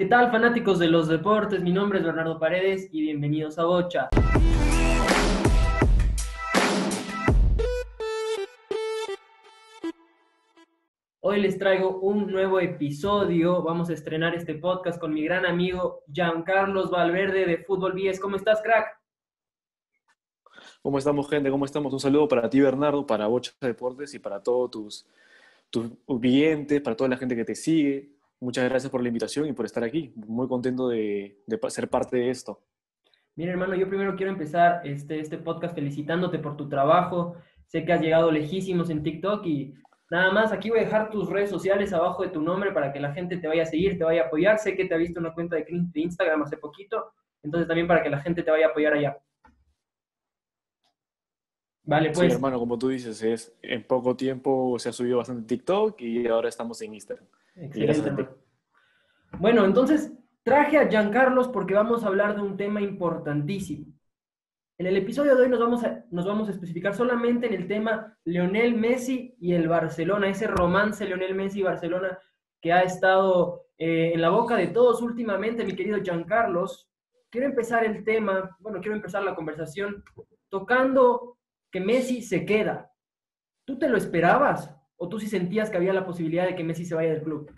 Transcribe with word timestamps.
¿Qué 0.00 0.06
tal, 0.06 0.30
fanáticos 0.30 0.78
de 0.78 0.88
los 0.88 1.08
deportes? 1.08 1.62
Mi 1.62 1.72
nombre 1.72 1.98
es 1.98 2.04
Bernardo 2.06 2.38
Paredes 2.38 2.88
y 2.90 3.02
bienvenidos 3.02 3.58
a 3.58 3.66
Bocha. 3.66 4.08
Hoy 11.20 11.42
les 11.42 11.58
traigo 11.58 12.00
un 12.00 12.32
nuevo 12.32 12.60
episodio. 12.60 13.62
Vamos 13.62 13.90
a 13.90 13.92
estrenar 13.92 14.34
este 14.34 14.54
podcast 14.54 14.98
con 14.98 15.12
mi 15.12 15.22
gran 15.22 15.44
amigo 15.44 16.02
Giancarlos 16.10 16.90
Valverde 16.90 17.44
de 17.44 17.58
Fútbol 17.58 17.94
10. 17.94 18.20
¿Cómo 18.20 18.36
estás, 18.36 18.62
crack? 18.62 18.98
¿Cómo 20.80 20.96
estamos, 20.96 21.28
gente? 21.28 21.50
¿Cómo 21.50 21.66
estamos? 21.66 21.92
Un 21.92 22.00
saludo 22.00 22.26
para 22.26 22.48
ti, 22.48 22.58
Bernardo, 22.58 23.06
para 23.06 23.26
Bocha 23.26 23.52
Deportes 23.60 24.14
y 24.14 24.18
para 24.18 24.42
todos 24.42 24.70
tus, 24.70 25.06
tus 25.68 25.90
clientes, 26.18 26.80
para 26.80 26.96
toda 26.96 27.10
la 27.10 27.18
gente 27.18 27.36
que 27.36 27.44
te 27.44 27.54
sigue. 27.54 28.18
Muchas 28.40 28.68
gracias 28.68 28.90
por 28.90 29.02
la 29.02 29.08
invitación 29.08 29.46
y 29.46 29.52
por 29.52 29.66
estar 29.66 29.84
aquí. 29.84 30.12
Muy 30.16 30.48
contento 30.48 30.88
de, 30.88 31.38
ser 31.68 31.88
parte 31.88 32.16
de 32.16 32.30
esto. 32.30 32.62
Mira, 33.36 33.52
hermano, 33.52 33.74
yo 33.74 33.86
primero 33.86 34.16
quiero 34.16 34.32
empezar 34.32 34.80
este, 34.84 35.20
este 35.20 35.36
podcast 35.36 35.74
felicitándote 35.74 36.38
por 36.38 36.56
tu 36.56 36.68
trabajo. 36.68 37.36
Sé 37.66 37.84
que 37.84 37.92
has 37.92 38.00
llegado 38.00 38.30
lejísimos 38.30 38.88
en 38.88 39.02
TikTok 39.02 39.44
y 39.46 39.74
nada 40.10 40.32
más, 40.32 40.52
aquí 40.52 40.70
voy 40.70 40.80
a 40.80 40.84
dejar 40.84 41.10
tus 41.10 41.28
redes 41.28 41.50
sociales 41.50 41.92
abajo 41.92 42.22
de 42.22 42.30
tu 42.30 42.40
nombre 42.40 42.72
para 42.72 42.92
que 42.92 42.98
la 42.98 43.12
gente 43.12 43.36
te 43.36 43.46
vaya 43.46 43.62
a 43.62 43.66
seguir, 43.66 43.98
te 43.98 44.04
vaya 44.04 44.22
a 44.22 44.26
apoyar. 44.26 44.58
Sé 44.58 44.74
que 44.74 44.86
te 44.86 44.94
ha 44.94 44.98
visto 44.98 45.20
una 45.20 45.34
cuenta 45.34 45.56
de 45.56 45.66
Instagram 45.94 46.42
hace 46.42 46.56
poquito, 46.56 47.12
entonces 47.42 47.68
también 47.68 47.86
para 47.86 48.02
que 48.02 48.10
la 48.10 48.20
gente 48.20 48.42
te 48.42 48.50
vaya 48.50 48.66
a 48.66 48.70
apoyar 48.70 48.94
allá. 48.94 49.18
Vale, 51.82 52.10
pues. 52.10 52.30
Sí, 52.30 52.34
hermano, 52.34 52.58
como 52.58 52.78
tú 52.78 52.88
dices, 52.88 53.22
es, 53.22 53.54
en 53.62 53.86
poco 53.86 54.16
tiempo 54.16 54.78
se 54.78 54.88
ha 54.88 54.92
subido 54.92 55.18
bastante 55.18 55.46
TikTok 55.46 56.00
y 56.00 56.26
ahora 56.26 56.48
estamos 56.48 56.80
en 56.80 56.94
Instagram. 56.94 57.26
Excelente. 57.56 58.28
Bueno, 59.38 59.64
entonces 59.64 60.12
traje 60.42 60.78
a 60.78 60.88
Giancarlos 60.88 61.48
porque 61.48 61.74
vamos 61.74 62.04
a 62.04 62.08
hablar 62.08 62.34
de 62.34 62.42
un 62.42 62.56
tema 62.56 62.80
importantísimo. 62.80 63.86
En 64.78 64.86
el 64.86 64.96
episodio 64.96 65.36
de 65.36 65.42
hoy 65.42 65.48
nos 65.50 65.60
vamos 65.60 65.84
a, 65.84 66.04
nos 66.10 66.24
vamos 66.24 66.48
a 66.48 66.52
especificar 66.52 66.94
solamente 66.94 67.46
en 67.46 67.52
el 67.52 67.68
tema 67.68 68.16
Leonel 68.24 68.74
Messi 68.74 69.36
y 69.38 69.52
el 69.52 69.68
Barcelona, 69.68 70.28
ese 70.28 70.46
romance 70.46 71.04
Leonel 71.04 71.34
Messi 71.34 71.60
y 71.60 71.64
Barcelona 71.64 72.18
que 72.62 72.72
ha 72.72 72.82
estado 72.82 73.66
eh, 73.76 74.12
en 74.14 74.20
la 74.20 74.30
boca 74.30 74.56
de 74.56 74.68
todos 74.68 75.02
últimamente, 75.02 75.64
mi 75.64 75.76
querido 75.76 76.02
Giancarlos. 76.02 76.90
Quiero 77.28 77.46
empezar 77.46 77.84
el 77.84 78.04
tema, 78.04 78.56
bueno, 78.58 78.80
quiero 78.80 78.96
empezar 78.96 79.22
la 79.22 79.34
conversación 79.34 80.02
tocando 80.48 81.38
que 81.70 81.80
Messi 81.80 82.22
se 82.22 82.44
queda. 82.44 82.90
¿Tú 83.66 83.78
te 83.78 83.88
lo 83.88 83.96
esperabas? 83.96 84.74
¿O 85.02 85.08
tú 85.08 85.18
sí 85.18 85.28
sentías 85.28 85.70
que 85.70 85.78
había 85.78 85.94
la 85.94 86.04
posibilidad 86.04 86.46
de 86.46 86.54
que 86.54 86.62
Messi 86.62 86.84
se 86.84 86.94
vaya 86.94 87.14
del 87.14 87.22
club? 87.22 87.50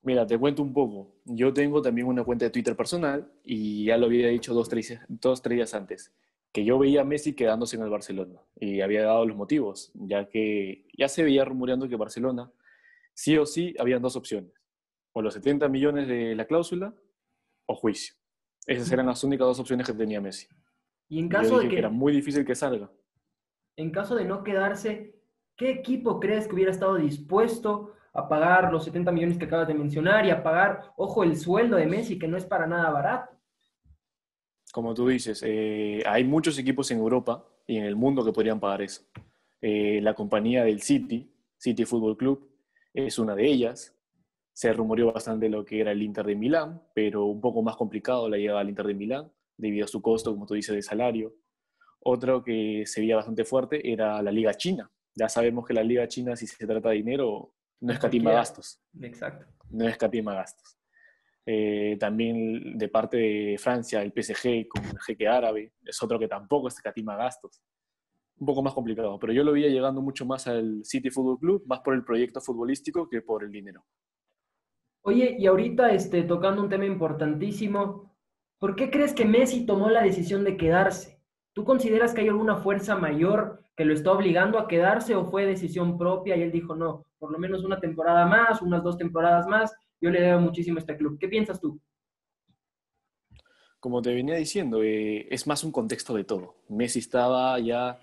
Mira, 0.00 0.26
te 0.26 0.38
cuento 0.38 0.62
un 0.62 0.72
poco. 0.72 1.14
Yo 1.26 1.52
tengo 1.52 1.82
también 1.82 2.06
una 2.06 2.24
cuenta 2.24 2.46
de 2.46 2.50
Twitter 2.50 2.74
personal 2.74 3.30
y 3.44 3.84
ya 3.84 3.98
lo 3.98 4.06
había 4.06 4.28
dicho 4.28 4.54
dos, 4.54 4.70
tres, 4.70 4.98
dos, 5.06 5.42
tres 5.42 5.56
días 5.56 5.74
antes, 5.74 6.14
que 6.50 6.64
yo 6.64 6.78
veía 6.78 7.02
a 7.02 7.04
Messi 7.04 7.34
quedándose 7.34 7.76
en 7.76 7.82
el 7.82 7.90
Barcelona 7.90 8.40
y 8.58 8.80
había 8.80 9.02
dado 9.02 9.26
los 9.26 9.36
motivos, 9.36 9.92
ya 9.92 10.26
que 10.30 10.86
ya 10.96 11.08
se 11.08 11.22
veía 11.22 11.44
rumoreando 11.44 11.86
que 11.86 11.96
Barcelona 11.96 12.50
sí 13.12 13.36
o 13.36 13.44
sí 13.44 13.74
habían 13.78 14.00
dos 14.00 14.16
opciones, 14.16 14.50
o 15.12 15.20
los 15.20 15.34
70 15.34 15.68
millones 15.68 16.08
de 16.08 16.34
la 16.34 16.46
cláusula 16.46 16.94
o 17.66 17.74
juicio. 17.74 18.14
Esas 18.66 18.90
eran 18.90 19.06
las 19.06 19.22
únicas 19.24 19.46
dos 19.46 19.60
opciones 19.60 19.86
que 19.86 19.92
tenía 19.92 20.22
Messi. 20.22 20.46
Y 21.10 21.18
en 21.18 21.28
caso 21.28 21.58
de 21.58 21.68
que, 21.68 21.76
era 21.76 21.90
muy 21.90 22.14
difícil 22.14 22.46
que 22.46 22.54
salga. 22.54 22.90
En 23.76 23.90
caso 23.90 24.14
de 24.14 24.24
no 24.24 24.44
quedarse, 24.44 25.14
¿qué 25.56 25.70
equipo 25.70 26.20
crees 26.20 26.46
que 26.46 26.54
hubiera 26.54 26.70
estado 26.70 26.96
dispuesto 26.96 27.94
a 28.12 28.28
pagar 28.28 28.72
los 28.72 28.84
70 28.84 29.10
millones 29.12 29.38
que 29.38 29.46
acabas 29.46 29.68
de 29.68 29.74
mencionar 29.74 30.26
y 30.26 30.30
a 30.30 30.42
pagar, 30.42 30.92
ojo, 30.96 31.24
el 31.24 31.36
sueldo 31.36 31.76
de 31.76 31.86
Messi, 31.86 32.18
que 32.18 32.28
no 32.28 32.36
es 32.36 32.44
para 32.44 32.66
nada 32.66 32.90
barato? 32.90 33.32
Como 34.72 34.94
tú 34.94 35.08
dices, 35.08 35.42
eh, 35.46 36.02
hay 36.06 36.24
muchos 36.24 36.58
equipos 36.58 36.90
en 36.90 36.98
Europa 36.98 37.44
y 37.66 37.76
en 37.76 37.84
el 37.84 37.96
mundo 37.96 38.24
que 38.24 38.32
podrían 38.32 38.60
pagar 38.60 38.82
eso. 38.82 39.02
Eh, 39.60 40.00
la 40.02 40.14
compañía 40.14 40.64
del 40.64 40.82
City, 40.82 41.30
City 41.56 41.84
Football 41.84 42.16
Club, 42.16 42.50
es 42.92 43.18
una 43.18 43.34
de 43.34 43.46
ellas. 43.46 43.94
Se 44.52 44.72
rumoreó 44.72 45.12
bastante 45.12 45.48
lo 45.48 45.64
que 45.64 45.80
era 45.80 45.92
el 45.92 46.02
Inter 46.02 46.26
de 46.26 46.34
Milán, 46.34 46.82
pero 46.94 47.24
un 47.24 47.40
poco 47.40 47.62
más 47.62 47.76
complicado 47.76 48.28
la 48.28 48.36
llegada 48.36 48.60
al 48.60 48.68
Inter 48.68 48.86
de 48.86 48.94
Milán 48.94 49.32
debido 49.56 49.84
a 49.84 49.88
su 49.88 50.02
costo, 50.02 50.32
como 50.32 50.46
tú 50.46 50.54
dices, 50.54 50.74
de 50.74 50.82
salario. 50.82 51.34
Otro 52.04 52.42
que 52.42 52.84
se 52.86 53.00
veía 53.00 53.16
bastante 53.16 53.44
fuerte 53.44 53.92
era 53.92 54.22
la 54.22 54.32
Liga 54.32 54.54
China. 54.54 54.90
Ya 55.14 55.28
sabemos 55.28 55.66
que 55.66 55.74
la 55.74 55.82
Liga 55.82 56.08
China, 56.08 56.36
si 56.36 56.46
se 56.46 56.66
trata 56.66 56.90
de 56.90 56.96
dinero, 56.96 57.54
no 57.80 57.92
escatima 57.92 58.32
gastos. 58.32 58.80
Exacto. 59.00 59.46
No 59.70 59.86
escatima 59.86 60.34
gastos. 60.34 60.78
Eh, 61.44 61.96
también 61.98 62.78
de 62.78 62.88
parte 62.88 63.16
de 63.16 63.58
Francia, 63.58 64.02
el 64.02 64.12
PSG 64.12 64.68
con 64.68 64.84
el 64.84 65.00
jeque 65.00 65.26
árabe, 65.26 65.72
es 65.84 66.02
otro 66.02 66.18
que 66.18 66.28
tampoco 66.28 66.68
escatima 66.68 67.16
gastos. 67.16 67.62
Un 68.38 68.46
poco 68.46 68.62
más 68.62 68.74
complicado, 68.74 69.18
pero 69.18 69.32
yo 69.32 69.44
lo 69.44 69.52
veía 69.52 69.68
llegando 69.68 70.00
mucho 70.00 70.24
más 70.24 70.46
al 70.46 70.84
City 70.84 71.10
Football 71.10 71.38
Club, 71.38 71.62
más 71.66 71.80
por 71.80 71.94
el 71.94 72.04
proyecto 72.04 72.40
futbolístico 72.40 73.08
que 73.08 73.22
por 73.22 73.44
el 73.44 73.50
dinero. 73.50 73.84
Oye, 75.02 75.36
y 75.38 75.46
ahorita 75.46 75.92
este, 75.92 76.22
tocando 76.22 76.62
un 76.62 76.68
tema 76.68 76.86
importantísimo, 76.86 78.12
¿Por 78.62 78.76
qué 78.76 78.92
crees 78.92 79.12
que 79.12 79.24
Messi 79.24 79.66
tomó 79.66 79.90
la 79.90 80.04
decisión 80.04 80.44
de 80.44 80.56
quedarse? 80.56 81.11
¿Tú 81.54 81.64
consideras 81.64 82.14
que 82.14 82.22
hay 82.22 82.28
alguna 82.28 82.56
fuerza 82.56 82.96
mayor 82.96 83.64
que 83.76 83.84
lo 83.84 83.92
está 83.92 84.12
obligando 84.12 84.58
a 84.58 84.68
quedarse 84.68 85.14
o 85.14 85.30
fue 85.30 85.44
decisión 85.44 85.98
propia 85.98 86.36
y 86.36 86.42
él 86.42 86.52
dijo, 86.52 86.74
no, 86.74 87.04
por 87.18 87.30
lo 87.30 87.38
menos 87.38 87.64
una 87.64 87.78
temporada 87.78 88.26
más, 88.26 88.62
unas 88.62 88.82
dos 88.82 88.96
temporadas 88.96 89.46
más, 89.46 89.74
yo 90.00 90.10
le 90.10 90.20
debo 90.20 90.40
muchísimo 90.40 90.78
a 90.78 90.80
este 90.80 90.96
club? 90.96 91.18
¿Qué 91.18 91.28
piensas 91.28 91.60
tú? 91.60 91.78
Como 93.80 94.00
te 94.00 94.14
venía 94.14 94.36
diciendo, 94.36 94.82
eh, 94.82 95.26
es 95.30 95.46
más 95.46 95.64
un 95.64 95.72
contexto 95.72 96.14
de 96.14 96.24
todo. 96.24 96.56
Messi 96.68 97.00
estaba 97.00 97.58
ya 97.58 97.98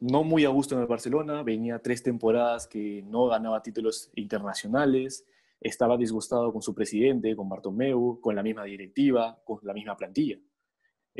no 0.00 0.24
muy 0.24 0.44
a 0.44 0.48
gusto 0.48 0.74
en 0.74 0.80
el 0.80 0.86
Barcelona, 0.86 1.42
venía 1.42 1.80
tres 1.80 2.02
temporadas 2.02 2.66
que 2.66 3.02
no 3.06 3.26
ganaba 3.26 3.62
títulos 3.62 4.10
internacionales, 4.14 5.26
estaba 5.60 5.96
disgustado 5.96 6.52
con 6.52 6.62
su 6.62 6.74
presidente, 6.74 7.34
con 7.34 7.48
Bartomeu, 7.48 8.20
con 8.20 8.36
la 8.36 8.42
misma 8.42 8.64
directiva, 8.64 9.40
con 9.44 9.58
la 9.62 9.72
misma 9.72 9.96
plantilla. 9.96 10.38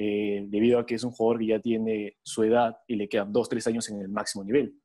Eh, 0.00 0.44
debido 0.46 0.78
a 0.78 0.86
que 0.86 0.94
es 0.94 1.02
un 1.02 1.10
jugador 1.10 1.40
que 1.40 1.46
ya 1.46 1.58
tiene 1.58 2.18
su 2.22 2.44
edad 2.44 2.76
y 2.86 2.94
le 2.94 3.08
quedan 3.08 3.32
dos, 3.32 3.48
tres 3.48 3.66
años 3.66 3.88
en 3.90 4.00
el 4.00 4.08
máximo 4.08 4.44
nivel. 4.44 4.80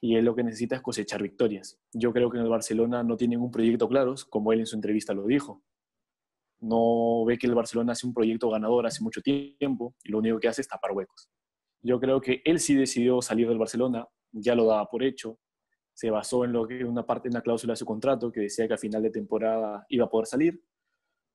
Y 0.00 0.16
él 0.16 0.24
lo 0.24 0.34
que 0.34 0.42
necesita 0.42 0.76
es 0.76 0.80
cosechar 0.80 1.22
victorias. 1.22 1.78
Yo 1.92 2.10
creo 2.10 2.30
que 2.30 2.38
en 2.38 2.44
el 2.44 2.48
Barcelona 2.48 3.02
no 3.02 3.18
tienen 3.18 3.42
un 3.42 3.50
proyecto 3.50 3.86
claro, 3.86 4.14
como 4.30 4.54
él 4.54 4.60
en 4.60 4.66
su 4.66 4.74
entrevista 4.74 5.12
lo 5.12 5.26
dijo. 5.26 5.62
No 6.58 7.26
ve 7.26 7.36
que 7.36 7.46
el 7.46 7.54
Barcelona 7.54 7.92
hace 7.92 8.06
un 8.06 8.14
proyecto 8.14 8.48
ganador 8.48 8.86
hace 8.86 9.04
mucho 9.04 9.20
tiempo 9.20 9.94
y 10.02 10.10
lo 10.10 10.20
único 10.20 10.40
que 10.40 10.48
hace 10.48 10.62
es 10.62 10.68
tapar 10.68 10.92
huecos. 10.92 11.28
Yo 11.82 12.00
creo 12.00 12.22
que 12.22 12.40
él 12.46 12.58
sí 12.58 12.74
decidió 12.74 13.20
salir 13.20 13.48
del 13.48 13.58
Barcelona, 13.58 14.06
ya 14.32 14.54
lo 14.54 14.64
daba 14.64 14.86
por 14.86 15.02
hecho, 15.02 15.38
se 15.92 16.10
basó 16.10 16.46
en 16.46 16.54
lo 16.54 16.66
que 16.66 16.82
una 16.82 17.04
parte 17.04 17.28
en 17.28 17.34
la 17.34 17.42
cláusula 17.42 17.74
de 17.74 17.76
su 17.76 17.84
contrato 17.84 18.32
que 18.32 18.40
decía 18.40 18.66
que 18.66 18.74
a 18.74 18.78
final 18.78 19.02
de 19.02 19.10
temporada 19.10 19.84
iba 19.90 20.06
a 20.06 20.08
poder 20.08 20.26
salir, 20.26 20.62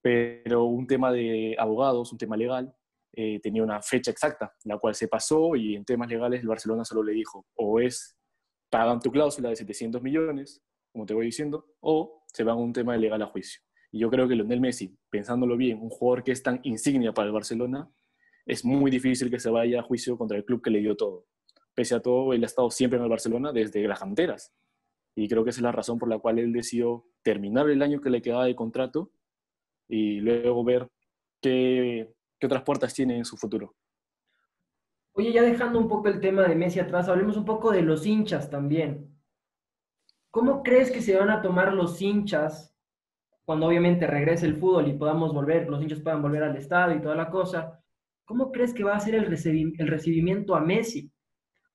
pero 0.01 0.63
un 0.65 0.87
tema 0.87 1.11
de 1.11 1.55
abogados, 1.59 2.11
un 2.11 2.17
tema 2.17 2.35
legal, 2.35 2.75
eh, 3.13 3.39
tenía 3.41 3.63
una 3.63 3.81
fecha 3.81 4.11
exacta, 4.11 4.53
la 4.63 4.77
cual 4.77 4.95
se 4.95 5.07
pasó 5.07 5.55
y 5.55 5.75
en 5.75 5.85
temas 5.85 6.09
legales 6.09 6.41
el 6.41 6.47
Barcelona 6.47 6.85
solo 6.85 7.03
le 7.03 7.13
dijo, 7.13 7.45
o 7.55 7.79
es 7.79 8.17
pagan 8.69 8.99
tu 8.99 9.11
cláusula 9.11 9.49
de 9.49 9.55
700 9.55 10.01
millones, 10.01 10.61
como 10.91 11.05
te 11.05 11.13
voy 11.13 11.25
diciendo, 11.25 11.65
o 11.81 12.23
se 12.27 12.43
van 12.43 12.55
a 12.55 12.59
un 12.59 12.73
tema 12.73 12.95
legal 12.95 13.21
a 13.21 13.25
juicio. 13.27 13.61
Y 13.91 13.99
yo 13.99 14.09
creo 14.09 14.27
que 14.27 14.35
Lionel 14.35 14.61
Messi, 14.61 14.97
pensándolo 15.09 15.57
bien, 15.57 15.79
un 15.81 15.89
jugador 15.89 16.23
que 16.23 16.31
es 16.31 16.41
tan 16.41 16.61
insignia 16.63 17.13
para 17.13 17.27
el 17.27 17.33
Barcelona, 17.33 17.91
es 18.45 18.63
muy 18.63 18.89
difícil 18.89 19.29
que 19.29 19.39
se 19.39 19.49
vaya 19.49 19.81
a 19.81 19.83
juicio 19.83 20.17
contra 20.17 20.37
el 20.37 20.45
club 20.45 20.61
que 20.61 20.71
le 20.71 20.79
dio 20.79 20.95
todo 20.95 21.27
pese 21.73 21.95
a 21.95 22.01
todo, 22.01 22.33
él 22.33 22.43
ha 22.43 22.47
estado 22.47 22.69
siempre 22.69 22.97
en 22.97 23.03
el 23.03 23.09
Barcelona 23.09 23.51
desde 23.51 23.87
las 23.87 23.99
canteras. 23.99 24.53
Y 25.15 25.27
creo 25.27 25.43
que 25.43 25.49
esa 25.49 25.59
es 25.59 25.63
la 25.63 25.71
razón 25.71 25.99
por 25.99 26.09
la 26.09 26.19
cual 26.19 26.39
él 26.39 26.53
decidió 26.53 27.05
terminar 27.21 27.69
el 27.69 27.81
año 27.81 28.01
que 28.01 28.09
le 28.09 28.21
quedaba 28.21 28.45
de 28.45 28.55
contrato 28.55 29.11
y 29.87 30.19
luego 30.19 30.63
ver 30.63 30.89
qué, 31.41 32.13
qué 32.41 32.47
otras 32.47 32.63
puertas 32.63 32.91
tiene 32.93 33.17
en 33.17 33.23
su 33.23 33.37
futuro. 33.37 33.75
Oye, 35.13 35.31
ya 35.31 35.43
dejando 35.43 35.77
un 35.77 35.87
poco 35.87 36.07
el 36.07 36.19
tema 36.19 36.41
de 36.47 36.55
Messi 36.55 36.79
atrás, 36.79 37.07
hablemos 37.07 37.37
un 37.37 37.45
poco 37.45 37.71
de 37.71 37.83
los 37.83 38.05
hinchas 38.05 38.49
también. 38.49 39.15
¿Cómo 40.31 40.63
crees 40.63 40.89
que 40.89 41.01
se 41.01 41.15
van 41.15 41.29
a 41.29 41.41
tomar 41.43 41.71
los 41.71 42.01
hinchas 42.01 42.75
cuando 43.45 43.67
obviamente 43.67 44.07
regrese 44.07 44.47
el 44.47 44.55
fútbol 44.55 44.87
y 44.87 44.93
podamos 44.93 45.33
volver, 45.33 45.69
los 45.69 45.83
hinchas 45.83 45.99
puedan 45.99 46.21
volver 46.21 46.41
al 46.41 46.55
estadio 46.55 46.97
y 46.97 47.01
toda 47.01 47.15
la 47.15 47.29
cosa? 47.29 47.79
¿Cómo 48.25 48.51
crees 48.51 48.73
que 48.73 48.83
va 48.83 48.95
a 48.95 48.99
ser 48.99 49.13
el, 49.13 49.25
el 49.25 49.87
recibimiento 49.87 50.55
a 50.55 50.61
Messi? 50.61 51.11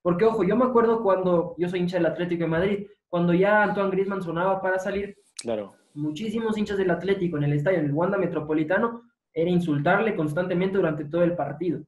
Porque, 0.01 0.25
ojo, 0.25 0.43
yo 0.43 0.57
me 0.57 0.65
acuerdo 0.65 1.01
cuando 1.01 1.55
yo 1.57 1.69
soy 1.69 1.79
hincha 1.79 1.97
del 1.97 2.07
Atlético 2.07 2.43
de 2.43 2.49
Madrid, 2.49 2.87
cuando 3.07 3.33
ya 3.33 3.63
Antoine 3.63 3.91
Griezmann 3.91 4.21
sonaba 4.21 4.61
para 4.61 4.79
salir, 4.79 5.15
claro. 5.39 5.75
muchísimos 5.93 6.57
hinchas 6.57 6.77
del 6.77 6.91
Atlético 6.91 7.37
en 7.37 7.43
el 7.43 7.53
estadio, 7.53 7.79
en 7.79 7.85
el 7.85 7.93
Wanda 7.93 8.17
Metropolitano, 8.17 9.06
era 9.37 9.51
insultarle 9.51 10.15
constantemente 10.15 10.77
durante 10.77 11.05
todo 11.05 11.21
el 11.23 11.35
partido. 11.35 11.83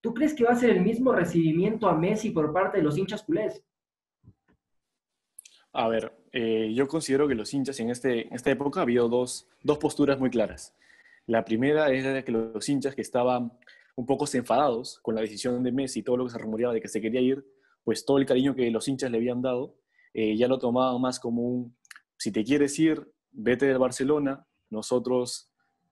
¿Tú 0.00 0.14
crees 0.14 0.32
que 0.32 0.44
va 0.44 0.52
a 0.52 0.56
ser 0.56 0.70
el 0.70 0.80
mismo 0.80 1.12
recibimiento 1.12 1.86
a 1.86 1.94
Messi 1.94 2.30
por 2.30 2.50
parte 2.50 2.78
de 2.78 2.82
los 2.82 2.96
hinchas 2.96 3.22
culés? 3.22 3.62
A 5.74 5.86
ver, 5.88 6.14
eh, 6.32 6.72
yo 6.74 6.88
considero 6.88 7.28
que 7.28 7.34
los 7.34 7.52
hinchas 7.52 7.78
en, 7.80 7.90
este, 7.90 8.34
esta 8.34 8.50
época 8.50 8.80
ha 8.80 8.84
habido 8.84 9.10
dos, 9.10 9.46
dos 9.62 9.76
posturas 9.76 10.18
muy 10.18 10.30
claras. 10.30 10.74
La 11.26 11.44
primera 11.44 11.92
es 11.92 12.04
de 12.04 12.24
que 12.24 12.32
los 12.32 12.66
hinchas 12.66 12.94
que 12.94 13.02
estaban 13.02 13.52
un 13.96 14.06
poco 14.06 14.24
enfadados 14.32 14.98
con 15.02 15.14
la 15.14 15.20
decisión 15.20 15.62
de 15.62 15.72
Messi 15.72 16.00
y 16.00 16.02
todo 16.02 16.16
lo 16.16 16.24
que 16.24 16.30
se 16.30 16.38
rumoreaba 16.38 16.72
de 16.72 16.80
que 16.80 16.88
se 16.88 17.02
quería 17.02 17.20
ir, 17.20 17.44
pues 17.84 18.06
todo 18.06 18.16
el 18.16 18.24
cariño 18.24 18.54
que 18.54 18.70
los 18.70 18.88
hinchas 18.88 19.10
le 19.10 19.18
habían 19.18 19.42
dado, 19.42 19.76
eh, 20.14 20.38
ya 20.38 20.48
lo 20.48 20.58
tomaban 20.58 21.02
más 21.02 21.20
como 21.20 21.42
un, 21.42 21.76
si 22.16 22.32
te 22.32 22.44
quieres 22.44 22.78
ir, 22.78 23.12
vete 23.30 23.66
del 23.66 23.78
Barcelona, 23.78 24.46
nosotros 24.70 25.50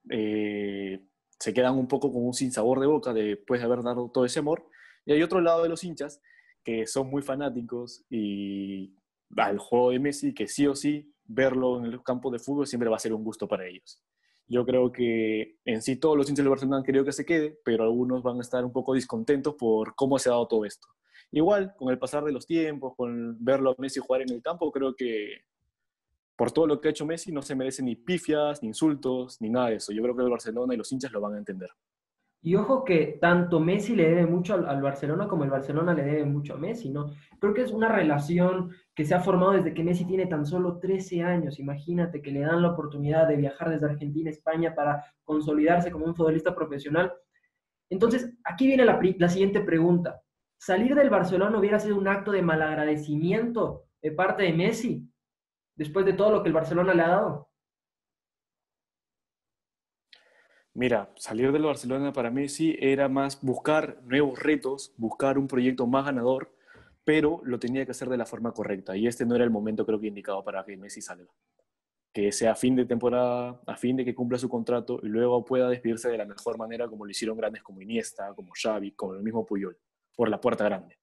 eh, 0.09 1.05
se 1.39 1.53
quedan 1.53 1.77
un 1.77 1.87
poco 1.87 2.11
con 2.11 2.25
un 2.25 2.33
sinsabor 2.33 2.79
de 2.79 2.87
boca 2.87 3.13
después 3.13 3.59
de 3.59 3.65
haber 3.65 3.83
dado 3.83 4.09
todo 4.09 4.25
ese 4.25 4.39
amor. 4.39 4.65
Y 5.05 5.13
hay 5.13 5.21
otro 5.23 5.41
lado 5.41 5.63
de 5.63 5.69
los 5.69 5.83
hinchas 5.83 6.21
que 6.63 6.87
son 6.87 7.09
muy 7.09 7.21
fanáticos 7.21 8.05
y 8.09 8.95
al 9.35 9.57
juego 9.57 9.91
de 9.91 9.99
Messi, 9.99 10.33
que 10.33 10.47
sí 10.47 10.67
o 10.67 10.75
sí 10.75 11.13
verlo 11.25 11.79
en 11.79 11.85
el 11.85 12.03
campo 12.03 12.31
de 12.31 12.39
fútbol 12.39 12.67
siempre 12.67 12.89
va 12.89 12.95
a 12.95 12.99
ser 12.99 13.13
un 13.13 13.23
gusto 13.23 13.47
para 13.47 13.67
ellos. 13.67 14.01
Yo 14.47 14.65
creo 14.65 14.91
que 14.91 15.57
en 15.65 15.81
sí 15.81 15.95
todos 15.95 16.17
los 16.17 16.29
hinchas 16.29 16.43
del 16.43 16.49
Barcelona 16.49 16.77
han 16.77 16.83
querido 16.83 17.05
que 17.05 17.13
se 17.13 17.25
quede, 17.25 17.59
pero 17.63 17.83
algunos 17.83 18.23
van 18.23 18.37
a 18.37 18.41
estar 18.41 18.63
un 18.63 18.71
poco 18.71 18.93
discontentos 18.93 19.55
por 19.55 19.95
cómo 19.95 20.19
se 20.19 20.29
ha 20.29 20.33
dado 20.33 20.47
todo 20.47 20.65
esto. 20.65 20.87
Igual, 21.31 21.73
con 21.75 21.89
el 21.91 21.97
pasar 21.97 22.23
de 22.23 22.31
los 22.31 22.45
tiempos, 22.45 22.93
con 22.95 23.43
verlo 23.43 23.71
a 23.71 23.75
Messi 23.79 23.99
jugar 23.99 24.21
en 24.21 24.31
el 24.31 24.41
campo, 24.41 24.71
creo 24.71 24.95
que 24.95 25.45
por 26.35 26.51
todo 26.51 26.67
lo 26.67 26.81
que 26.81 26.87
ha 26.87 26.91
hecho 26.91 27.05
Messi 27.05 27.31
no 27.31 27.41
se 27.41 27.55
merece 27.55 27.83
ni 27.83 27.95
pifias, 27.95 28.61
ni 28.61 28.69
insultos, 28.69 29.39
ni 29.41 29.49
nada 29.49 29.69
de 29.69 29.75
eso. 29.75 29.91
Yo 29.91 30.01
creo 30.01 30.15
que 30.15 30.23
el 30.23 30.29
Barcelona 30.29 30.73
y 30.73 30.77
los 30.77 30.91
hinchas 30.91 31.11
lo 31.11 31.21
van 31.21 31.35
a 31.35 31.37
entender. 31.37 31.69
Y 32.45 32.55
ojo 32.55 32.83
que 32.83 33.17
tanto 33.21 33.61
Messi 33.61 33.95
le 33.95 34.09
debe 34.09 34.25
mucho 34.25 34.55
al, 34.55 34.81
Barcelona 34.81 35.29
como 35.29 35.45
el 35.45 35.49
Barcelona 35.49 35.93
le 35.93 36.03
debe 36.03 36.25
mucho 36.25 36.55
a 36.55 36.57
Messi, 36.57 36.89
¿no? 36.89 37.11
Creo 37.39 37.53
que 37.53 37.61
es 37.61 37.71
una 37.71 37.87
relación 37.87 38.71
que 38.93 39.05
se 39.05 39.15
ha 39.15 39.21
formado 39.21 39.53
desde 39.53 39.73
que 39.73 39.83
Messi 39.83 40.03
tiene 40.03 40.25
tan 40.25 40.45
solo 40.45 40.77
13 40.77 41.23
años. 41.23 41.57
Imagínate 41.59 42.21
que 42.21 42.31
le 42.31 42.41
dan 42.41 42.61
la 42.61 42.71
oportunidad 42.71 43.29
de 43.29 43.37
viajar 43.37 43.69
desde 43.69 43.85
Argentina 43.85 44.29
a 44.29 44.33
España 44.33 44.75
para 44.75 45.05
consolidarse 45.23 45.89
como 45.89 46.03
un 46.03 46.15
futbolista 46.15 46.53
profesional. 46.53 47.13
Entonces, 47.89 48.33
aquí 48.43 48.67
viene 48.67 48.83
la, 48.83 48.99
la 49.17 49.29
siguiente 49.29 49.61
pregunta. 49.61 50.21
¿Salir 50.57 50.95
del 50.95 51.09
Barcelona 51.09 51.57
hubiera 51.57 51.79
sido 51.79 51.95
un 51.95 52.09
acto 52.09 52.33
de 52.33 52.41
malagradecimiento 52.41 53.85
de 54.01 54.11
parte 54.11 54.43
de 54.43 54.51
Messi 54.51 55.12
después 55.75 56.05
de 56.05 56.13
todo 56.13 56.31
lo 56.31 56.43
que 56.43 56.49
el 56.49 56.53
Barcelona 56.53 56.93
le 56.93 57.01
ha 57.03 57.09
dado? 57.09 57.49
Mira, 60.75 61.13
salir 61.17 61.51
del 61.51 61.63
Barcelona 61.63 62.11
para 62.13 62.31
Messi 62.31 62.75
era 62.79 63.07
más 63.07 63.39
buscar 63.41 64.01
nuevos 64.03 64.39
retos, 64.39 64.91
buscar 64.97 65.37
un 65.37 65.47
proyecto 65.47 65.85
más 65.85 66.05
ganador, 66.05 66.51
pero 67.03 67.41
lo 67.43 67.59
tenía 67.59 67.85
que 67.85 67.91
hacer 67.91 68.09
de 68.09 68.17
la 68.17 68.25
forma 68.25 68.53
correcta. 68.53 68.97
Y 68.97 69.05
este 69.05 69.23
no 69.23 69.35
era 69.35 69.43
el 69.43 69.51
momento, 69.51 69.85
creo 69.85 69.99
que, 69.99 70.07
indicado 70.07 70.43
para 70.43 70.65
que 70.65 70.75
Messi 70.75 70.99
salga. 70.99 71.31
Que 72.11 72.31
sea 72.31 72.53
a 72.53 72.55
fin 72.55 72.75
de 72.75 72.85
temporada, 72.85 73.61
a 73.67 73.75
fin 73.75 73.97
de 73.97 74.05
que 74.05 74.15
cumpla 74.15 74.39
su 74.39 74.49
contrato 74.49 74.99
y 75.03 75.07
luego 75.07 75.45
pueda 75.45 75.69
despedirse 75.69 76.09
de 76.09 76.17
la 76.17 76.25
mejor 76.25 76.57
manera, 76.57 76.87
como 76.87 77.05
lo 77.05 77.11
hicieron 77.11 77.37
grandes 77.37 77.61
como 77.61 77.81
Iniesta, 77.81 78.33
como 78.33 78.53
Xavi, 78.59 78.93
como 78.93 79.13
el 79.13 79.21
mismo 79.21 79.45
Puyol, 79.45 79.77
por 80.15 80.27
la 80.27 80.41
puerta 80.41 80.63
grande. 80.63 80.97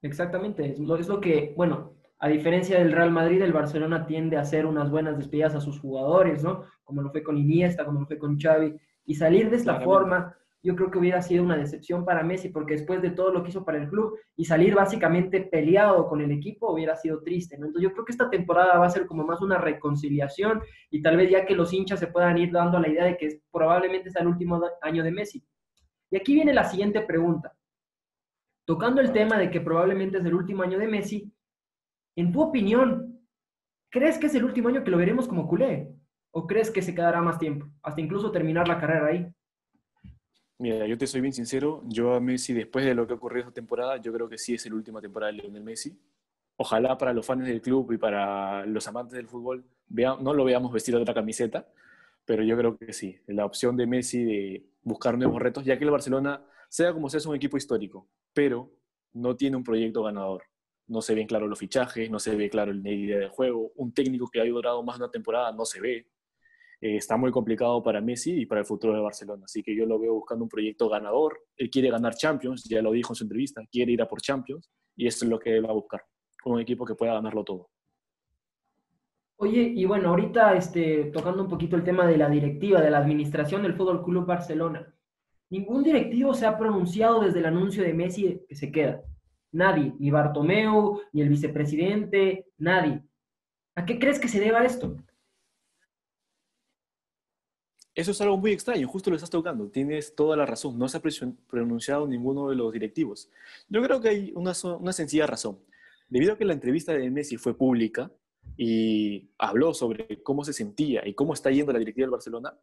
Exactamente, 0.00 0.72
es 0.72 0.78
lo, 0.78 0.96
es 0.96 1.08
lo 1.08 1.20
que, 1.20 1.52
bueno, 1.54 1.96
a 2.22 2.28
diferencia 2.28 2.78
del 2.78 2.92
Real 2.92 3.10
Madrid, 3.10 3.42
el 3.42 3.52
Barcelona 3.52 4.06
tiende 4.06 4.36
a 4.36 4.42
hacer 4.42 4.64
unas 4.64 4.88
buenas 4.92 5.16
despedidas 5.16 5.56
a 5.56 5.60
sus 5.60 5.80
jugadores, 5.80 6.44
¿no? 6.44 6.62
Como 6.84 7.02
lo 7.02 7.10
fue 7.10 7.24
con 7.24 7.36
Iniesta, 7.36 7.84
como 7.84 7.98
lo 7.98 8.06
fue 8.06 8.16
con 8.16 8.38
Xavi 8.38 8.76
y 9.04 9.16
salir 9.16 9.50
de 9.50 9.56
esta 9.56 9.80
forma, 9.80 10.32
yo 10.62 10.76
creo 10.76 10.88
que 10.88 11.00
hubiera 11.00 11.20
sido 11.20 11.42
una 11.42 11.56
decepción 11.56 12.04
para 12.04 12.22
Messi, 12.22 12.50
porque 12.50 12.74
después 12.74 13.02
de 13.02 13.10
todo 13.10 13.32
lo 13.32 13.42
que 13.42 13.50
hizo 13.50 13.64
para 13.64 13.78
el 13.78 13.88
club 13.88 14.16
y 14.36 14.44
salir 14.44 14.76
básicamente 14.76 15.40
peleado 15.40 16.06
con 16.06 16.20
el 16.20 16.30
equipo 16.30 16.72
hubiera 16.72 16.94
sido 16.94 17.20
triste, 17.24 17.58
¿no? 17.58 17.66
Entonces 17.66 17.90
yo 17.90 17.92
creo 17.92 18.04
que 18.04 18.12
esta 18.12 18.30
temporada 18.30 18.78
va 18.78 18.86
a 18.86 18.90
ser 18.90 19.04
como 19.06 19.24
más 19.24 19.42
una 19.42 19.58
reconciliación 19.58 20.62
y 20.90 21.02
tal 21.02 21.16
vez 21.16 21.28
ya 21.28 21.44
que 21.44 21.56
los 21.56 21.72
hinchas 21.72 21.98
se 21.98 22.06
puedan 22.06 22.38
ir 22.38 22.52
dando 22.52 22.78
la 22.78 22.88
idea 22.88 23.04
de 23.04 23.16
que 23.16 23.40
probablemente 23.50 24.10
sea 24.10 24.22
el 24.22 24.28
último 24.28 24.62
año 24.80 25.02
de 25.02 25.10
Messi. 25.10 25.44
Y 26.08 26.16
aquí 26.18 26.34
viene 26.34 26.54
la 26.54 26.62
siguiente 26.62 27.00
pregunta. 27.00 27.52
Tocando 28.64 29.00
el 29.00 29.10
tema 29.10 29.38
de 29.38 29.50
que 29.50 29.60
probablemente 29.60 30.18
es 30.18 30.24
el 30.24 30.34
último 30.34 30.62
año 30.62 30.78
de 30.78 30.86
Messi, 30.86 31.32
en 32.16 32.32
tu 32.32 32.42
opinión, 32.42 33.20
¿crees 33.90 34.18
que 34.18 34.26
es 34.26 34.34
el 34.34 34.44
último 34.44 34.68
año 34.68 34.84
que 34.84 34.90
lo 34.90 34.98
veremos 34.98 35.28
como 35.28 35.48
culé? 35.48 35.94
¿O 36.30 36.46
crees 36.46 36.70
que 36.70 36.82
se 36.82 36.94
quedará 36.94 37.20
más 37.20 37.38
tiempo, 37.38 37.66
hasta 37.82 38.00
incluso 38.00 38.30
terminar 38.30 38.66
la 38.68 38.78
carrera 38.78 39.06
ahí? 39.06 39.32
Mira, 40.58 40.86
yo 40.86 40.96
te 40.96 41.06
soy 41.06 41.20
bien 41.20 41.32
sincero, 41.32 41.82
yo 41.86 42.14
a 42.14 42.20
Messi, 42.20 42.52
después 42.52 42.84
de 42.84 42.94
lo 42.94 43.06
que 43.06 43.14
ha 43.14 43.16
ocurrido 43.16 43.48
esta 43.48 43.54
temporada, 43.54 43.96
yo 43.96 44.12
creo 44.12 44.28
que 44.28 44.38
sí 44.38 44.54
es 44.54 44.64
la 44.66 44.76
última 44.76 45.00
temporada 45.00 45.32
de 45.32 45.38
Lionel 45.38 45.64
Messi. 45.64 45.98
Ojalá 46.56 46.96
para 46.96 47.12
los 47.12 47.26
fans 47.26 47.46
del 47.46 47.60
club 47.60 47.90
y 47.92 47.96
para 47.96 48.64
los 48.66 48.86
amantes 48.86 49.16
del 49.16 49.26
fútbol 49.26 49.64
no 49.88 50.32
lo 50.32 50.44
veamos 50.44 50.72
vestir 50.72 50.94
de 50.94 51.02
otra 51.02 51.14
camiseta, 51.14 51.66
pero 52.24 52.44
yo 52.44 52.56
creo 52.56 52.78
que 52.78 52.92
sí, 52.92 53.18
la 53.26 53.44
opción 53.44 53.76
de 53.76 53.86
Messi 53.86 54.24
de 54.24 54.66
buscar 54.82 55.18
nuevos 55.18 55.42
retos, 55.42 55.64
ya 55.64 55.76
que 55.76 55.84
el 55.84 55.90
Barcelona, 55.90 56.44
sea 56.68 56.92
como 56.92 57.08
sea, 57.08 57.18
es 57.18 57.26
un 57.26 57.34
equipo 57.34 57.56
histórico, 57.56 58.06
pero 58.32 58.70
no 59.12 59.34
tiene 59.36 59.56
un 59.56 59.64
proyecto 59.64 60.02
ganador. 60.04 60.44
No 60.92 61.00
se 61.00 61.14
ven 61.14 61.26
claros 61.26 61.48
los 61.48 61.58
fichajes, 61.58 62.10
no 62.10 62.18
se 62.18 62.36
ve 62.36 62.50
claro 62.50 62.70
la 62.70 62.90
idea 62.90 63.18
de 63.18 63.28
juego, 63.28 63.72
un 63.76 63.94
técnico 63.94 64.28
que 64.30 64.42
ha 64.42 64.44
durado 64.44 64.82
más 64.82 64.98
de 64.98 65.04
una 65.04 65.10
temporada 65.10 65.50
no 65.50 65.64
se 65.64 65.80
ve. 65.80 66.06
Eh, 66.82 66.96
está 66.96 67.16
muy 67.16 67.30
complicado 67.30 67.82
para 67.82 68.02
Messi 68.02 68.42
y 68.42 68.44
para 68.44 68.60
el 68.60 68.66
futuro 68.66 68.92
de 68.92 69.00
Barcelona. 69.00 69.44
Así 69.46 69.62
que 69.62 69.74
yo 69.74 69.86
lo 69.86 69.98
veo 69.98 70.12
buscando 70.12 70.44
un 70.44 70.50
proyecto 70.50 70.90
ganador. 70.90 71.38
Él 71.56 71.70
quiere 71.70 71.88
ganar 71.88 72.14
Champions, 72.14 72.64
ya 72.64 72.82
lo 72.82 72.92
dijo 72.92 73.12
en 73.12 73.16
su 73.16 73.24
entrevista, 73.24 73.62
quiere 73.70 73.92
ir 73.92 74.02
a 74.02 74.06
por 74.06 74.20
Champions 74.20 74.70
y 74.94 75.06
eso 75.06 75.24
es 75.24 75.30
lo 75.30 75.38
que 75.38 75.56
él 75.56 75.64
va 75.64 75.70
a 75.70 75.74
buscar, 75.74 76.02
un 76.44 76.60
equipo 76.60 76.84
que 76.84 76.94
pueda 76.94 77.14
ganarlo 77.14 77.42
todo. 77.42 77.70
Oye, 79.36 79.72
y 79.74 79.86
bueno, 79.86 80.10
ahorita 80.10 80.54
este, 80.54 81.04
tocando 81.06 81.42
un 81.42 81.48
poquito 81.48 81.74
el 81.74 81.84
tema 81.84 82.06
de 82.06 82.18
la 82.18 82.28
directiva, 82.28 82.82
de 82.82 82.90
la 82.90 82.98
administración 82.98 83.62
del 83.62 83.74
Fútbol 83.74 84.04
Club 84.04 84.26
Barcelona. 84.26 84.94
Ningún 85.48 85.82
directivo 85.82 86.34
se 86.34 86.44
ha 86.44 86.58
pronunciado 86.58 87.20
desde 87.20 87.38
el 87.38 87.46
anuncio 87.46 87.82
de 87.82 87.94
Messi 87.94 88.44
que 88.46 88.54
se 88.54 88.70
queda. 88.70 89.02
Nadie, 89.52 89.94
ni 89.98 90.10
Bartomeu, 90.10 91.00
ni 91.12 91.20
el 91.20 91.28
vicepresidente, 91.28 92.46
nadie. 92.58 93.02
¿A 93.74 93.84
qué 93.84 93.98
crees 93.98 94.18
que 94.18 94.28
se 94.28 94.40
deba 94.40 94.64
esto? 94.64 94.96
Eso 97.94 98.12
es 98.12 98.20
algo 98.22 98.38
muy 98.38 98.52
extraño, 98.52 98.88
justo 98.88 99.10
lo 99.10 99.16
estás 99.16 99.28
tocando, 99.28 99.68
tienes 99.68 100.14
toda 100.14 100.34
la 100.34 100.46
razón, 100.46 100.78
no 100.78 100.88
se 100.88 100.96
ha 100.96 101.02
pronunciado 101.46 102.06
ninguno 102.06 102.48
de 102.48 102.56
los 102.56 102.72
directivos. 102.72 103.28
Yo 103.68 103.82
creo 103.82 104.00
que 104.00 104.08
hay 104.08 104.32
una, 104.34 104.52
una 104.80 104.92
sencilla 104.94 105.26
razón. 105.26 105.58
Debido 106.08 106.32
a 106.32 106.38
que 106.38 106.46
la 106.46 106.54
entrevista 106.54 106.94
de 106.94 107.10
Messi 107.10 107.36
fue 107.36 107.54
pública 107.54 108.10
y 108.56 109.28
habló 109.36 109.74
sobre 109.74 110.22
cómo 110.22 110.42
se 110.42 110.54
sentía 110.54 111.06
y 111.06 111.12
cómo 111.12 111.34
está 111.34 111.50
yendo 111.50 111.72
la 111.72 111.78
directiva 111.78 112.06
del 112.06 112.12
Barcelona, 112.12 112.54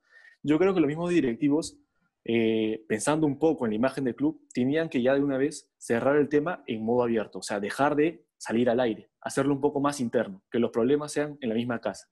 yo 0.41 0.57
creo 0.57 0.73
que 0.73 0.79
los 0.79 0.87
mismos 0.87 1.11
directivos, 1.11 1.77
eh, 2.25 2.85
pensando 2.87 3.25
un 3.25 3.39
poco 3.39 3.65
en 3.65 3.71
la 3.71 3.75
imagen 3.75 4.03
del 4.03 4.15
club, 4.15 4.45
tenían 4.53 4.89
que 4.89 5.01
ya 5.01 5.13
de 5.13 5.23
una 5.23 5.37
vez 5.37 5.71
cerrar 5.77 6.17
el 6.17 6.29
tema 6.29 6.63
en 6.67 6.83
modo 6.83 7.03
abierto, 7.03 7.39
o 7.39 7.43
sea, 7.43 7.59
dejar 7.59 7.95
de 7.95 8.25
salir 8.37 8.69
al 8.69 8.79
aire, 8.79 9.11
hacerlo 9.21 9.53
un 9.53 9.61
poco 9.61 9.79
más 9.79 9.99
interno, 9.99 10.43
que 10.51 10.59
los 10.59 10.71
problemas 10.71 11.11
sean 11.11 11.37
en 11.41 11.49
la 11.49 11.55
misma 11.55 11.79
casa. 11.79 12.07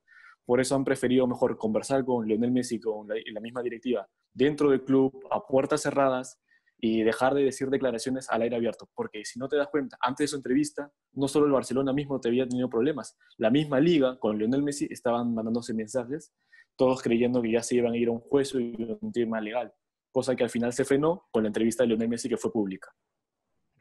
Por 0.46 0.62
eso 0.62 0.76
han 0.76 0.86
preferido 0.86 1.28
mejor 1.28 1.58
conversar 1.58 2.06
con 2.06 2.26
Lionel 2.26 2.52
Messi, 2.52 2.80
con 2.80 3.08
la, 3.08 3.42
misma 3.42 3.62
directiva, 3.62 4.08
dentro 4.34 4.70
del 4.70 4.84
club, 4.84 5.28
a 5.30 5.46
puertas 5.46 5.82
cerradas, 5.82 6.42
y 6.80 7.02
dejar 7.02 7.34
de 7.34 7.44
decir 7.44 7.70
declaraciones 7.70 8.30
al 8.30 8.44
aire 8.44 8.56
abierto. 8.56 8.88
Porque 8.94 9.26
si 9.26 9.40
no 9.40 9.50
te 9.50 9.58
das 9.58 9.68
cuenta, 9.68 9.98
antes 10.00 10.26
de 10.26 10.28
su 10.30 10.36
entrevista, 10.38 10.92
no 11.14 11.28
solo 11.28 11.48
el 11.48 11.52
Barcelona 11.52 11.92
mismo 11.92 12.22
te 12.22 12.30
había 12.30 12.48
tenido 12.48 12.70
problemas, 12.70 13.18
la 13.38 13.50
misma 13.50 13.80
liga 13.80 14.18
con 14.20 14.38
Lionel 14.38 14.64
Messi 14.64 14.88
estaban 14.90 15.34
mandándose 15.34 15.74
mensajes, 15.74 16.34
todos 16.78 17.02
creyendo 17.02 17.42
que 17.42 17.52
ya 17.52 17.64
se 17.64 17.76
iban 17.76 17.94
a 17.94 17.98
ir 17.98 18.08
a 18.08 18.12
un 18.12 18.20
juicio 18.20 18.60
y 18.60 18.98
un 19.02 19.12
tema 19.12 19.42
legal, 19.42 19.74
cosa 20.18 20.36
que 20.36 20.44
al 20.44 20.50
final 20.50 20.74
se 20.74 20.84
frenó 20.84 21.28
con 21.30 21.44
la 21.44 21.50
entrevista 21.50 21.84
de 21.84 21.90
Lionel 21.90 22.10
Messi 22.10 22.28
que 22.28 22.38
fue 22.38 22.52
pública. 22.52 22.92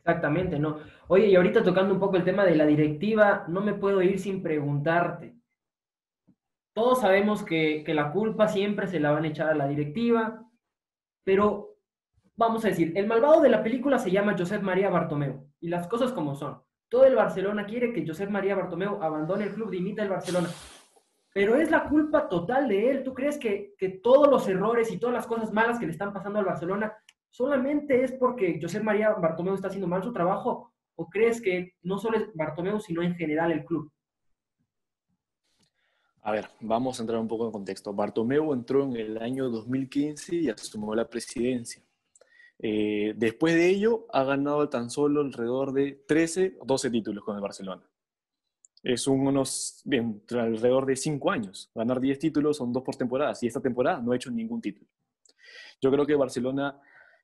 Exactamente, 0.01 0.59
¿no? 0.59 0.81
Oye, 1.09 1.29
y 1.29 1.35
ahorita 1.35 1.65
tocando 1.65 1.95
un 1.95 1.99
poco 1.99 2.19
el 2.19 2.25
tema 2.25 2.45
de 2.45 2.55
la 2.55 2.67
directiva, 2.67 3.47
no 3.49 3.63
me 3.63 3.73
puedo 3.73 4.03
ir 4.03 4.19
sin 4.19 4.43
preguntarte. 4.43 5.35
Todos 6.75 7.01
sabemos 7.01 7.43
que, 7.43 7.83
la 7.87 8.13
culpa 8.13 8.49
siempre 8.49 8.87
se 8.87 9.01
la 9.01 9.13
van 9.13 9.25
a 9.25 9.29
echar 9.29 9.49
a 9.49 9.55
la 9.55 9.67
directiva, 9.67 10.47
pero 11.25 11.79
vamos 12.35 12.67
a 12.67 12.69
decir, 12.69 12.93
el 12.97 13.07
malvado 13.07 13.41
de 13.41 13.49
la 13.49 13.63
película 13.63 13.99
se 13.99 14.11
llama 14.11 14.37
Josep 14.37 14.61
María 14.61 14.91
Bartomeu, 14.91 15.49
y 15.59 15.69
las 15.69 15.89
cosas 15.89 16.13
como 16.13 16.35
son. 16.35 16.61
Todo 16.91 17.07
el 17.07 17.15
Barcelona 17.15 17.65
quiere 17.65 17.95
que 17.95 18.07
Josep 18.07 18.29
María 18.29 18.57
Bartomeu 18.57 19.03
abandone 19.03 19.45
el 19.45 19.55
club, 19.55 19.71
dimita 19.71 20.03
el 20.03 20.11
Barcelona. 20.11 20.51
Pero 21.37 21.55
es 21.57 21.71
la 21.71 21.87
culpa 21.87 22.31
total 22.31 22.67
de 22.67 22.91
él. 22.91 23.05
¿Tú 23.05 23.13
crees 23.13 23.37
que, 23.37 23.75
que, 23.77 23.91
todos 23.91 24.27
los 24.27 24.49
errores 24.49 24.91
y 24.91 24.97
todas 24.97 25.15
las 25.15 25.27
cosas 25.27 25.53
malas 25.53 25.79
que 25.79 25.85
le 25.85 25.93
están 25.93 26.11
pasando 26.11 26.39
al 26.39 26.47
Barcelona 26.47 26.97
solamente 27.29 28.03
es 28.03 28.13
porque 28.13 28.59
Josep 28.59 28.83
María 28.83 29.13
Bartomeu 29.13 29.55
está 29.55 29.69
haciendo 29.69 29.87
mal 29.87 30.03
su 30.03 30.15
trabajo? 30.15 30.73
¿O 30.95 31.11
crees 31.11 31.43
que 31.43 31.75
no 31.83 31.99
solo 31.99 32.17
es 32.17 32.31
Bartomeu, 32.33 32.81
sino 32.81 33.03
en 33.03 33.15
general 33.17 33.53
el 33.53 33.67
club? 33.67 33.93
A 36.23 36.33
ver, 36.33 36.49
vamos 36.61 36.99
a 36.99 37.03
entrar 37.03 37.21
un 37.21 37.29
poco 37.29 37.45
en 37.45 37.53
contexto. 37.53 37.93
Bartomeu 37.93 38.55
entró 38.55 38.85
en 38.85 38.97
el 38.97 39.19
año 39.19 39.51
2015 39.51 40.37
y 40.37 40.49
asumió 40.49 40.95
la 40.95 41.07
presidencia. 41.07 41.83
Eh, 42.59 43.13
después 43.15 43.55
de 43.57 43.69
ello, 43.69 44.07
ha 44.11 44.25
ganado 44.25 44.71
tan 44.71 44.89
solo 44.89 45.21
alrededor 45.21 45.75
de 45.75 46.03
13 46.09 46.57
o 46.61 46.65
12 46.65 46.91
títulos 46.91 47.23
con 47.23 47.37
el 47.37 47.43
Barcelona. 47.43 47.83
Es 48.95 49.07
unos, 49.09 49.83
bien, 49.85 50.23
alrededor 50.31 50.87
de 50.87 50.95
cinco 50.95 51.31
años. 51.33 51.71
Ganar 51.75 52.01
10 52.01 52.19
títulos 52.21 52.57
son 52.57 52.73
dos 52.73 52.83
por 52.85 52.95
temporada, 52.95 53.33
y 53.41 53.47
esta 53.49 53.61
temporada 53.61 54.01
no 54.01 54.13
ha 54.13 54.17
hecho 54.17 54.31
ningún 54.31 54.61
título. 54.61 54.87
Yo 55.81 55.91
creo 55.91 56.07
que 56.07 56.15
Barcelona, 56.15 56.81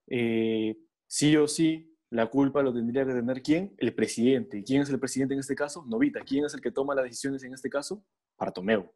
eh, 0.09 0.76
sí 1.07 1.37
o 1.37 1.47
sí, 1.47 1.88
la 2.11 2.26
culpa 2.26 2.62
lo 2.62 2.73
tendría 2.75 3.07
que 3.07 3.12
tener 3.12 3.42
quién? 3.42 3.75
El 3.78 3.95
presidente. 3.95 4.62
¿Quién 4.64 4.83
es 4.83 4.90
el 4.90 4.99
presidente 4.99 5.35
en 5.35 5.40
este 5.40 5.54
caso? 5.54 5.85
Novita. 5.88 6.21
¿Quién 6.21 6.45
es 6.45 6.52
el 6.54 6.61
que 6.61 6.71
toma 6.73 6.95
las 6.95 7.04
decisiones 7.04 7.42
en 7.45 7.54
este 7.54 7.71
caso? 7.71 8.04
Bartomeu. 8.38 8.90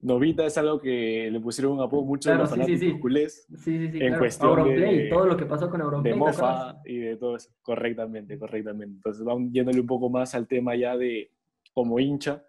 Novita 0.00 0.44
es 0.46 0.58
algo 0.58 0.80
que 0.80 1.28
le 1.30 1.40
pusieron 1.40 1.72
un 1.74 1.80
apodo 1.80 2.02
mucho 2.04 2.28
Claro, 2.28 2.40
los 2.42 2.50
sí, 2.50 2.54
sí, 2.56 2.60
fanáticos 2.62 3.46
sí. 3.62 3.70
en 3.74 3.90
claro. 3.98 4.18
cuestión 4.18 4.50
Auronplay, 4.50 4.98
de- 4.98 5.08
todo 5.08 5.26
lo 5.26 5.36
que 5.36 5.46
pasó 5.46 5.70
con 5.70 5.80
Auronplay. 5.80 6.12
de 6.12 6.18
mofa 6.18 6.80
y 6.84 6.98
de 6.98 7.16
todo 7.16 7.36
eso. 7.36 7.50
Correctamente, 7.62 8.38
correctamente. 8.38 8.94
Entonces 8.96 9.24
vamos 9.24 9.50
yéndole 9.52 9.80
un 9.80 9.86
poco 9.86 10.10
más 10.10 10.34
al 10.34 10.46
tema 10.48 10.74
ya 10.76 10.96
de 10.96 11.30
como 11.72 11.98
hincha. 11.98 12.44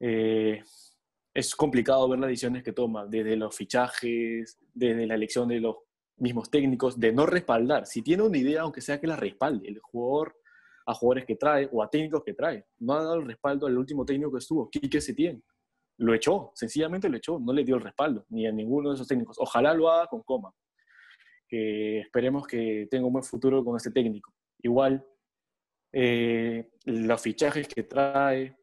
eh, 0.00 0.62
es 1.34 1.54
complicado 1.54 2.08
ver 2.08 2.18
las 2.18 2.28
decisiones 2.28 2.64
que 2.64 2.72
toma, 2.72 3.06
desde 3.06 3.36
los 3.36 3.54
fichajes, 3.54 4.58
desde 4.74 5.06
la 5.06 5.14
elección 5.14 5.48
de 5.48 5.60
los 5.60 5.76
mismos 6.16 6.50
técnicos, 6.50 6.98
de 6.98 7.12
no 7.12 7.26
respaldar. 7.26 7.86
Si 7.86 8.02
tiene 8.02 8.24
una 8.24 8.38
idea, 8.38 8.62
aunque 8.62 8.80
sea 8.80 9.00
que 9.00 9.06
la 9.06 9.14
respalde, 9.14 9.68
el 9.68 9.78
jugador 9.78 10.36
a 10.86 10.94
jugadores 10.94 11.26
que 11.26 11.36
trae 11.36 11.68
o 11.70 11.82
a 11.82 11.90
técnicos 11.90 12.24
que 12.24 12.34
trae. 12.34 12.64
No 12.78 12.94
ha 12.94 13.02
dado 13.02 13.16
el 13.16 13.26
respaldo 13.26 13.66
al 13.66 13.78
último 13.78 14.04
técnico 14.04 14.32
que 14.32 14.38
estuvo, 14.38 14.68
Quique 14.70 15.00
Setién. 15.00 15.44
Lo 15.98 16.14
echó, 16.14 16.50
sencillamente 16.54 17.08
lo 17.08 17.18
echó, 17.18 17.38
no 17.38 17.52
le 17.52 17.62
dio 17.62 17.76
el 17.76 17.82
respaldo, 17.82 18.24
ni 18.30 18.46
a 18.46 18.52
ninguno 18.52 18.88
de 18.88 18.94
esos 18.94 19.06
técnicos. 19.06 19.36
Ojalá 19.38 19.74
lo 19.74 19.90
haga 19.90 20.06
con 20.06 20.22
coma 20.22 20.52
que 21.48 22.00
esperemos 22.00 22.46
que 22.46 22.86
tenga 22.90 23.06
un 23.06 23.12
buen 23.12 23.24
futuro 23.24 23.64
con 23.64 23.76
este 23.76 23.90
técnico. 23.90 24.32
Igual, 24.62 25.04
eh, 25.92 26.70
los 26.84 27.20
fichajes 27.20 27.68
que 27.68 27.82
trae, 27.82 28.56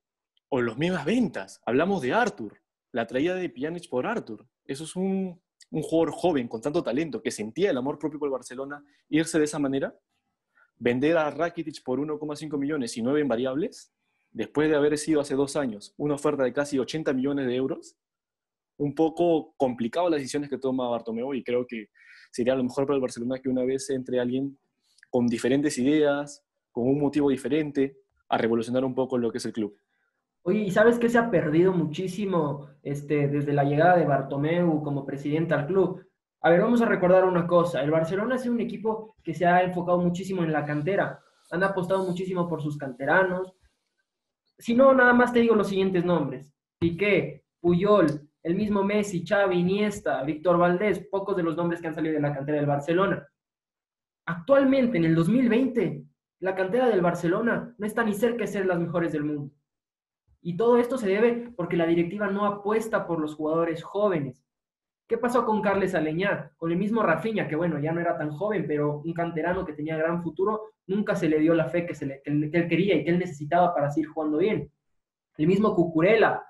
o 0.49 0.61
las 0.61 0.77
mismas 0.77 1.05
ventas. 1.05 1.61
Hablamos 1.65 2.01
de 2.01 2.13
Arthur, 2.13 2.61
la 2.91 3.07
traída 3.07 3.35
de 3.35 3.49
Pjanic 3.49 3.89
por 3.89 4.05
Arthur. 4.05 4.47
Eso 4.65 4.83
es 4.83 4.95
un, 4.95 5.41
un 5.71 5.81
jugador 5.81 6.13
joven 6.13 6.47
con 6.47 6.61
tanto 6.61 6.83
talento 6.83 7.21
que 7.21 7.31
sentía 7.31 7.71
el 7.71 7.77
amor 7.77 7.99
propio 7.99 8.19
por 8.19 8.27
el 8.27 8.33
Barcelona. 8.33 8.83
Irse 9.09 9.37
de 9.37 9.45
esa 9.45 9.59
manera, 9.59 9.93
vender 10.77 11.17
a 11.17 11.29
Rakitic 11.29 11.83
por 11.83 11.99
1,5 11.99 12.57
millones 12.57 12.95
y 12.97 13.01
9 13.01 13.21
en 13.21 13.27
variables, 13.27 13.91
después 14.31 14.69
de 14.69 14.75
haber 14.75 14.97
sido 14.97 15.21
hace 15.21 15.35
dos 15.35 15.55
años 15.55 15.93
una 15.97 16.15
oferta 16.15 16.43
de 16.43 16.53
casi 16.53 16.77
80 16.77 17.13
millones 17.13 17.47
de 17.47 17.55
euros, 17.55 17.97
un 18.77 18.93
poco 18.93 19.53
complicado 19.57 20.09
las 20.09 20.19
decisiones 20.19 20.49
que 20.49 20.57
toma 20.57 20.89
Bartomeu 20.89 21.33
y 21.33 21.43
creo 21.43 21.65
que 21.65 21.87
sería 22.31 22.55
lo 22.55 22.63
mejor 22.63 22.85
para 22.85 22.95
el 22.95 23.01
Barcelona 23.01 23.39
que 23.41 23.49
una 23.49 23.63
vez 23.63 23.89
entre 23.89 24.19
alguien 24.19 24.57
con 25.09 25.27
diferentes 25.27 25.77
ideas, 25.77 26.44
con 26.75 26.89
un 26.89 26.99
motivo 26.99 27.29
diferente, 27.29 28.01
a 28.27 28.37
revolucionar 28.37 28.83
un 28.83 28.93
poco 28.93 29.17
lo 29.17 29.31
que 29.31 29.37
es 29.37 29.45
el 29.45 29.53
club. 29.53 29.79
Oye, 30.43 30.59
¿y 30.59 30.71
sabes 30.71 30.99
qué 30.99 31.07
se 31.07 31.17
ha 31.17 31.31
perdido 31.31 31.71
muchísimo 31.71 32.67
este, 32.83 33.29
desde 33.29 33.53
la 33.53 33.63
llegada 33.63 33.95
de 33.95 34.03
Bartomeu 34.03 34.83
como 34.83 35.05
presidente 35.05 35.53
al 35.53 35.67
club? 35.67 36.05
A 36.41 36.49
ver, 36.49 36.59
vamos 36.59 36.81
a 36.81 36.85
recordar 36.85 37.23
una 37.23 37.47
cosa. 37.47 37.81
El 37.81 37.91
Barcelona 37.91 38.35
es 38.35 38.45
un 38.45 38.59
equipo 38.59 39.15
que 39.23 39.33
se 39.33 39.45
ha 39.45 39.63
enfocado 39.63 39.99
muchísimo 39.99 40.43
en 40.43 40.51
la 40.51 40.65
cantera. 40.65 41.21
Han 41.49 41.63
apostado 41.63 42.03
muchísimo 42.05 42.45
por 42.45 42.61
sus 42.61 42.77
canteranos. 42.77 43.55
Si 44.57 44.75
no, 44.75 44.93
nada 44.93 45.13
más 45.13 45.31
te 45.31 45.39
digo 45.39 45.55
los 45.55 45.69
siguientes 45.69 46.03
nombres. 46.03 46.53
Piqué, 46.77 47.45
Puyol, 47.61 48.29
el 48.43 48.55
mismo 48.55 48.83
Messi, 48.83 49.25
Xavi, 49.25 49.59
Iniesta, 49.59 50.21
Víctor 50.23 50.57
Valdés, 50.57 51.07
pocos 51.09 51.37
de 51.37 51.43
los 51.43 51.55
nombres 51.55 51.79
que 51.79 51.87
han 51.87 51.95
salido 51.95 52.15
de 52.15 52.21
la 52.21 52.33
cantera 52.33 52.57
del 52.57 52.67
Barcelona. 52.67 53.25
Actualmente, 54.25 54.97
en 54.97 55.05
el 55.05 55.15
2020, 55.15 56.03
la 56.39 56.55
cantera 56.55 56.87
del 56.87 57.01
Barcelona 57.01 57.73
no 57.77 57.85
está 57.85 58.03
ni 58.03 58.13
cerca 58.13 58.39
de 58.39 58.47
ser 58.47 58.65
las 58.65 58.79
mejores 58.79 59.11
del 59.13 59.23
mundo. 59.23 59.53
Y 60.41 60.57
todo 60.57 60.77
esto 60.77 60.97
se 60.97 61.07
debe 61.09 61.51
porque 61.55 61.77
la 61.77 61.87
directiva 61.87 62.27
no 62.27 62.45
apuesta 62.45 63.07
por 63.07 63.19
los 63.19 63.35
jugadores 63.35 63.83
jóvenes. 63.83 64.43
¿Qué 65.07 65.17
pasó 65.17 65.45
con 65.45 65.61
Carles 65.61 65.95
Aleñá? 65.95 66.51
Con 66.57 66.71
el 66.71 66.77
mismo 66.77 67.03
Rafinha, 67.03 67.47
que 67.47 67.55
bueno, 67.55 67.79
ya 67.79 67.91
no 67.91 68.01
era 68.01 68.17
tan 68.17 68.31
joven, 68.31 68.65
pero 68.67 68.99
un 68.99 69.13
canterano 69.13 69.65
que 69.65 69.73
tenía 69.73 69.97
gran 69.97 70.21
futuro, 70.23 70.73
nunca 70.87 71.15
se 71.15 71.29
le 71.29 71.39
dio 71.39 71.53
la 71.53 71.69
fe 71.69 71.85
que, 71.85 71.95
se 71.95 72.05
le- 72.05 72.21
que 72.23 72.31
él, 72.31 72.49
que 72.51 72.57
él 72.57 72.67
quería 72.67 72.95
y 72.95 73.03
que 73.03 73.11
él 73.11 73.19
necesitaba 73.19 73.73
para 73.73 73.89
seguir 73.91 74.09
jugando 74.09 74.37
bien. 74.39 74.71
El 75.37 75.47
mismo 75.47 75.75
Cucurella, 75.75 76.43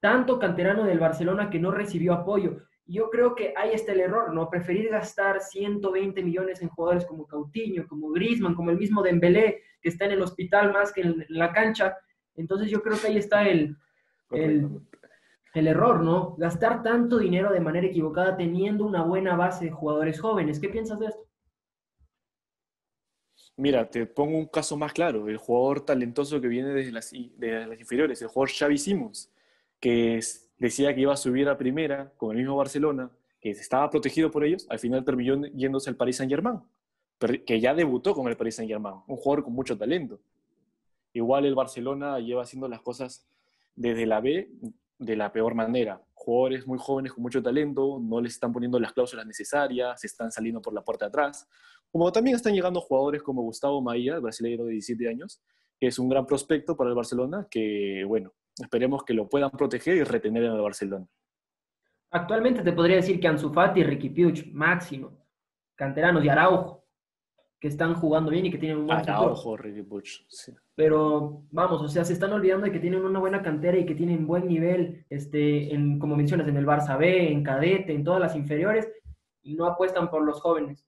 tanto 0.00 0.38
canterano 0.38 0.84
del 0.84 0.98
Barcelona 0.98 1.50
que 1.50 1.58
no 1.58 1.70
recibió 1.70 2.14
apoyo. 2.14 2.58
Yo 2.90 3.08
creo 3.08 3.36
que 3.36 3.54
ahí 3.56 3.70
está 3.72 3.92
el 3.92 4.00
error, 4.00 4.34
¿no? 4.34 4.50
Preferir 4.50 4.88
gastar 4.90 5.40
120 5.40 6.24
millones 6.24 6.60
en 6.60 6.68
jugadores 6.68 7.06
como 7.06 7.26
Coutinho, 7.26 7.86
como 7.86 8.10
Griezmann, 8.10 8.56
como 8.56 8.70
el 8.70 8.78
mismo 8.78 9.00
Dembélé, 9.00 9.62
que 9.80 9.88
está 9.88 10.06
en 10.06 10.12
el 10.12 10.22
hospital 10.22 10.72
más 10.72 10.92
que 10.92 11.02
en, 11.02 11.24
la 11.28 11.52
cancha. 11.52 11.96
Entonces 12.34 12.68
yo 12.68 12.82
creo 12.82 12.98
que 13.00 13.06
ahí 13.06 13.16
está 13.16 13.48
el, 13.48 13.76
el, 14.32 14.80
el 15.54 15.66
error, 15.68 16.02
¿no? 16.02 16.34
Gastar 16.36 16.82
tanto 16.82 17.18
dinero 17.18 17.52
de 17.52 17.60
manera 17.60 17.86
equivocada 17.86 18.36
teniendo 18.36 18.84
una 18.84 19.02
buena 19.02 19.36
base 19.36 19.66
de 19.66 19.70
jugadores 19.70 20.20
jóvenes. 20.20 20.58
¿Qué 20.58 20.68
piensas 20.68 20.98
de 20.98 21.06
esto? 21.06 21.22
Mira, 23.56 23.88
te 23.88 24.04
pongo 24.06 24.36
un 24.36 24.46
caso 24.46 24.76
más 24.76 24.92
claro, 24.92 25.28
el 25.28 25.36
jugador 25.36 25.84
talentoso 25.84 26.40
que 26.40 26.48
viene 26.48 26.70
desde 26.70 26.90
las, 26.90 27.12
de 27.12 27.66
las 27.66 27.78
inferiores, 27.78 28.20
el 28.20 28.28
jugador 28.28 28.50
Xavi 28.50 28.78
Simons, 28.78 29.30
que 29.78 30.16
es- 30.16 30.49
decía 30.60 30.94
que 30.94 31.00
iba 31.00 31.12
a 31.12 31.16
subir 31.16 31.48
a 31.48 31.58
primera 31.58 32.12
con 32.16 32.30
el 32.30 32.36
mismo 32.36 32.54
Barcelona, 32.54 33.10
que 33.40 33.50
estaba 33.50 33.90
protegido 33.90 34.30
por 34.30 34.44
ellos, 34.44 34.66
al 34.68 34.78
final 34.78 35.04
terminó 35.04 35.46
yéndose 35.48 35.90
al 35.90 35.96
Paris 35.96 36.18
Saint-Germain, 36.18 36.60
que 37.46 37.60
ya 37.60 37.74
debutó 37.74 38.14
con 38.14 38.28
el 38.28 38.36
Paris 38.36 38.56
Saint-Germain, 38.56 38.96
un 39.08 39.16
jugador 39.16 39.44
con 39.44 39.54
mucho 39.54 39.76
talento. 39.76 40.20
Igual 41.14 41.46
el 41.46 41.54
Barcelona 41.54 42.20
lleva 42.20 42.42
haciendo 42.42 42.68
las 42.68 42.82
cosas 42.82 43.26
desde 43.74 44.06
la 44.06 44.20
B 44.20 44.50
de 44.98 45.16
la 45.16 45.32
peor 45.32 45.54
manera. 45.54 46.02
Jugadores 46.12 46.66
muy 46.66 46.78
jóvenes 46.78 47.14
con 47.14 47.22
mucho 47.22 47.42
talento, 47.42 47.98
no 47.98 48.20
les 48.20 48.34
están 48.34 48.52
poniendo 48.52 48.78
las 48.78 48.92
cláusulas 48.92 49.26
necesarias, 49.26 49.98
se 49.98 50.06
están 50.06 50.30
saliendo 50.30 50.60
por 50.60 50.74
la 50.74 50.84
puerta 50.84 51.06
atrás. 51.06 51.48
Como 51.90 52.12
también 52.12 52.36
están 52.36 52.54
llegando 52.54 52.80
jugadores 52.82 53.22
como 53.22 53.42
Gustavo 53.42 53.80
Maía, 53.80 54.18
brasileño 54.18 54.64
de 54.64 54.72
17 54.72 55.08
años, 55.08 55.40
que 55.78 55.86
es 55.86 55.98
un 55.98 56.10
gran 56.10 56.26
prospecto 56.26 56.76
para 56.76 56.90
el 56.90 56.96
Barcelona, 56.96 57.48
que 57.50 58.04
bueno, 58.06 58.34
esperemos 58.58 59.04
que 59.04 59.14
lo 59.14 59.28
puedan 59.28 59.50
proteger 59.50 59.96
y 59.96 60.04
retener 60.04 60.44
en 60.44 60.52
el 60.52 60.60
Barcelona. 60.60 61.06
Actualmente 62.10 62.62
te 62.62 62.72
podría 62.72 62.96
decir 62.96 63.20
que 63.20 63.28
Ansu 63.28 63.52
Fati, 63.52 63.84
Ricky 63.84 64.10
Puig, 64.10 64.52
Máximo, 64.52 65.12
canteranos 65.76 66.24
y 66.24 66.28
Araujo, 66.28 66.84
que 67.60 67.68
están 67.68 67.94
jugando 67.94 68.30
bien 68.30 68.46
y 68.46 68.50
que 68.50 68.58
tienen 68.58 68.78
un 68.78 68.86
buen 68.86 68.98
futuro. 68.98 69.18
Araujo, 69.18 69.56
Ricky 69.56 69.82
Puig, 69.82 70.06
sí. 70.28 70.52
Pero 70.74 71.44
vamos, 71.50 71.82
o 71.82 71.88
sea, 71.88 72.04
se 72.04 72.14
están 72.14 72.32
olvidando 72.32 72.66
de 72.66 72.72
que 72.72 72.80
tienen 72.80 73.04
una 73.04 73.20
buena 73.20 73.42
cantera 73.42 73.78
y 73.78 73.86
que 73.86 73.94
tienen 73.94 74.26
buen 74.26 74.48
nivel, 74.48 75.04
este, 75.10 75.72
en, 75.72 75.98
como 75.98 76.16
mencionas, 76.16 76.48
en 76.48 76.56
el 76.56 76.66
Barça 76.66 76.98
B, 76.98 77.30
en 77.30 77.44
cadete, 77.44 77.92
en 77.92 78.02
todas 78.02 78.20
las 78.20 78.34
inferiores, 78.34 78.90
y 79.42 79.54
no 79.54 79.66
apuestan 79.66 80.10
por 80.10 80.24
los 80.24 80.40
jóvenes. 80.40 80.86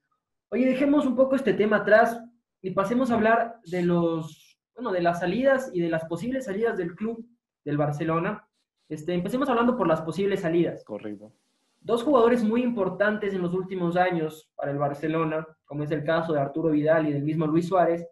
Oye, 0.50 0.66
dejemos 0.66 1.06
un 1.06 1.14
poco 1.14 1.36
este 1.36 1.54
tema 1.54 1.78
atrás 1.78 2.20
y 2.60 2.70
pasemos 2.70 3.10
a 3.10 3.14
hablar 3.14 3.60
de 3.64 3.82
los, 3.82 4.58
bueno, 4.74 4.92
de 4.92 5.02
las 5.02 5.20
salidas 5.20 5.70
y 5.72 5.80
de 5.80 5.88
las 5.88 6.04
posibles 6.06 6.46
salidas 6.46 6.76
del 6.76 6.94
club 6.94 7.26
del 7.64 7.76
Barcelona. 7.76 8.46
Este, 8.88 9.14
empecemos 9.14 9.48
hablando 9.48 9.76
por 9.76 9.86
las 9.86 10.02
posibles 10.02 10.40
salidas. 10.40 10.84
Correcto. 10.84 11.32
Dos 11.80 12.02
jugadores 12.02 12.44
muy 12.44 12.62
importantes 12.62 13.34
en 13.34 13.42
los 13.42 13.54
últimos 13.54 13.96
años 13.96 14.50
para 14.54 14.70
el 14.70 14.78
Barcelona, 14.78 15.46
como 15.64 15.82
es 15.82 15.90
el 15.90 16.04
caso 16.04 16.32
de 16.32 16.40
Arturo 16.40 16.70
Vidal 16.70 17.08
y 17.08 17.12
del 17.12 17.22
mismo 17.22 17.46
Luis 17.46 17.66
Suárez, 17.66 18.06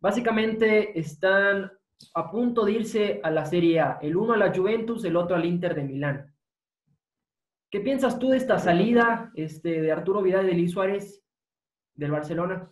básicamente 0.00 0.98
están 0.98 1.72
a 2.14 2.30
punto 2.30 2.64
de 2.64 2.72
irse 2.72 3.20
a 3.24 3.30
la 3.30 3.44
Serie 3.44 3.80
A. 3.80 3.98
El 4.00 4.16
uno 4.16 4.34
a 4.34 4.36
la 4.36 4.54
Juventus, 4.54 5.04
el 5.04 5.16
otro 5.16 5.34
al 5.34 5.44
Inter 5.44 5.74
de 5.74 5.82
Milán. 5.82 6.34
¿Qué 7.70 7.80
piensas 7.80 8.18
tú 8.18 8.30
de 8.30 8.36
esta 8.36 8.58
salida 8.58 9.30
este, 9.34 9.82
de 9.82 9.92
Arturo 9.92 10.22
Vidal 10.22 10.46
y 10.46 10.50
de 10.50 10.54
Luis 10.54 10.72
Suárez 10.72 11.22
del 11.94 12.12
Barcelona? 12.12 12.70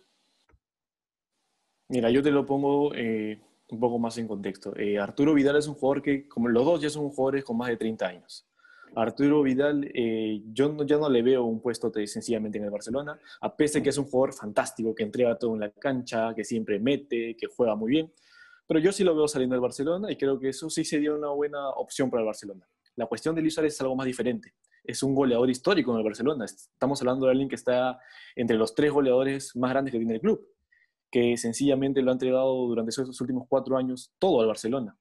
Mira, 1.89 2.09
yo 2.09 2.23
te 2.23 2.31
lo 2.31 2.45
pongo 2.45 2.93
eh, 2.95 3.39
un 3.69 3.79
poco 3.79 3.99
más 3.99 4.17
en 4.17 4.27
contexto. 4.27 4.75
Eh, 4.77 4.97
Arturo 4.97 5.33
Vidal 5.33 5.57
es 5.57 5.67
un 5.67 5.75
jugador 5.75 6.01
que, 6.01 6.27
como 6.27 6.47
los 6.47 6.65
dos, 6.65 6.81
ya 6.81 6.89
son 6.89 7.09
jugadores 7.09 7.43
con 7.43 7.57
más 7.57 7.69
de 7.69 7.77
30 7.77 8.07
años. 8.07 8.47
Arturo 8.95 9.43
Vidal, 9.43 9.91
eh, 9.93 10.41
yo 10.53 10.69
no, 10.69 10.83
ya 10.85 10.97
no 10.97 11.09
le 11.09 11.21
veo 11.21 11.43
un 11.43 11.61
puesto 11.61 11.91
sencillamente 12.05 12.57
en 12.57 12.63
el 12.63 12.69
Barcelona, 12.69 13.19
a 13.41 13.55
pesar 13.55 13.81
de 13.81 13.83
que 13.83 13.89
es 13.89 13.97
un 13.97 14.05
jugador 14.05 14.33
fantástico, 14.33 14.95
que 14.95 15.03
entrega 15.03 15.37
todo 15.37 15.53
en 15.55 15.61
la 15.61 15.71
cancha, 15.71 16.33
que 16.33 16.43
siempre 16.43 16.79
mete, 16.79 17.35
que 17.35 17.47
juega 17.47 17.75
muy 17.75 17.91
bien. 17.91 18.13
Pero 18.65 18.79
yo 18.79 18.91
sí 18.91 19.03
lo 19.03 19.15
veo 19.15 19.27
saliendo 19.27 19.55
del 19.55 19.61
Barcelona 19.61 20.11
y 20.11 20.15
creo 20.15 20.39
que 20.39 20.49
eso 20.49 20.69
sí 20.69 20.83
sería 20.83 21.13
una 21.13 21.29
buena 21.29 21.69
opción 21.69 22.09
para 22.09 22.21
el 22.21 22.25
Barcelona. 22.25 22.67
La 22.95 23.05
cuestión 23.05 23.35
de 23.35 23.41
Luis 23.41 23.53
Suárez 23.53 23.73
es 23.73 23.81
algo 23.81 23.95
más 23.95 24.07
diferente. 24.07 24.53
Es 24.83 25.03
un 25.03 25.13
goleador 25.13 25.49
histórico 25.49 25.91
en 25.91 25.99
el 25.99 26.03
Barcelona. 26.03 26.45
Estamos 26.45 26.99
hablando 27.01 27.25
de 27.25 27.31
alguien 27.31 27.49
que 27.49 27.55
está 27.55 27.99
entre 28.35 28.57
los 28.57 28.73
tres 28.73 28.91
goleadores 28.91 29.55
más 29.55 29.71
grandes 29.71 29.91
que 29.91 29.99
tiene 29.99 30.15
el 30.15 30.21
club 30.21 30.56
que 31.11 31.37
sencillamente 31.37 32.01
lo 32.01 32.11
ha 32.11 32.13
entregado 32.13 32.67
durante 32.67 32.89
esos 32.89 33.19
últimos 33.21 33.45
cuatro 33.47 33.77
años 33.77 34.13
todo 34.19 34.41
al 34.41 34.47
Barcelona. 34.47 34.97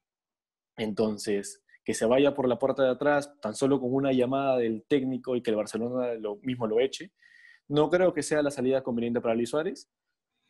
Entonces, 0.76 1.64
que 1.84 1.94
se 1.94 2.06
vaya 2.06 2.34
por 2.34 2.48
la 2.48 2.58
puerta 2.58 2.82
de 2.82 2.90
atrás, 2.90 3.32
tan 3.40 3.54
solo 3.54 3.80
con 3.80 3.94
una 3.94 4.12
llamada 4.12 4.58
del 4.58 4.84
técnico 4.88 5.36
y 5.36 5.42
que 5.42 5.50
el 5.50 5.56
Barcelona 5.56 6.14
lo 6.14 6.36
mismo 6.42 6.66
lo 6.66 6.80
eche, 6.80 7.12
no 7.68 7.90
creo 7.90 8.12
que 8.12 8.22
sea 8.22 8.42
la 8.42 8.50
salida 8.50 8.82
conveniente 8.82 9.20
para 9.20 9.34
Luis 9.34 9.50
Suárez. 9.50 9.88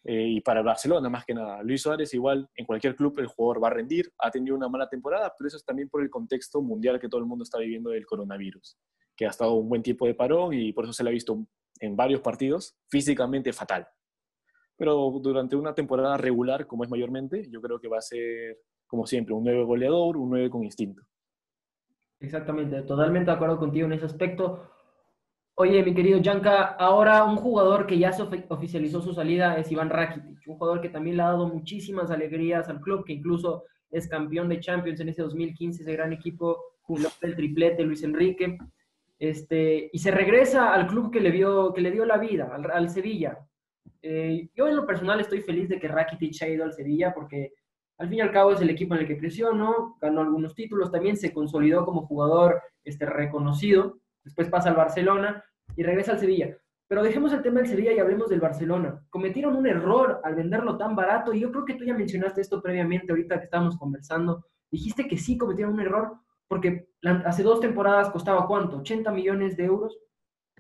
Eh, 0.09 0.29
y 0.29 0.41
para 0.41 0.63
Barcelona, 0.63 1.09
más 1.09 1.25
que 1.25 1.35
nada. 1.35 1.61
Luis 1.65 1.83
Suárez, 1.83 2.15
igual, 2.15 2.49
en 2.55 2.65
cualquier 2.65 2.95
club 2.95 3.19
el 3.19 3.27
jugador 3.27 3.63
va 3.63 3.69
a 3.69 3.73
rendir, 3.73 4.13
ha 4.19 4.31
tenido 4.31 4.55
una 4.55 4.69
mala 4.69 4.89
temporada, 4.89 5.35
pero 5.37 5.49
eso 5.49 5.57
es 5.57 5.65
también 5.65 5.89
por 5.89 6.01
el 6.01 6.11
contexto 6.11 6.63
mundial 6.63 7.01
que 7.01 7.09
todo 7.09 7.21
el 7.21 7.27
mundo 7.27 7.43
está 7.43 7.59
viviendo 7.59 7.91
del 7.91 8.07
coronavirus, 8.07 8.79
que 9.17 9.27
ha 9.27 9.31
estado 9.31 9.55
un 9.55 9.69
buen 9.69 9.83
tiempo 9.83 10.07
de 10.07 10.15
parón 10.15 10.55
y 10.55 10.73
por 10.73 10.85
eso 10.85 10.93
se 10.93 11.03
le 11.03 11.11
ha 11.11 11.13
visto 11.13 11.45
en 11.81 11.97
varios 11.97 12.21
partidos 12.21 12.77
físicamente 12.89 13.53
fatal. 13.53 13.89
Pero 14.77 15.11
durante 15.23 15.57
una 15.57 15.75
temporada 15.75 16.17
regular, 16.17 16.67
como 16.67 16.85
es 16.85 16.91
mayormente, 16.91 17.49
yo 17.51 17.61
creo 17.61 17.79
que 17.79 17.89
va 17.89 17.99
a 17.99 18.03
ser, 18.03 18.59
como 18.87 19.07
siempre, 19.07 19.35
un 19.35 19.45
9 19.45 19.65
goleador, 19.65 20.17
un 20.17 20.31
9 20.31 20.51
con 20.51 20.65
instinto. 20.65 21.03
Exactamente, 22.21 22.83
totalmente 22.83 23.31
de 23.31 23.37
acuerdo 23.37 23.59
contigo 23.59 23.87
en 23.87 23.93
ese 23.95 24.07
aspecto. 24.07 24.71
Oye, 25.55 25.83
mi 25.83 25.95
querido 25.95 26.21
Janka, 26.23 26.65
ahora 26.65 27.25
un 27.25 27.37
jugador 27.37 27.87
que 27.87 27.99
ya 27.99 28.13
se 28.13 28.23
oficializó 28.49 29.01
su 29.01 29.15
salida 29.15 29.57
es 29.57 29.73
Iván 29.73 29.89
Rakitic, 29.89 30.47
un 30.47 30.59
jugador 30.59 30.83
que 30.83 30.91
también 30.91 31.17
le 31.17 31.23
ha 31.23 31.29
dado 31.29 31.49
muchísimas 31.49 32.11
alegrías 32.11 32.69
al 32.69 32.81
club, 32.81 33.05
que 33.05 33.15
incluso 33.15 33.65
es 33.91 34.09
campeón 34.09 34.51
de 34.51 34.61
Champions 34.61 35.01
en 35.01 35.09
ese 35.09 35.23
2015, 35.23 35.83
ese 35.83 35.93
gran 35.93 36.13
equipo, 36.13 36.63
jugó 36.83 37.09
el 37.23 37.35
triplete 37.35 37.85
Luis 37.85 38.03
Enrique, 38.03 38.59
este, 39.19 39.89
y 39.93 39.99
se 39.99 40.11
regresa 40.11 40.75
al 40.75 40.87
club 40.87 41.11
que 41.11 41.21
le, 41.21 41.31
vio, 41.31 41.73
que 41.73 41.81
le 41.81 41.91
dio 41.91 42.05
la 42.05 42.19
vida, 42.19 42.55
al, 42.55 42.91
Sevilla. 42.91 43.39
Eh, 44.03 44.49
yo 44.55 44.69
en 44.69 44.77
lo 44.77 44.87
personal 44.87 45.21
estoy 45.21 45.41
feliz 45.41 45.69
de 45.69 45.79
que 45.79 45.89
Rakitic 45.89 46.43
haya 46.43 46.53
ido 46.55 46.65
al 46.65 46.73
Sevilla 46.73 47.13
porque 47.15 47.53
al 47.99 48.09
fin 48.09 48.19
y 48.19 48.21
al 48.21 48.33
cabo 48.33 48.53
es 48.53 48.61
el 48.61 48.71
equipo 48.71 48.95
en 48.95 49.01
el 49.01 49.07
que 49.07 49.19
creció, 49.19 49.53
¿no? 49.53 49.97
Ganó 50.01 50.21
algunos 50.21 50.55
títulos, 50.55 50.93
también 50.93 51.17
se 51.17 51.33
consolidó 51.33 51.85
como 51.85 52.07
jugador 52.07 52.61
este, 52.85 53.07
reconocido 53.07 54.01
después 54.27 54.49
pasa 54.49 54.69
al 54.69 54.77
Barcelona 54.77 55.43
y 55.77 55.83
regresa 55.83 56.13
al 56.13 56.19
Sevilla. 56.19 56.55
Pero 56.89 57.03
dejemos 57.03 57.33
el 57.33 57.43
tema 57.43 57.61
del 57.61 57.69
Sevilla 57.69 57.93
y 57.93 57.99
hablemos 57.99 58.29
del 58.29 58.41
Barcelona. 58.41 59.01
Cometieron 59.09 59.57
un 59.57 59.67
error 59.67 60.21
al 60.23 60.35
venderlo 60.35 60.77
tan 60.77 60.95
barato 60.95 61.33
y 61.33 61.41
yo 61.41 61.51
creo 61.51 61.65
que 61.65 61.75
tú 61.75 61.85
ya 61.85 61.95
mencionaste 61.95 62.41
esto 62.41 62.61
previamente, 62.61 63.13
ahorita 63.13 63.39
que 63.39 63.45
estábamos 63.45 63.77
conversando. 63.77 64.45
Dijiste 64.71 65.09
que 65.09 65.17
sí 65.17 65.39
cometieron 65.39 65.75
un 65.75 65.81
error 65.81 66.19
porque 66.49 66.89
hace 67.25 67.43
dos 67.43 67.61
temporadas 67.61 68.11
costaba 68.11 68.47
cuánto, 68.47 68.79
80 68.79 69.11
millones 69.13 69.57
de 69.57 69.65
euros 69.65 69.99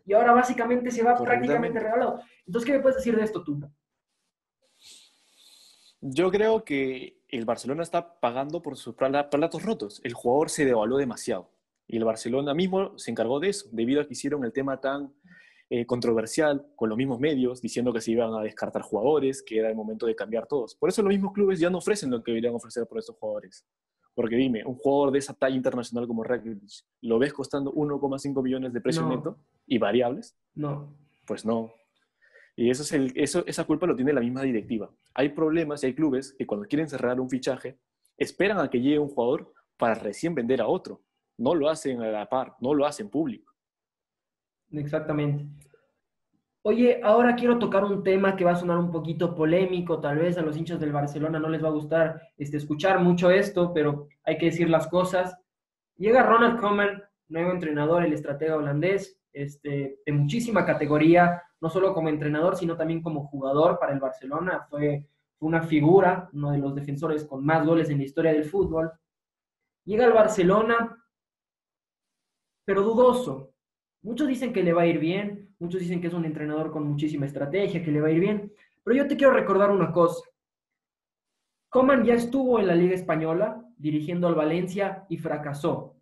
y 0.07 0.13
ahora 0.15 0.33
básicamente 0.33 0.91
se 0.91 1.03
va 1.03 1.17
prácticamente 1.17 1.81
regalado. 1.81 2.21
Entonces, 2.47 2.67
¿qué 2.67 2.77
me 2.77 2.81
puedes 2.81 2.97
decir 2.97 3.17
de 3.17 3.25
esto 3.25 3.43
tú? 3.43 3.61
Yo 6.01 6.31
creo 6.31 6.65
que 6.65 7.21
el 7.29 7.45
Barcelona 7.45 7.83
está 7.83 8.21
pagando 8.21 8.63
por 8.63 8.77
sus 8.77 8.95
platos 8.95 9.63
rotos. 9.63 10.01
El 10.05 10.15
jugador 10.15 10.49
se 10.49 10.65
devaluó 10.65 10.99
demasiado. 10.99 11.51
Y 11.89 11.97
el 11.97 12.05
Barcelona 12.05 12.55
mismo 12.55 12.97
se 12.99 13.11
encargó 13.11 13.41
de 13.41 13.49
eso, 13.49 13.69
debido 13.73 14.01
a 14.01 14.07
que 14.07 14.13
hicieron 14.13 14.45
el 14.45 14.53
tema 14.53 14.81
tan 14.81 15.13
eh, 15.71 15.85
controversial 15.87 16.67
con 16.77 16.89
los 16.89 16.99
mismos 16.99 17.19
medios, 17.19 17.61
diciendo 17.61 17.93
que 17.93 18.01
se 18.01 18.13
iban 18.13 18.35
a 18.35 18.43
descartar 18.43 18.83
jugadores, 18.83 19.43
que 19.43 19.59
era 19.59 19.69
el 19.69 19.75
momento 19.75 20.07
de 20.07 20.15
cambiar 20.15 20.47
todos. 20.47 20.77
Por 20.77 20.89
eso 20.89 21.03
los 21.03 21.11
mismos 21.11 21.33
clubes 21.33 21.59
ya 21.59 21.71
no 21.71 21.79
ofrecen 21.79 22.11
lo 22.11 22.23
que 22.23 22.31
deberían 22.31 22.55
ofrecer 22.55 22.87
por 22.87 22.99
estos 22.99 23.17
jugadores. 23.17 23.65
Porque 24.17 24.35
dime, 24.35 24.65
un 24.65 24.75
jugador 24.75 25.13
de 25.13 25.21
esa 25.21 25.35
talla 25.35 25.55
internacional 25.55 26.09
como 26.09 26.25
Rakitic, 26.25 26.85
¿lo 27.03 27.21
ves 27.21 27.33
costando 27.33 27.73
1,5 27.73 28.43
millones 28.43 28.73
de 28.73 28.81
precio 28.81 29.07
neto 29.07 29.39
y 29.65 29.79
variables? 29.79 30.37
No. 30.57 30.93
Pues 31.25 31.47
no. 31.47 31.73
Y 32.57 32.71
eso 32.71 32.83
es 32.83 32.93
el, 32.93 33.13
eso, 33.15 33.45
esa 33.47 33.63
culpa 33.65 33.87
lo 33.87 33.95
tiene 33.95 34.13
la 34.13 34.21
misma 34.21 34.43
directiva. 34.43 34.91
Hay 35.15 35.29
problemas 35.29 35.85
y 35.85 35.87
hay 35.87 35.95
clubes 35.95 36.35
que 36.37 36.47
cuando 36.47 36.67
quieren 36.67 36.89
cerrar 36.89 37.21
un 37.21 37.31
fichaje, 37.31 37.79
esperan 38.17 38.59
a 38.59 38.69
que 38.69 38.81
llegue 38.81 38.99
un 38.99 39.11
jugador 39.11 39.53
para 39.77 39.95
recién 39.95 40.35
vender 40.35 40.61
a 40.61 40.67
otro 40.67 41.03
no 41.39 41.55
lo 41.55 41.69
hacen 41.69 42.03
a 42.03 42.09
la 42.09 42.29
par, 42.29 42.55
no 42.61 42.75
lo 42.75 42.87
hacen 42.87 43.11
público. 43.11 43.53
Exactamente. 44.73 45.47
Oye, 46.69 47.01
ahora 47.05 47.37
quiero 47.37 47.61
tocar 47.61 47.85
un 47.85 48.03
tema 48.03 48.35
que 48.35 48.45
va 48.45 48.51
a 48.51 48.57
sonar 48.57 48.77
un 48.79 48.91
poquito 48.91 49.37
polémico, 49.37 50.01
tal 50.01 50.19
vez 50.19 50.37
a 50.37 50.43
los 50.43 50.57
hinchas 50.57 50.81
del 50.81 50.91
Barcelona 50.91 51.39
no 51.39 51.49
les 51.49 51.63
va 51.63 51.69
a 51.69 51.71
gustar 51.71 52.21
este, 52.37 52.57
escuchar 52.57 52.99
mucho 52.99 53.31
esto, 53.31 53.73
pero 53.73 54.09
hay 54.25 54.37
que 54.37 54.47
decir 54.47 54.69
las 54.69 54.89
cosas. 54.89 55.39
Llega 55.97 56.25
Ronald 56.25 56.59
Koeman, 56.59 57.05
nuevo 57.29 57.53
entrenador, 57.53 58.05
el 58.05 58.13
estratega 58.13 58.57
holandés, 58.57 59.17
este, 59.33 60.01
de 60.05 60.13
muchísima 60.13 60.67
categoría, 60.67 61.41
no 61.61 61.71
solo 61.71 61.95
como 61.95 62.09
entrenador, 62.09 62.57
sino 62.57 62.77
también 62.77 63.01
como 63.01 63.29
jugador 63.29 63.79
para 63.79 63.93
el 63.93 64.01
Barcelona. 64.01 64.67
Fue, 64.69 65.07
una 65.39 65.63
figura, 65.63 66.29
uno 66.33 66.51
de 66.51 66.59
los 66.59 66.75
defensores 66.75 67.25
con 67.27 67.45
más 67.45 67.65
goles 67.65 67.91
en 67.91 67.99
la 67.99 68.05
historia 68.05 68.33
del 68.33 68.45
fútbol. 68.45 68.91
Llega 69.85 70.05
al 70.05 70.13
Barcelona, 70.13 71.01
pero 72.65 72.83
dudoso. 72.83 73.53
Muchos 74.03 74.27
dicen 74.27 74.53
que 74.53 74.65
le 74.65 74.73
va 74.73 74.83
a 74.83 74.87
ir 74.87 74.99
bien, 74.99 75.46
muchos 75.59 75.81
dicen 75.81 76.01
que 76.01 76.09
es 76.09 76.15
un 76.15 76.25
entrenador 76.25 76.71
con 76.71 76.87
muchísima 76.87 77.27
estrategia, 77.27 77.83
que 77.83 77.91
le 77.91 78.01
va 78.01 78.09
a 78.09 78.13
ir 78.13 78.21
bien, 78.21 78.53
pero 78.85 78.97
yo 78.97 79.07
te 79.07 79.17
quiero 79.17 79.33
recordar 79.33 79.71
una 79.71 79.93
cosa. 79.93 80.25
Coman 81.69 82.05
ya 82.05 82.15
estuvo 82.15 82.59
en 82.59 82.67
la 82.67 82.75
Liga 82.75 82.95
Española 82.95 83.63
dirigiendo 83.77 84.29
al 84.29 84.35
Valencia 84.35 85.05
y 85.09 85.19
fracasó. 85.19 85.97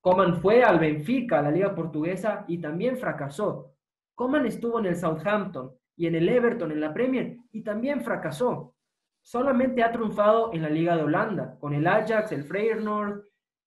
Coman 0.00 0.40
fue 0.40 0.62
al 0.62 0.78
Benfica, 0.78 1.38
a 1.38 1.42
la 1.42 1.50
Liga 1.50 1.74
Portuguesa, 1.74 2.44
y 2.48 2.58
también 2.58 2.96
fracasó. 2.96 3.74
Coman 4.14 4.46
estuvo 4.46 4.78
en 4.78 4.86
el 4.86 4.96
Southampton 4.96 5.72
y 5.96 6.06
en 6.06 6.14
el 6.14 6.28
Everton 6.28 6.72
en 6.72 6.80
la 6.80 6.94
Premier 6.94 7.36
y 7.52 7.62
también 7.62 8.02
fracasó. 8.02 8.74
Solamente 9.20 9.82
ha 9.82 9.90
triunfado 9.90 10.52
en 10.52 10.62
la 10.62 10.70
Liga 10.70 10.96
de 10.96 11.02
Holanda, 11.02 11.58
con 11.58 11.74
el 11.74 11.86
Ajax, 11.86 12.32
el 12.32 12.44
Feyenoord, 12.44 13.24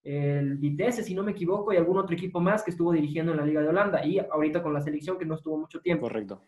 el 0.09 0.57
Vitesse, 0.57 1.03
si 1.03 1.13
no 1.13 1.21
me 1.21 1.31
equivoco, 1.31 1.71
y 1.71 1.77
algún 1.77 1.97
otro 1.97 2.15
equipo 2.15 2.39
más 2.39 2.63
que 2.63 2.71
estuvo 2.71 2.91
dirigiendo 2.91 3.31
en 3.31 3.37
la 3.37 3.45
Liga 3.45 3.61
de 3.61 3.67
Holanda 3.67 4.03
y 4.03 4.17
ahorita 4.17 4.63
con 4.63 4.73
la 4.73 4.81
selección 4.81 5.19
que 5.19 5.25
no 5.25 5.35
estuvo 5.35 5.57
mucho 5.57 5.79
tiempo. 5.81 6.07
Correcto. 6.07 6.41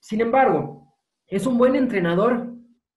Sin 0.00 0.20
embargo, 0.22 0.94
es 1.26 1.46
un 1.46 1.58
buen 1.58 1.76
entrenador, 1.76 2.54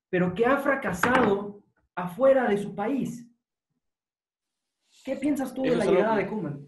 pero 0.10 0.34
que 0.34 0.46
ha 0.46 0.58
fracasado 0.58 1.62
afuera 1.96 2.48
de 2.48 2.58
su 2.58 2.74
país. 2.74 3.30
¿Qué 5.04 5.18
piensas 5.18 5.54
tú 5.54 5.64
de 5.64 5.76
la 5.76 5.86
llegada 5.86 6.16
de 6.16 6.28
Koeman? 6.28 6.68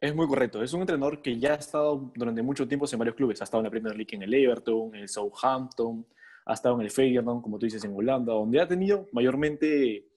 Es 0.00 0.14
muy 0.14 0.26
correcto. 0.26 0.62
Es 0.62 0.72
un 0.72 0.80
entrenador 0.80 1.20
que 1.20 1.38
ya 1.38 1.52
ha 1.52 1.56
estado 1.56 2.10
durante 2.14 2.42
mucho 2.42 2.66
tiempo 2.66 2.86
en 2.90 2.98
varios 2.98 3.16
clubes. 3.16 3.40
Ha 3.40 3.44
estado 3.44 3.60
en 3.60 3.64
la 3.64 3.70
Premier 3.70 3.94
League 3.94 4.14
en 4.14 4.22
el 4.22 4.32
Everton, 4.32 4.94
en 4.94 5.02
el 5.02 5.08
Southampton, 5.08 6.06
ha 6.46 6.54
estado 6.54 6.76
en 6.76 6.80
el 6.80 6.90
Feyenoord, 6.90 7.42
como 7.42 7.58
tú 7.58 7.66
dices, 7.66 7.84
en 7.84 7.94
Holanda, 7.94 8.32
donde 8.32 8.58
ha 8.58 8.66
tenido 8.66 9.06
mayormente 9.12 10.08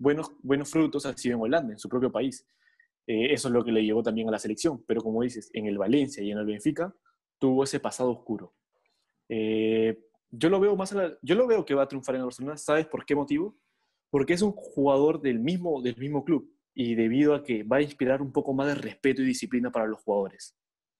buenos, 0.00 0.32
buenos 0.42 0.70
frutos 0.70 1.06
ha 1.06 1.16
sido 1.16 1.36
en 1.36 1.42
Holanda, 1.42 1.72
en 1.72 1.78
su 1.78 1.88
propio 1.88 2.10
país. 2.10 2.44
Eh, 3.06 3.32
eso 3.32 3.48
es 3.48 3.54
lo 3.54 3.64
que 3.64 3.70
le 3.70 3.84
llevó 3.84 4.02
también 4.02 4.26
a 4.28 4.32
la 4.32 4.38
selección. 4.38 4.82
Pero 4.86 5.02
como 5.02 5.22
dices, 5.22 5.50
en 5.52 5.66
el 5.66 5.78
Valencia 5.78 6.22
y 6.22 6.32
en 6.32 6.38
el 6.38 6.46
Benfica 6.46 6.92
tuvo 7.38 7.64
ese 7.64 7.78
pasado 7.78 8.10
oscuro. 8.10 8.54
Eh, 9.28 9.96
yo 10.30 10.48
lo 10.48 10.60
veo 10.60 10.76
más 10.76 10.94
yo 11.22 11.34
lo 11.34 11.46
veo 11.46 11.64
que 11.64 11.74
va 11.74 11.84
a 11.84 11.88
triunfar 11.88 12.16
en 12.16 12.24
Barcelona. 12.24 12.56
¿Sabes 12.56 12.86
por 12.86 13.04
qué 13.04 13.14
motivo? 13.14 13.56
Porque 14.10 14.32
es 14.32 14.42
un 14.42 14.52
jugador 14.52 15.20
del 15.20 15.38
mismo, 15.38 15.80
del 15.82 15.96
mismo 15.96 16.24
club 16.24 16.52
y 16.74 16.94
debido 16.94 17.34
a 17.34 17.42
que 17.42 17.62
va 17.62 17.76
a 17.78 17.82
inspirar 17.82 18.22
un 18.22 18.32
poco 18.32 18.54
más 18.54 18.68
de 18.68 18.74
respeto 18.74 19.22
y 19.22 19.26
disciplina 19.26 19.70
para 19.70 19.86
los 19.86 20.00
jugadores. 20.00 20.56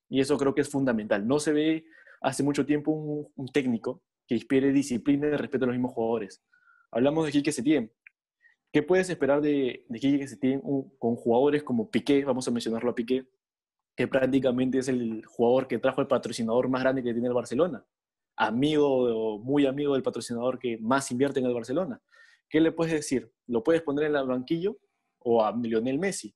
Y 0.08 0.20
eso 0.20 0.36
creo 0.36 0.54
que 0.54 0.60
es 0.62 0.68
fundamental. 0.68 1.26
No 1.26 1.38
se 1.38 1.52
ve 1.52 1.84
hace 2.20 2.42
mucho 2.42 2.66
tiempo 2.66 2.92
un, 2.92 3.48
técnico 3.48 4.02
que 4.26 4.34
inspire 4.34 4.72
disciplina 4.72 5.28
y 5.28 5.36
respeto 5.36 5.64
a 5.64 5.68
los 5.68 5.76
mismos 5.76 5.92
jugadores. 5.92 6.42
Hablamos 6.90 7.24
de 7.24 7.32
Quique 7.32 7.52
Setién, 7.52 7.92
¿Qué 8.72 8.83
puedes 8.83 9.11
esperar 9.11 9.40
de, 9.40 9.85
de 9.88 10.37
tienen 10.40 10.61
con 10.98 11.16
jugadores 11.16 11.64
como 11.64 11.90
Piqué, 11.90 12.24
vamos 12.24 12.46
a 12.46 12.52
mencionarlo 12.52 12.90
a 12.90 12.94
Piqué, 12.94 13.26
que 13.96 14.06
prácticamente 14.06 14.78
es 14.78 14.88
el 14.88 15.24
jugador 15.24 15.66
que 15.66 15.78
trajo 15.78 16.00
el 16.00 16.06
patrocinador 16.06 16.68
más 16.68 16.83
grande 16.83 17.02
que 17.02 17.12
tiene 17.12 17.28
el 17.28 17.35
Barcelona? 17.35 17.85
Amigo 18.37 18.87
o 18.88 19.38
muy 19.38 19.66
amigo 19.66 19.94
del 19.94 20.04
patrocinador 20.04 20.59
que 20.59 20.78
más 20.78 21.11
invierte 21.11 21.40
en 21.40 21.46
el 21.46 21.54
Barcelona. 21.54 22.00
¿Qué 22.48 22.61
le 22.61 22.70
puedes 22.70 22.92
decir? 22.92 23.33
¿Lo 23.46 23.62
puedes 23.64 23.83
poner 23.83 24.06
en 24.06 24.16
el 24.16 24.26
banquillo 24.26 24.78
o 25.18 25.44
a 25.44 25.52
Lionel 25.56 25.98
Messi? 25.98 26.35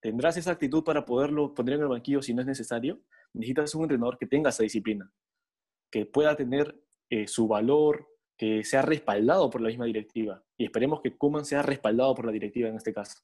¿Tendrás 0.00 0.36
esa 0.36 0.52
actitud 0.52 0.84
para 0.84 1.04
poderlo 1.04 1.54
poner 1.54 1.76
en 1.76 1.82
el 1.82 1.88
banquillo 1.88 2.22
si 2.22 2.34
no 2.34 2.42
es 2.42 2.46
necesario? 2.46 3.00
Necesitas 3.32 3.74
un 3.74 3.82
entrenador 3.82 4.18
que 4.18 4.26
tenga 4.26 4.50
esa 4.50 4.62
disciplina, 4.62 5.10
que 5.90 6.04
pueda 6.06 6.36
tener 6.36 6.78
eh, 7.10 7.26
su 7.26 7.48
valor, 7.48 8.06
que 8.36 8.64
sea 8.64 8.82
respaldado 8.82 9.50
por 9.50 9.60
la 9.60 9.68
misma 9.68 9.84
directiva. 9.86 10.42
Y 10.60 10.64
esperemos 10.64 11.00
que 11.00 11.16
Kuman 11.16 11.46
sea 11.46 11.62
respaldado 11.62 12.14
por 12.14 12.26
la 12.26 12.32
directiva 12.32 12.68
en 12.68 12.76
este 12.76 12.92
caso. 12.92 13.18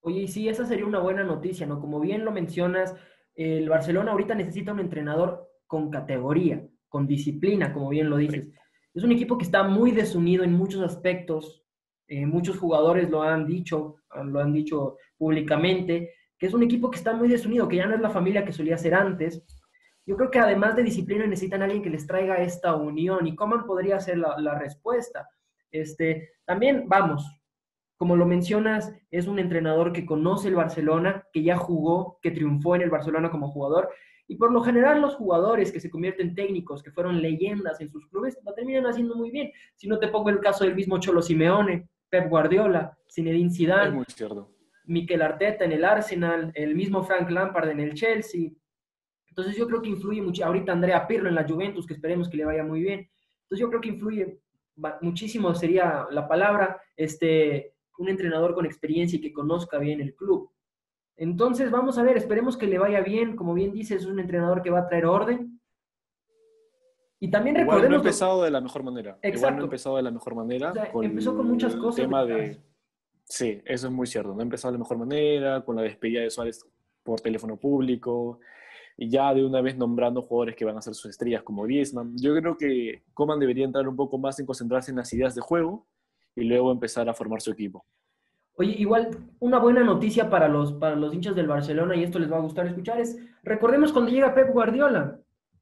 Oye, 0.00 0.26
sí, 0.26 0.48
esa 0.48 0.64
sería 0.64 0.86
una 0.86 1.00
buena 1.00 1.22
noticia, 1.22 1.66
¿no? 1.66 1.78
Como 1.78 2.00
bien 2.00 2.24
lo 2.24 2.32
mencionas, 2.32 2.94
el 3.34 3.68
Barcelona 3.68 4.12
ahorita 4.12 4.34
necesita 4.34 4.72
un 4.72 4.80
entrenador 4.80 5.50
con 5.66 5.90
categoría, 5.90 6.66
con 6.88 7.06
disciplina, 7.06 7.74
como 7.74 7.90
bien 7.90 8.08
lo 8.08 8.16
dices. 8.16 8.50
Es 8.94 9.04
un 9.04 9.12
equipo 9.12 9.36
que 9.36 9.44
está 9.44 9.64
muy 9.64 9.90
desunido 9.90 10.44
en 10.44 10.54
muchos 10.54 10.82
aspectos. 10.82 11.62
Eh, 12.08 12.24
muchos 12.24 12.56
jugadores 12.56 13.10
lo 13.10 13.20
han 13.20 13.46
dicho, 13.46 13.96
lo 14.24 14.40
han 14.40 14.54
dicho 14.54 14.96
públicamente, 15.18 16.14
que 16.38 16.46
es 16.46 16.54
un 16.54 16.62
equipo 16.62 16.90
que 16.90 16.96
está 16.96 17.12
muy 17.12 17.28
desunido, 17.28 17.68
que 17.68 17.76
ya 17.76 17.86
no 17.86 17.94
es 17.94 18.00
la 18.00 18.08
familia 18.08 18.46
que 18.46 18.54
solía 18.54 18.78
ser 18.78 18.94
antes. 18.94 19.44
Yo 20.06 20.16
creo 20.16 20.30
que 20.30 20.38
además 20.38 20.74
de 20.74 20.84
disciplina 20.84 21.26
necesitan 21.26 21.60
a 21.60 21.64
alguien 21.66 21.82
que 21.82 21.90
les 21.90 22.06
traiga 22.06 22.36
esta 22.36 22.74
unión 22.76 23.26
y 23.26 23.36
Coman 23.36 23.66
podría 23.66 24.00
ser 24.00 24.16
la, 24.16 24.58
respuesta. 24.58 25.28
Este, 25.80 26.30
también, 26.44 26.84
vamos, 26.88 27.24
como 27.96 28.16
lo 28.16 28.26
mencionas, 28.26 28.92
es 29.10 29.26
un 29.26 29.38
entrenador 29.38 29.92
que 29.92 30.04
conoce 30.04 30.48
el 30.48 30.54
Barcelona, 30.54 31.24
que 31.32 31.42
ya 31.42 31.56
jugó, 31.56 32.18
que 32.22 32.30
triunfó 32.30 32.74
en 32.76 32.82
el 32.82 32.90
Barcelona 32.90 33.30
como 33.30 33.50
jugador 33.50 33.88
Y 34.28 34.36
por 34.36 34.52
lo 34.52 34.60
general 34.60 35.00
los 35.00 35.14
jugadores 35.14 35.72
que 35.72 35.80
se 35.80 35.90
convierten 35.90 36.34
técnicos, 36.34 36.82
que 36.82 36.90
fueron 36.90 37.22
leyendas 37.22 37.80
en 37.80 37.90
sus 37.90 38.06
clubes, 38.08 38.38
lo 38.44 38.52
terminan 38.54 38.86
haciendo 38.86 39.14
muy 39.14 39.30
bien. 39.30 39.52
Si 39.76 39.86
no 39.88 39.98
te 39.98 40.08
pongo 40.08 40.30
el 40.30 40.40
caso 40.40 40.64
del 40.64 40.74
mismo 40.74 40.98
Cholo 40.98 41.22
Simeone, 41.22 41.88
Pep 42.08 42.28
Guardiola, 42.28 42.96
Zinedine 43.08 43.50
Zidane, 43.50 43.90
muy 43.92 44.04
cierto. 44.08 44.52
Mikel 44.84 45.22
Arteta 45.22 45.64
en 45.64 45.72
el 45.72 45.84
Arsenal, 45.84 46.52
el 46.54 46.74
mismo 46.74 47.02
Frank 47.02 47.30
Lampard 47.30 47.70
en 47.70 47.80
el 47.80 47.94
Chelsea. 47.94 48.50
Entonces 49.28 49.56
yo 49.56 49.66
creo 49.66 49.82
que 49.82 49.90
influye 49.90 50.22
mucho. 50.22 50.44
Ahorita 50.44 50.72
Andrea 50.72 51.06
Pirlo 51.06 51.28
en 51.28 51.34
la 51.34 51.46
Juventus, 51.46 51.86
que 51.86 51.94
esperemos 51.94 52.28
que 52.28 52.36
le 52.36 52.44
vaya 52.44 52.64
muy 52.64 52.82
bien. 52.82 53.08
Entonces 53.42 53.60
yo 53.60 53.68
creo 53.68 53.80
que 53.80 53.90
influye 53.90 54.40
muchísimo, 55.00 55.54
sería 55.54 56.06
la 56.10 56.28
palabra, 56.28 56.80
este, 56.96 57.74
un 57.98 58.08
entrenador 58.08 58.54
con 58.54 58.66
experiencia 58.66 59.16
y 59.16 59.20
que 59.20 59.32
conozca 59.32 59.78
bien 59.78 60.00
el 60.00 60.14
club. 60.14 60.50
Entonces, 61.16 61.70
vamos 61.70 61.96
a 61.98 62.02
ver, 62.02 62.16
esperemos 62.16 62.56
que 62.56 62.66
le 62.66 62.78
vaya 62.78 63.00
bien. 63.00 63.36
Como 63.36 63.54
bien 63.54 63.72
dices, 63.72 64.02
es 64.02 64.06
un 64.06 64.20
entrenador 64.20 64.62
que 64.62 64.70
va 64.70 64.80
a 64.80 64.86
traer 64.86 65.06
orden. 65.06 65.60
Y 67.18 67.30
también 67.30 67.56
recordemos... 67.56 67.84
Igual 67.84 67.90
no 67.90 67.96
ha 67.96 68.00
empezado 68.00 68.42
de 68.42 68.50
la 68.50 68.60
mejor 68.60 68.82
manera. 68.82 69.18
Igual 69.22 69.56
no 69.56 69.62
ha 69.62 69.64
empezado 69.64 69.96
de 69.96 70.02
la 70.02 70.10
mejor 70.10 70.34
manera. 70.34 70.72
empezó 71.02 71.34
con 71.34 71.48
muchas 71.48 71.74
cosas. 71.76 72.04
tema 72.04 72.24
de... 72.24 72.60
Sí, 73.24 73.60
eso 73.64 73.88
es 73.88 73.92
muy 73.92 74.06
cierto. 74.06 74.34
No 74.34 74.40
ha 74.40 74.42
empezado 74.42 74.72
de 74.72 74.78
la 74.78 74.84
mejor 74.84 74.98
manera, 74.98 75.64
con 75.64 75.74
la 75.76 75.82
despedida 75.82 76.20
de 76.20 76.30
Suárez 76.30 76.64
por 77.02 77.20
teléfono 77.20 77.56
público, 77.56 78.40
y 78.96 79.10
ya 79.10 79.34
de 79.34 79.44
una 79.44 79.60
vez 79.60 79.76
nombrando 79.76 80.22
jugadores 80.22 80.56
que 80.56 80.64
van 80.64 80.76
a 80.76 80.82
ser 80.82 80.94
sus 80.94 81.10
estrellas 81.10 81.42
como 81.42 81.64
Griezmann. 81.64 82.16
Yo 82.16 82.34
creo 82.34 82.56
que 82.56 83.02
Coman 83.12 83.38
debería 83.38 83.64
entrar 83.64 83.86
un 83.86 83.96
poco 83.96 84.16
más 84.18 84.38
en 84.40 84.46
concentrarse 84.46 84.90
en 84.90 84.96
las 84.96 85.12
ideas 85.12 85.34
de 85.34 85.42
juego 85.42 85.86
y 86.34 86.44
luego 86.44 86.72
empezar 86.72 87.08
a 87.08 87.14
formar 87.14 87.40
su 87.40 87.50
equipo. 87.50 87.84
Oye, 88.58 88.74
igual 88.78 89.10
una 89.38 89.58
buena 89.58 89.84
noticia 89.84 90.30
para 90.30 90.48
los, 90.48 90.72
para 90.72 90.96
los 90.96 91.12
hinchas 91.12 91.36
del 91.36 91.46
Barcelona, 91.46 91.94
y 91.94 92.04
esto 92.04 92.18
les 92.18 92.32
va 92.32 92.38
a 92.38 92.40
gustar 92.40 92.66
escuchar, 92.66 92.98
es, 92.98 93.18
recordemos 93.42 93.92
cuando 93.92 94.10
llega 94.10 94.34
Pep 94.34 94.50
Guardiola. 94.50 95.20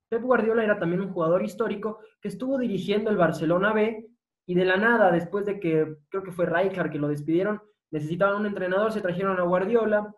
Pep 0.08 0.22
Guardiola 0.22 0.62
era 0.62 0.78
también 0.78 1.00
un 1.00 1.12
jugador 1.12 1.42
histórico 1.42 1.98
que 2.20 2.28
estuvo 2.28 2.56
dirigiendo 2.56 3.10
el 3.10 3.16
Barcelona 3.16 3.72
B 3.72 4.08
y 4.46 4.54
de 4.54 4.64
la 4.64 4.76
nada, 4.76 5.10
después 5.10 5.44
de 5.44 5.58
que 5.58 5.96
creo 6.08 6.22
que 6.22 6.30
fue 6.30 6.46
Rijkaard 6.46 6.90
que 6.90 6.98
lo 6.98 7.08
despidieron, 7.08 7.60
necesitaban 7.90 8.40
un 8.40 8.46
entrenador, 8.46 8.92
se 8.92 9.00
trajeron 9.00 9.40
a 9.40 9.42
Guardiola, 9.42 10.14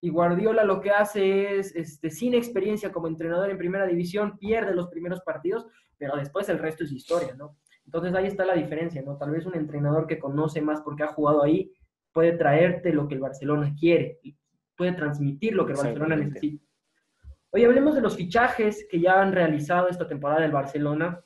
y 0.00 0.10
Guardiola 0.10 0.64
lo 0.64 0.80
que 0.80 0.90
hace 0.90 1.58
es, 1.58 1.74
este, 1.74 2.10
sin 2.10 2.34
experiencia 2.34 2.92
como 2.92 3.08
entrenador 3.08 3.50
en 3.50 3.58
primera 3.58 3.86
división, 3.86 4.38
pierde 4.38 4.74
los 4.74 4.88
primeros 4.88 5.20
partidos, 5.22 5.66
pero 5.98 6.16
después 6.16 6.48
el 6.48 6.58
resto 6.58 6.84
es 6.84 6.92
historia, 6.92 7.34
¿no? 7.34 7.56
Entonces 7.84 8.14
ahí 8.14 8.26
está 8.26 8.44
la 8.44 8.54
diferencia, 8.54 9.02
¿no? 9.02 9.16
Tal 9.16 9.30
vez 9.30 9.46
un 9.46 9.54
entrenador 9.54 10.06
que 10.06 10.18
conoce 10.18 10.60
más 10.60 10.80
porque 10.82 11.04
ha 11.04 11.08
jugado 11.08 11.42
ahí, 11.42 11.72
puede 12.12 12.32
traerte 12.32 12.92
lo 12.92 13.08
que 13.08 13.14
el 13.14 13.20
Barcelona 13.20 13.74
quiere, 13.78 14.20
puede 14.76 14.92
transmitir 14.92 15.54
lo 15.54 15.64
que 15.64 15.72
el 15.72 15.78
Barcelona 15.78 16.16
necesita. 16.16 16.64
Hoy 17.50 17.64
hablemos 17.64 17.94
de 17.94 18.02
los 18.02 18.16
fichajes 18.16 18.86
que 18.90 19.00
ya 19.00 19.20
han 19.20 19.32
realizado 19.32 19.88
esta 19.88 20.06
temporada 20.06 20.42
del 20.42 20.52
Barcelona. 20.52 21.24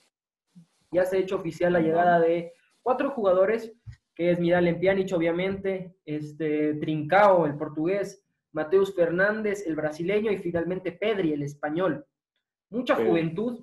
Ya 0.92 1.04
se 1.04 1.16
ha 1.16 1.20
hecho 1.20 1.37
oficial 1.37 1.72
la 1.72 1.80
llegada 1.80 2.20
de 2.20 2.52
cuatro 2.83 3.11
jugadores, 3.11 3.72
que 4.14 4.30
es 4.30 4.38
Miralem 4.38 4.78
Pjanic, 4.78 5.12
obviamente, 5.12 5.96
este, 6.04 6.74
Trincao, 6.74 7.46
el 7.46 7.56
portugués, 7.56 8.24
Mateus 8.52 8.94
Fernández, 8.94 9.66
el 9.66 9.76
brasileño, 9.76 10.30
y 10.32 10.38
finalmente 10.38 10.92
Pedri, 10.92 11.32
el 11.32 11.42
español. 11.42 12.04
Mucha 12.70 12.94
juventud 12.96 13.60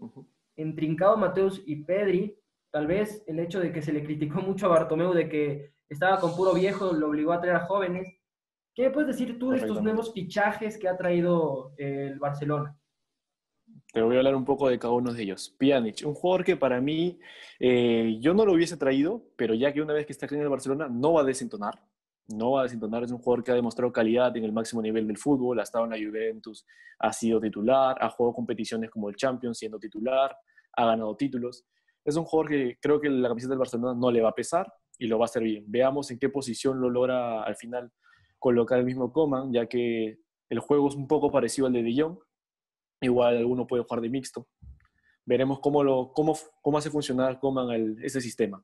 en 0.56 0.76
Trincao, 0.76 1.18
Mateus 1.18 1.62
y 1.66 1.84
Pedri. 1.84 2.38
Tal 2.72 2.88
vez 2.88 3.24
el 3.28 3.40
hecho 3.40 3.60
de 3.60 3.72
que 3.72 3.82
se 3.82 3.94
le 3.94 4.04
criticó 4.04 4.42
mucho 4.42 4.66
a 4.66 4.70
Bartomeu 4.70 5.14
de 5.14 5.30
que 5.30 5.74
estaba 5.90 6.20
con 6.20 6.36
puro 6.36 6.54
viejo, 6.54 6.92
lo 6.94 7.08
obligó 7.08 7.32
a 7.32 7.42
traer 7.42 7.56
a 7.56 7.66
jóvenes. 7.66 8.08
¿Qué 8.76 8.92
puedes 8.92 9.08
decir 9.08 9.40
tú 9.40 9.52
de 9.52 9.58
estos 9.58 9.82
nuevos 9.82 10.14
fichajes 10.14 10.78
que 10.78 10.88
ha 10.88 10.98
traído 10.98 11.74
eh, 11.78 12.10
el 12.12 12.20
Barcelona? 12.20 12.78
Te 13.92 14.02
voy 14.02 14.16
a 14.16 14.20
hablar 14.20 14.36
un 14.36 14.46
poco 14.46 14.70
de 14.70 14.78
cada 14.78 14.94
uno 14.94 15.14
de 15.14 15.24
ellos. 15.24 15.56
Pjanic, 15.58 16.06
un 16.06 16.14
jugador 16.14 16.46
que 16.46 16.58
para 16.58 16.80
mí 16.80 17.20
eh, 17.60 18.18
yo 18.20 18.34
no 18.34 18.46
lo 18.46 18.54
hubiese 18.54 18.78
traído, 18.78 19.24
pero 19.36 19.54
ya 19.54 19.74
que 19.74 19.82
una 19.82 19.94
vez 19.94 20.06
que 20.06 20.12
está 20.12 20.26
aquí 20.26 20.36
en 20.36 20.42
el 20.42 20.50
Barcelona 20.50 20.90
no 20.90 21.14
va 21.14 21.22
a 21.22 21.26
desentonar. 21.26 21.82
No 22.28 22.52
va 22.52 22.62
a 22.62 22.64
desentonar, 22.64 23.04
es 23.04 23.12
un 23.12 23.20
jugador 23.20 23.44
que 23.44 23.52
ha 23.52 23.56
demostrado 23.56 23.92
calidad 23.92 24.36
en 24.36 24.44
el 24.44 24.52
máximo 24.52 24.82
nivel 24.82 25.08
del 25.08 25.18
fútbol, 25.18 25.60
ha 25.60 25.64
estado 25.64 25.86
en 25.86 25.92
la 25.92 25.98
Juventus, 25.98 26.66
ha 27.00 27.14
sido 27.14 27.40
titular, 27.40 27.98
ha 28.02 28.10
jugado 28.10 28.34
competiciones 28.34 28.90
como 28.90 29.10
el 29.10 29.16
Champions 29.16 29.58
siendo 29.58 29.80
titular, 29.80 30.36
ha 30.74 30.86
ganado 30.86 31.16
títulos. 31.16 31.66
Es 32.04 32.16
un 32.16 32.26
jugador 32.26 32.52
que 32.52 32.78
creo 32.82 33.00
que 33.00 33.10
la 33.10 33.30
camiseta 33.30 33.52
del 33.52 33.60
Barcelona 33.60 33.98
no 33.98 34.12
le 34.12 34.22
va 34.22 34.30
a 34.30 34.36
pesar, 34.36 34.72
y 34.98 35.08
lo 35.08 35.18
va 35.18 35.26
a 35.26 35.28
hacer 35.28 35.44
bien. 35.44 35.64
Veamos 35.68 36.12
en 36.12 36.20
qué 36.20 36.30
posición 36.30 36.80
lo 36.82 36.90
logra 36.90 37.44
al 37.44 37.56
final 37.56 37.92
colocar 38.40 38.80
el 38.80 38.86
mismo 38.86 39.12
Coman, 39.12 39.52
ya 39.54 39.68
que 39.68 40.20
el 40.50 40.60
juego 40.60 40.88
es 40.88 40.96
un 40.96 41.08
poco 41.08 41.32
parecido 41.32 41.68
al 41.68 41.74
de 41.74 41.84
De 41.84 42.02
Jong. 42.02 42.18
Igual 43.02 43.38
alguno 43.38 43.68
puede 43.68 43.84
jugar 43.84 44.02
de 44.02 44.10
mixto. 44.10 44.48
Veremos 45.26 45.60
cómo, 45.60 45.84
lo, 45.84 46.14
cómo, 46.14 46.36
cómo 46.62 46.78
hace 46.78 46.90
funcionar 46.90 47.40
Coman 47.40 47.98
ese 48.02 48.22
sistema. 48.22 48.64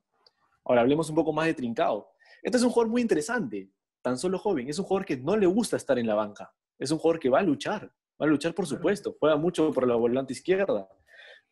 Ahora 0.64 0.80
hablemos 0.80 1.08
un 1.10 1.14
poco 1.14 1.32
más 1.32 1.46
de 1.46 1.54
Trincado. 1.54 2.08
Este 2.44 2.58
es 2.58 2.62
un 2.62 2.70
jugador 2.70 2.92
muy 2.92 3.02
interesante, 3.02 3.68
tan 4.00 4.16
solo 4.16 4.38
joven. 4.38 4.68
Es 4.68 4.78
un 4.78 4.84
jugador 4.84 5.04
que 5.04 5.16
no 5.16 5.36
le 5.36 5.46
gusta 5.46 5.76
estar 5.76 5.98
en 5.98 6.06
la 6.06 6.14
banca. 6.14 6.54
Es 6.78 6.92
un 6.92 6.98
jugador 6.98 7.18
que 7.18 7.28
va 7.28 7.40
a 7.40 7.42
luchar. 7.42 7.92
Va 8.20 8.26
a 8.26 8.28
luchar 8.28 8.54
por 8.54 8.66
supuesto. 8.68 9.16
Juega 9.18 9.36
mucho 9.36 9.72
por 9.72 9.88
la 9.88 9.96
volante 9.96 10.32
izquierda. 10.32 10.88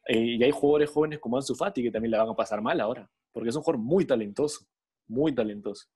Eh, 0.07 0.37
y 0.37 0.45
hay 0.45 0.53
jugadores 0.53 0.91
jóvenes 0.91 1.19
como 1.19 1.37
Ansu 1.37 1.57
Fati 1.57 1.83
que 1.83 1.91
también 1.91 2.13
le 2.13 2.19
van 2.19 2.29
a 2.29 2.35
pasar 2.37 2.61
mal 2.63 2.81
ahora, 2.81 3.11
porque 3.33 3.49
es 3.49 3.57
un 3.57 3.63
jugador 3.63 3.83
muy 3.83 4.05
talentoso 4.05 4.67
muy 5.13 5.35
talentoso. 5.35 5.89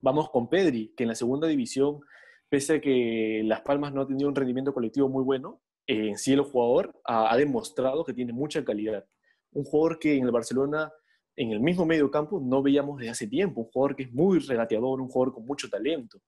Vamos 0.00 0.30
con 0.30 0.48
Pedri, 0.48 0.92
que 0.96 1.04
en 1.04 1.08
la 1.08 1.14
segunda 1.14 1.46
división, 1.46 2.00
pese 2.48 2.74
a 2.74 2.80
que 2.80 3.42
Las 3.44 3.60
Palmas 3.62 3.92
no 3.92 4.02
ha 4.02 4.06
tenido 4.06 4.28
un 4.28 4.34
rendimiento 4.34 4.74
colectivo 4.74 5.08
muy 5.08 5.22
bueno, 5.22 5.60
eh, 5.86 6.08
en 6.08 6.18
sí 6.18 6.32
el 6.32 6.40
jugador 6.40 6.98
ha, 7.04 7.36
demostrado 7.36 8.04
que 8.04 8.14
tiene 8.14 8.32
mucha 8.32 8.64
calidad. 8.64 9.04
Un 9.52 9.64
jugador 9.64 9.98
que 9.98 10.16
en 10.16 10.24
el 10.24 10.30
Barcelona, 10.30 10.92
en 11.36 11.50
el 11.52 11.60
mismo 11.60 11.84
medio 11.84 12.10
campo, 12.10 12.40
no 12.40 12.62
veíamos 12.62 12.98
desde 12.98 13.10
hace 13.10 13.26
tiempo. 13.26 13.62
Un 13.62 13.70
jugador 13.70 13.96
que 13.96 14.04
es 14.04 14.12
muy 14.12 14.38
regateador, 14.38 15.00
un 15.00 15.08
jugador 15.08 15.34
con 15.34 15.46
mucho 15.46 15.68
talento. 15.68 16.20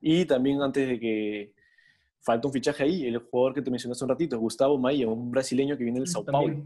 Y 0.00 0.24
también 0.24 0.62
antes 0.62 0.88
de 0.88 0.98
que 0.98 1.52
falta 2.20 2.46
un 2.46 2.52
fichaje 2.52 2.84
ahí, 2.84 3.06
el 3.06 3.18
jugador 3.18 3.54
que 3.54 3.62
te 3.62 3.70
mencioné 3.70 3.92
hace 3.92 4.04
un 4.04 4.10
ratito, 4.10 4.38
Gustavo 4.38 4.78
Maia, 4.78 5.08
un 5.08 5.30
brasileño 5.30 5.76
que 5.76 5.84
viene 5.84 5.98
del 5.98 6.08
Sao 6.08 6.24
Paulo, 6.24 6.64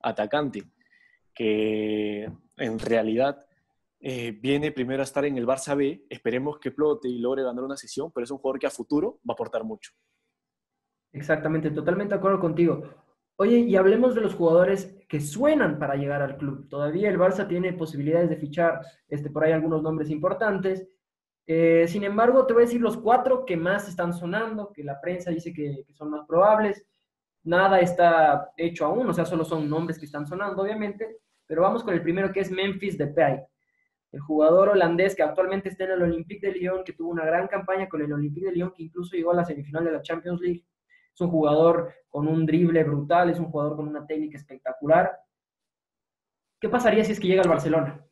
atacante, 0.00 0.64
que 1.34 2.30
en 2.56 2.78
realidad 2.78 3.46
eh, 4.00 4.32
viene 4.32 4.70
primero 4.70 5.02
a 5.02 5.04
estar 5.04 5.24
en 5.24 5.36
el 5.38 5.46
Barça 5.46 5.76
B. 5.76 6.06
Esperemos 6.08 6.58
que 6.58 6.70
flote 6.70 7.08
y 7.08 7.18
logre 7.18 7.42
ganar 7.42 7.64
una 7.64 7.76
sesión, 7.76 8.12
pero 8.12 8.24
es 8.24 8.30
un 8.30 8.38
jugador 8.38 8.60
que 8.60 8.66
a 8.66 8.70
futuro 8.70 9.20
va 9.28 9.32
a 9.32 9.34
aportar 9.34 9.64
mucho. 9.64 9.92
Exactamente, 11.12 11.70
totalmente 11.70 12.14
de 12.14 12.18
acuerdo 12.18 12.38
contigo. 12.38 12.82
Oye, 13.40 13.58
y 13.58 13.76
hablemos 13.76 14.14
de 14.14 14.20
los 14.20 14.34
jugadores 14.34 14.96
que 15.08 15.20
suenan 15.20 15.78
para 15.78 15.94
llegar 15.94 16.22
al 16.22 16.36
club. 16.36 16.68
Todavía 16.68 17.08
el 17.08 17.18
Barça 17.18 17.46
tiene 17.46 17.72
posibilidades 17.72 18.28
de 18.28 18.36
fichar 18.36 18.80
este, 19.08 19.30
por 19.30 19.44
ahí 19.44 19.52
algunos 19.52 19.82
nombres 19.82 20.10
importantes. 20.10 20.88
Eh, 21.46 21.86
sin 21.88 22.02
embargo, 22.04 22.46
te 22.46 22.52
voy 22.52 22.64
a 22.64 22.66
decir 22.66 22.80
los 22.80 22.96
cuatro 22.96 23.44
que 23.46 23.56
más 23.56 23.88
están 23.88 24.12
sonando, 24.12 24.72
que 24.72 24.82
la 24.82 25.00
prensa 25.00 25.30
dice 25.30 25.52
que, 25.52 25.84
que 25.86 25.94
son 25.94 26.10
más 26.10 26.26
probables. 26.26 26.84
Nada 27.44 27.80
está 27.80 28.50
hecho 28.56 28.86
aún, 28.86 29.08
o 29.08 29.14
sea, 29.14 29.24
solo 29.24 29.44
son 29.44 29.70
nombres 29.70 29.98
que 29.98 30.06
están 30.06 30.26
sonando, 30.26 30.62
obviamente. 30.62 31.18
Pero 31.46 31.62
vamos 31.62 31.84
con 31.84 31.94
el 31.94 32.02
primero 32.02 32.32
que 32.32 32.40
es 32.40 32.50
Memphis 32.50 32.98
Depay 32.98 33.40
el 34.12 34.20
jugador 34.20 34.70
holandés 34.70 35.14
que 35.14 35.22
actualmente 35.22 35.68
está 35.68 35.84
en 35.84 35.92
el 35.92 36.02
Olympique 36.02 36.46
de 36.46 36.54
Lyon, 36.54 36.82
que 36.84 36.94
tuvo 36.94 37.10
una 37.10 37.24
gran 37.24 37.46
campaña 37.46 37.88
con 37.88 38.00
el 38.00 38.12
Olympique 38.12 38.46
de 38.46 38.52
Lyon, 38.52 38.72
que 38.74 38.84
incluso 38.84 39.14
llegó 39.14 39.32
a 39.32 39.36
la 39.36 39.44
semifinal 39.44 39.84
de 39.84 39.92
la 39.92 40.02
Champions 40.02 40.40
League. 40.40 40.64
Es 41.18 41.22
un 41.22 41.30
jugador 41.30 41.92
con 42.10 42.28
un 42.28 42.46
drible 42.46 42.84
brutal, 42.84 43.28
es 43.28 43.40
un 43.40 43.50
jugador 43.50 43.74
con 43.74 43.88
una 43.88 44.06
técnica 44.06 44.38
espectacular. 44.38 45.18
¿Qué 46.60 46.68
pasaría 46.68 47.04
si 47.04 47.10
es 47.10 47.18
que 47.18 47.26
llega 47.26 47.42
al 47.42 47.48
Barcelona? 47.48 48.06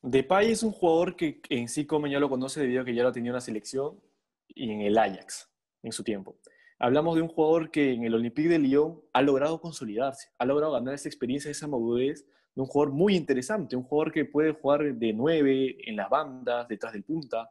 Depay 0.00 0.52
es 0.52 0.62
un 0.62 0.72
jugador 0.72 1.16
que 1.16 1.42
en 1.50 1.68
sí 1.68 1.84
como 1.84 2.06
ya 2.06 2.18
lo 2.18 2.30
conoce 2.30 2.60
debido 2.60 2.80
a 2.80 2.84
que 2.86 2.94
ya 2.94 3.02
lo 3.02 3.12
tenía 3.12 3.28
en 3.28 3.34
la 3.34 3.42
selección 3.42 4.00
y 4.48 4.70
en 4.70 4.80
el 4.80 4.96
Ajax 4.96 5.52
en 5.82 5.92
su 5.92 6.02
tiempo. 6.02 6.38
Hablamos 6.78 7.16
de 7.16 7.20
un 7.20 7.28
jugador 7.28 7.70
que 7.70 7.92
en 7.92 8.04
el 8.04 8.14
Olympique 8.14 8.48
de 8.48 8.58
Lyon 8.58 8.98
ha 9.12 9.20
logrado 9.20 9.60
consolidarse, 9.60 10.30
ha 10.38 10.46
logrado 10.46 10.72
ganar 10.72 10.94
esa 10.94 11.10
experiencia, 11.10 11.50
esa 11.50 11.68
madurez 11.68 12.26
un 12.54 12.64
jugador 12.64 12.94
muy 12.94 13.16
interesante, 13.16 13.76
un 13.76 13.82
jugador 13.82 14.12
que 14.12 14.24
puede 14.24 14.52
jugar 14.52 14.94
de 14.94 15.12
nueve, 15.12 15.76
en 15.86 15.96
las 15.96 16.08
bandas, 16.08 16.66
detrás 16.68 16.94
del 16.94 17.04
punta, 17.04 17.50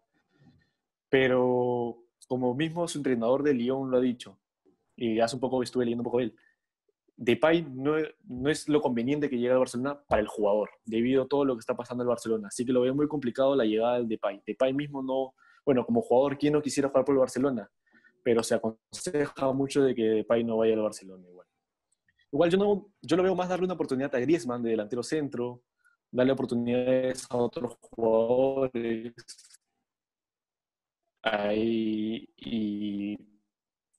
pero 1.10 2.09
como 2.30 2.54
mismo 2.54 2.88
su 2.88 3.00
entrenador 3.00 3.44
de 3.44 3.56
Lyon 3.56 3.90
lo 3.90 3.98
ha 3.98 4.02
dicho, 4.02 4.40
y 4.96 5.20
hace 5.20 5.36
un 5.36 5.40
poco 5.40 5.62
estuve 5.64 5.84
leyendo 5.84 6.04
un 6.04 6.06
poco 6.06 6.20
de 6.20 6.26
él, 6.26 6.36
Depay 7.18 7.68
no, 7.70 7.96
no 8.28 8.50
es 8.50 8.70
lo 8.70 8.80
conveniente 8.80 9.30
que 9.30 9.38
llegue 9.38 9.52
al 9.52 9.58
Barcelona 9.58 10.00
para 10.08 10.22
el 10.22 10.28
jugador, 10.28 10.70
debido 10.86 11.24
a 11.24 11.28
todo 11.28 11.44
lo 11.44 11.56
que 11.56 11.60
está 11.60 11.76
pasando 11.76 12.04
el 12.04 12.08
Barcelona. 12.08 12.48
Así 12.48 12.64
que 12.64 12.72
lo 12.72 12.80
veo 12.80 12.96
muy 12.96 13.10
complicado 13.10 13.58
la 13.58 13.66
llegada 13.66 13.96
del 13.96 14.08
Depay. 14.08 14.42
Depay 14.46 14.74
mismo 14.74 15.04
no, 15.04 15.34
bueno, 15.66 15.86
como 15.86 16.02
jugador, 16.02 16.38
¿quién 16.38 16.54
no 16.54 16.62
quisiera 16.62 16.88
jugar 16.88 17.04
por 17.04 17.16
el 17.16 17.20
Barcelona? 17.20 17.70
Pero 18.24 18.42
se 18.42 18.56
aconseja 18.56 19.52
mucho 19.52 19.84
de 19.84 19.94
que 19.96 20.04
Depay 20.04 20.46
no 20.46 20.58
vaya 20.58 20.76
al 20.76 20.82
Barcelona 20.82 21.28
igual. 21.28 21.48
Igual 22.32 22.50
yo, 22.52 22.58
no, 22.58 22.88
yo 23.02 23.18
lo 23.18 23.24
veo 23.24 23.36
más 23.36 23.50
darle 23.50 23.66
una 23.66 23.74
oportunidad 23.74 24.16
a 24.16 24.20
Griezmann 24.20 24.64
de 24.64 24.70
delantero 24.70 25.04
centro, 25.04 25.64
darle 26.12 26.32
oportunidades 26.32 27.28
a 27.30 27.36
otros 27.36 27.76
jugadores. 27.82 29.14
Y 31.24 33.18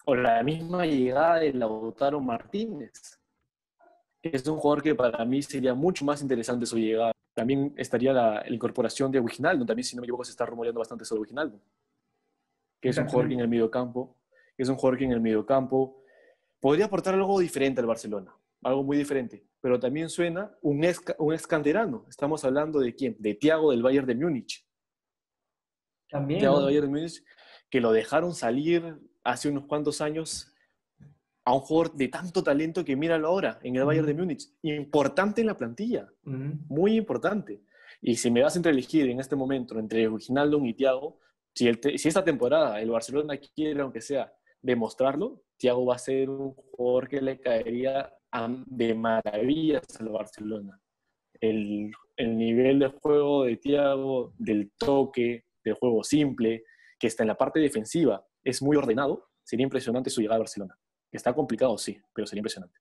o 0.06 0.14
la 0.14 0.42
misma 0.42 0.86
llegada 0.86 1.36
de 1.36 1.52
Lautaro 1.52 2.20
Martínez, 2.20 3.20
es 4.22 4.46
un 4.46 4.58
jugador 4.58 4.82
que 4.82 4.94
para 4.94 5.24
mí 5.24 5.42
sería 5.42 5.74
mucho 5.74 6.04
más 6.04 6.20
interesante 6.20 6.66
su 6.66 6.78
llegada. 6.78 7.12
También 7.34 7.72
estaría 7.76 8.12
la, 8.12 8.44
incorporación 8.48 9.10
de 9.12 9.20
Wijnaldum, 9.20 9.66
también 9.66 9.84
si 9.84 9.96
no 9.96 10.00
me 10.00 10.06
equivoco 10.06 10.24
se 10.24 10.32
está 10.32 10.44
rumoreando 10.44 10.80
bastante 10.80 11.04
sobre 11.04 11.22
Wijnaldum, 11.22 11.60
que 12.80 12.88
es 12.88 12.98
un 12.98 13.06
jugador 13.06 13.28
que 13.28 13.34
en 13.34 13.40
el 13.40 13.48
mediocampo, 13.48 14.16
que 14.56 14.62
es 14.62 14.68
un 14.68 14.76
jugador 14.76 15.02
en 15.02 15.12
el 15.12 15.20
mediocampo 15.20 16.02
podría 16.58 16.86
aportar 16.86 17.14
algo 17.14 17.38
diferente 17.38 17.80
al 17.80 17.86
Barcelona, 17.86 18.34
algo 18.62 18.82
muy 18.82 18.96
diferente, 18.96 19.46
pero 19.60 19.78
también 19.78 20.10
suena 20.10 20.54
un 20.60 20.84
ex, 20.84 21.02
un. 21.18 22.04
Estamos 22.08 22.44
hablando 22.44 22.80
de 22.80 22.94
quién? 22.94 23.16
De 23.18 23.34
Thiago 23.34 23.70
del 23.70 23.82
Bayern 23.82 24.06
de 24.06 24.14
Múnich. 24.16 24.66
También. 26.10 26.40
Thiago 26.40 26.62
Bayern 26.62 26.86
de 26.86 26.92
Múnich, 26.92 27.24
que 27.70 27.80
lo 27.80 27.92
dejaron 27.92 28.34
salir 28.34 28.98
hace 29.22 29.48
unos 29.48 29.66
cuantos 29.66 30.00
años 30.00 30.52
a 31.44 31.54
un 31.54 31.60
jugador 31.60 31.94
de 31.94 32.08
tanto 32.08 32.42
talento 32.42 32.84
que 32.84 32.96
míralo 32.96 33.28
ahora 33.28 33.58
en 33.62 33.76
el 33.76 33.84
Bayern 33.84 34.06
de 34.06 34.14
Múnich. 34.14 34.48
Importante 34.62 35.40
en 35.40 35.46
la 35.46 35.56
plantilla, 35.56 36.08
muy 36.22 36.96
importante. 36.96 37.62
Y 38.02 38.16
si 38.16 38.30
me 38.30 38.42
vas 38.42 38.56
a 38.56 38.68
elegir 38.68 39.08
en 39.10 39.20
este 39.20 39.36
momento 39.36 39.78
entre 39.78 40.08
Wijnaldum 40.08 40.64
y 40.66 40.74
Thiago, 40.74 41.18
si, 41.54 41.70
si 41.98 42.08
esta 42.08 42.24
temporada 42.24 42.80
el 42.80 42.90
Barcelona 42.90 43.36
quiere, 43.36 43.80
aunque 43.80 44.00
sea, 44.00 44.32
demostrarlo, 44.62 45.42
Thiago 45.56 45.84
va 45.84 45.96
a 45.96 45.98
ser 45.98 46.30
un 46.30 46.54
jugador 46.54 47.08
que 47.08 47.20
le 47.20 47.40
caería 47.40 48.12
de 48.66 48.94
maravillas 48.94 49.82
al 49.98 50.08
Barcelona. 50.08 50.80
El, 51.40 51.90
el 52.16 52.36
nivel 52.36 52.78
de 52.78 52.88
juego 52.88 53.44
de 53.44 53.56
Thiago, 53.56 54.34
del 54.38 54.70
toque, 54.78 55.44
del 55.64 55.74
juego 55.74 56.02
simple, 56.02 56.64
que 56.98 57.06
está 57.06 57.22
en 57.22 57.28
la 57.28 57.36
parte 57.36 57.60
defensiva, 57.60 58.24
es 58.44 58.62
muy 58.62 58.76
ordenado, 58.76 59.28
sería 59.42 59.64
impresionante 59.64 60.10
su 60.10 60.20
llegada 60.20 60.36
a 60.36 60.40
Barcelona. 60.40 60.78
Está 61.10 61.32
complicado, 61.32 61.76
sí, 61.78 61.98
pero 62.12 62.26
sería 62.26 62.40
impresionante. 62.40 62.78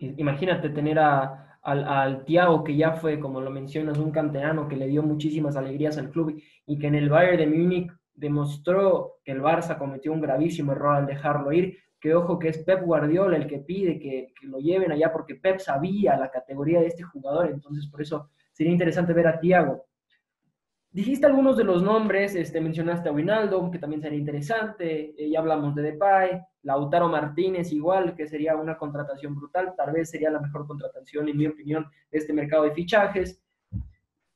Imagínate 0.00 0.68
tener 0.70 0.98
a, 0.98 1.58
al, 1.62 2.24
Thiago, 2.24 2.62
que 2.62 2.76
ya 2.76 2.92
fue, 2.92 3.18
como 3.18 3.40
lo 3.40 3.50
mencionas, 3.50 3.98
un 3.98 4.10
canterano 4.10 4.68
que 4.68 4.76
le 4.76 4.86
dio 4.86 5.02
muchísimas 5.02 5.56
alegrías 5.56 5.96
al 5.98 6.10
club 6.10 6.40
y 6.66 6.78
que 6.78 6.86
en 6.86 6.94
el 6.94 7.08
Bayern 7.08 7.38
de 7.38 7.46
Múnich 7.46 7.92
demostró 8.12 9.18
que 9.24 9.32
el 9.32 9.40
Barça 9.40 9.78
cometió 9.78 10.12
un 10.12 10.20
gravísimo 10.20 10.72
error 10.72 10.96
al 10.96 11.06
dejarlo 11.06 11.52
ir, 11.52 11.78
que 11.98 12.14
ojo 12.14 12.38
que 12.38 12.48
es 12.48 12.58
Pep 12.58 12.84
Guardiola 12.84 13.36
el 13.36 13.46
que 13.46 13.58
pide 13.58 13.98
que, 13.98 14.32
que, 14.38 14.46
lo 14.46 14.58
lleven 14.58 14.92
allá 14.92 15.10
porque 15.10 15.36
Pep 15.36 15.58
sabía 15.58 16.16
la 16.18 16.30
categoría 16.30 16.80
de 16.80 16.88
este 16.88 17.02
jugador, 17.02 17.48
entonces 17.48 17.86
por 17.88 18.02
eso 18.02 18.30
sería 18.52 18.72
interesante 18.72 19.14
ver 19.14 19.26
a 19.26 19.40
Thiago. 19.40 19.86
Dijiste 20.94 21.26
algunos 21.26 21.56
de 21.56 21.64
los 21.64 21.82
nombres, 21.82 22.36
este, 22.36 22.60
mencionaste 22.60 23.08
a 23.08 23.12
Winaldo, 23.12 23.68
que 23.68 23.80
también 23.80 24.00
sería 24.00 24.16
interesante, 24.16 25.12
eh, 25.18 25.28
ya 25.28 25.40
hablamos 25.40 25.74
de 25.74 25.82
Depay, 25.82 26.40
Lautaro 26.62 27.08
Martínez 27.08 27.72
igual, 27.72 28.14
que 28.14 28.28
sería 28.28 28.54
una 28.54 28.78
contratación 28.78 29.34
brutal, 29.34 29.74
tal 29.76 29.92
vez 29.92 30.08
sería 30.10 30.30
la 30.30 30.38
mejor 30.38 30.68
contratación, 30.68 31.28
en 31.28 31.36
mi 31.36 31.48
opinión, 31.48 31.90
de 32.12 32.18
este 32.18 32.32
mercado 32.32 32.62
de 32.62 32.74
fichajes. 32.74 33.42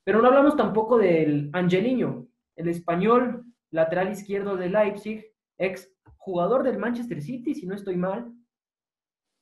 Pero 0.03 0.21
no 0.21 0.27
hablamos 0.27 0.57
tampoco 0.57 0.99
del 0.99 1.49
Angeliño, 1.53 2.27
el 2.57 2.67
español 2.67 3.45
lateral 3.71 4.11
izquierdo 4.11 4.57
de 4.57 4.69
Leipzig, 4.69 5.27
ex 5.59 5.89
jugador 6.17 6.65
del 6.65 6.79
Manchester 6.79 7.23
City, 7.23 7.55
si 7.55 7.67
no 7.67 7.77
estoy 7.77 7.97
mal, 7.97 8.33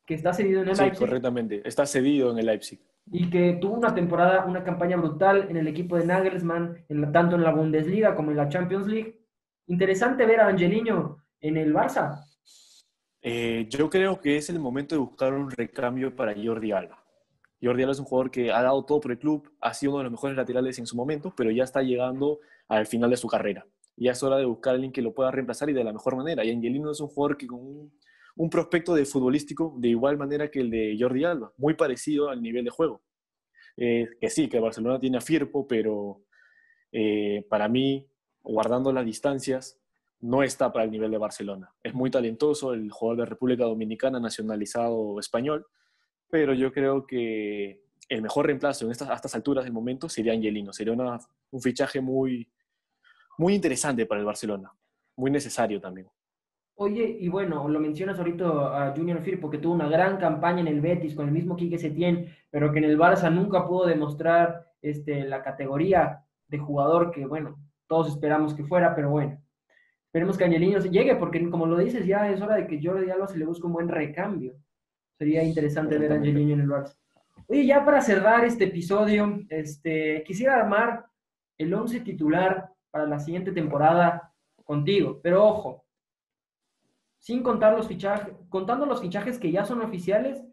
que 0.04 0.12
está 0.12 0.34
cedido 0.34 0.60
en 0.60 0.68
el 0.68 0.76
sí, 0.76 0.82
Leipzig. 0.82 1.00
correctamente, 1.00 1.62
está 1.66 1.86
cedido 1.86 2.30
en 2.30 2.40
el 2.40 2.44
Leipzig 2.44 2.78
y 3.10 3.30
que 3.30 3.58
tuvo 3.60 3.74
una 3.74 3.94
temporada, 3.94 4.44
una 4.44 4.64
campaña 4.64 4.96
brutal 4.96 5.46
en 5.48 5.56
el 5.56 5.68
equipo 5.68 5.96
de 5.96 6.06
Nagelsmann, 6.06 6.84
en 6.88 7.12
tanto 7.12 7.36
en 7.36 7.42
la 7.42 7.52
Bundesliga 7.52 8.14
como 8.16 8.30
en 8.30 8.36
la 8.36 8.48
Champions 8.48 8.86
League. 8.86 9.20
Interesante 9.66 10.26
ver 10.26 10.40
a 10.40 10.48
Angelino 10.48 11.18
en 11.40 11.56
el 11.56 11.72
Barça. 11.72 12.24
Eh, 13.22 13.66
yo 13.68 13.90
creo 13.90 14.20
que 14.20 14.36
es 14.36 14.50
el 14.50 14.58
momento 14.58 14.94
de 14.94 15.00
buscar 15.00 15.32
un 15.32 15.50
recambio 15.50 16.14
para 16.14 16.34
Jordi 16.34 16.72
Alba. 16.72 17.02
Jordi 17.62 17.82
Alba 17.82 17.92
es 17.92 17.98
un 17.98 18.04
jugador 18.04 18.30
que 18.30 18.52
ha 18.52 18.62
dado 18.62 18.84
todo 18.84 19.00
por 19.00 19.12
el 19.12 19.18
club, 19.18 19.50
ha 19.60 19.72
sido 19.72 19.92
uno 19.92 19.98
de 19.98 20.04
los 20.04 20.12
mejores 20.12 20.36
laterales 20.36 20.78
en 20.78 20.86
su 20.86 20.96
momento, 20.96 21.32
pero 21.36 21.50
ya 21.50 21.64
está 21.64 21.82
llegando 21.82 22.40
al 22.68 22.86
final 22.86 23.10
de 23.10 23.16
su 23.16 23.28
carrera. 23.28 23.66
Ya 23.96 24.12
es 24.12 24.22
hora 24.22 24.36
de 24.36 24.44
buscar 24.44 24.72
a 24.72 24.74
alguien 24.74 24.92
que 24.92 25.00
lo 25.00 25.14
pueda 25.14 25.30
reemplazar 25.30 25.70
y 25.70 25.72
de 25.72 25.82
la 25.82 25.92
mejor 25.92 26.16
manera. 26.16 26.44
Y 26.44 26.50
Angelino 26.50 26.90
es 26.90 27.00
un 27.00 27.08
jugador 27.08 27.36
que 27.36 27.46
con 27.46 27.60
un 27.60 27.92
un 28.36 28.50
prospecto 28.50 28.94
de 28.94 29.06
futbolístico 29.06 29.74
de 29.78 29.88
igual 29.88 30.18
manera 30.18 30.50
que 30.50 30.60
el 30.60 30.70
de 30.70 30.96
Jordi 30.98 31.24
Alba, 31.24 31.52
muy 31.56 31.74
parecido 31.74 32.28
al 32.28 32.42
nivel 32.42 32.64
de 32.64 32.70
juego. 32.70 33.02
Eh, 33.76 34.08
que 34.20 34.30
sí, 34.30 34.48
que 34.48 34.60
Barcelona 34.60 35.00
tiene 35.00 35.18
a 35.18 35.22
Firpo, 35.22 35.66
pero 35.66 36.22
eh, 36.92 37.44
para 37.48 37.68
mí, 37.68 38.06
guardando 38.42 38.92
las 38.92 39.04
distancias, 39.04 39.78
no 40.20 40.42
está 40.42 40.72
para 40.72 40.84
el 40.84 40.90
nivel 40.90 41.10
de 41.10 41.18
Barcelona. 41.18 41.74
Es 41.82 41.94
muy 41.94 42.10
talentoso 42.10 42.72
el 42.72 42.90
jugador 42.90 43.24
de 43.24 43.30
República 43.30 43.64
Dominicana, 43.64 44.20
nacionalizado 44.20 45.18
español, 45.18 45.66
pero 46.28 46.54
yo 46.54 46.72
creo 46.72 47.06
que 47.06 47.82
el 48.08 48.22
mejor 48.22 48.46
reemplazo 48.46 48.84
en 48.84 48.92
estas, 48.92 49.08
a 49.08 49.14
estas 49.14 49.34
alturas 49.34 49.64
del 49.64 49.72
momento 49.72 50.08
sería 50.08 50.32
Angelino. 50.32 50.72
Sería 50.72 50.94
un 50.94 51.62
fichaje 51.62 52.00
muy, 52.00 52.50
muy 53.38 53.54
interesante 53.54 54.06
para 54.06 54.20
el 54.20 54.26
Barcelona, 54.26 54.72
muy 55.16 55.30
necesario 55.30 55.80
también. 55.80 56.08
Oye, 56.78 57.16
y 57.18 57.28
bueno, 57.28 57.66
lo 57.68 57.80
mencionas 57.80 58.18
ahorita 58.18 58.88
a 58.88 58.94
Junior 58.94 59.22
Firpo, 59.22 59.48
que 59.48 59.56
tuvo 59.56 59.72
una 59.72 59.88
gran 59.88 60.18
campaña 60.18 60.60
en 60.60 60.68
el 60.68 60.82
Betis 60.82 61.14
con 61.14 61.26
el 61.26 61.32
mismo 61.32 61.56
Quique 61.56 61.78
Setién, 61.78 62.28
pero 62.50 62.70
que 62.70 62.78
en 62.78 62.84
el 62.84 62.98
Barça 62.98 63.32
nunca 63.32 63.66
pudo 63.66 63.86
demostrar 63.86 64.66
este, 64.82 65.24
la 65.24 65.42
categoría 65.42 66.22
de 66.48 66.58
jugador 66.58 67.12
que, 67.12 67.24
bueno, 67.24 67.58
todos 67.86 68.08
esperamos 68.08 68.54
que 68.54 68.64
fuera, 68.64 68.94
pero 68.94 69.08
bueno, 69.08 69.40
esperemos 70.04 70.36
que 70.36 70.44
Angelino 70.44 70.78
se 70.82 70.90
llegue, 70.90 71.16
porque 71.16 71.48
como 71.48 71.64
lo 71.64 71.78
dices, 71.78 72.04
ya 72.04 72.30
es 72.30 72.42
hora 72.42 72.56
de 72.56 72.66
que 72.66 72.78
Jordi 72.82 73.10
Alba 73.10 73.26
se 73.26 73.38
le 73.38 73.46
busque 73.46 73.66
un 73.66 73.72
buen 73.72 73.88
recambio. 73.88 74.52
Sería 75.16 75.42
interesante 75.42 75.96
ver 75.96 76.12
a 76.12 76.16
Angelino 76.16 76.52
en 76.52 76.60
el 76.60 76.68
Barça. 76.68 76.94
Oye, 77.48 77.64
ya 77.64 77.86
para 77.86 78.02
cerrar 78.02 78.44
este 78.44 78.64
episodio, 78.64 79.40
este, 79.48 80.22
quisiera 80.26 80.56
armar 80.56 81.06
el 81.56 81.72
once 81.72 82.00
titular 82.00 82.68
para 82.90 83.06
la 83.06 83.18
siguiente 83.18 83.52
temporada 83.52 84.30
contigo, 84.62 85.20
pero 85.22 85.42
ojo, 85.42 85.85
sin 87.26 87.42
contar 87.42 87.76
los 87.76 87.88
fichajes, 87.88 88.32
contando 88.48 88.86
los 88.86 89.00
fichajes 89.00 89.40
que 89.40 89.50
ya 89.50 89.64
son 89.64 89.82
oficiales, 89.82 90.44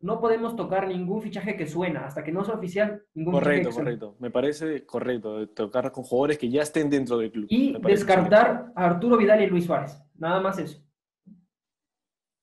no 0.00 0.22
podemos 0.22 0.56
tocar 0.56 0.88
ningún 0.88 1.20
fichaje 1.20 1.54
que 1.54 1.66
suena. 1.66 2.06
Hasta 2.06 2.24
que 2.24 2.32
no 2.32 2.42
sea 2.42 2.54
oficial, 2.54 3.02
ningún 3.12 3.34
correcto, 3.34 3.68
fichaje 3.68 3.84
Correcto, 3.84 4.16
Me 4.20 4.30
parece 4.30 4.86
correcto 4.86 5.46
tocar 5.50 5.92
con 5.92 6.02
jugadores 6.02 6.38
que 6.38 6.48
ya 6.48 6.62
estén 6.62 6.88
dentro 6.88 7.18
del 7.18 7.30
club. 7.30 7.46
Y 7.50 7.76
descartar 7.78 8.72
a 8.74 8.86
Arturo 8.86 9.18
Vidal 9.18 9.42
y 9.42 9.48
Luis 9.48 9.66
Suárez. 9.66 10.02
Nada 10.16 10.40
más 10.40 10.58
eso. 10.58 10.82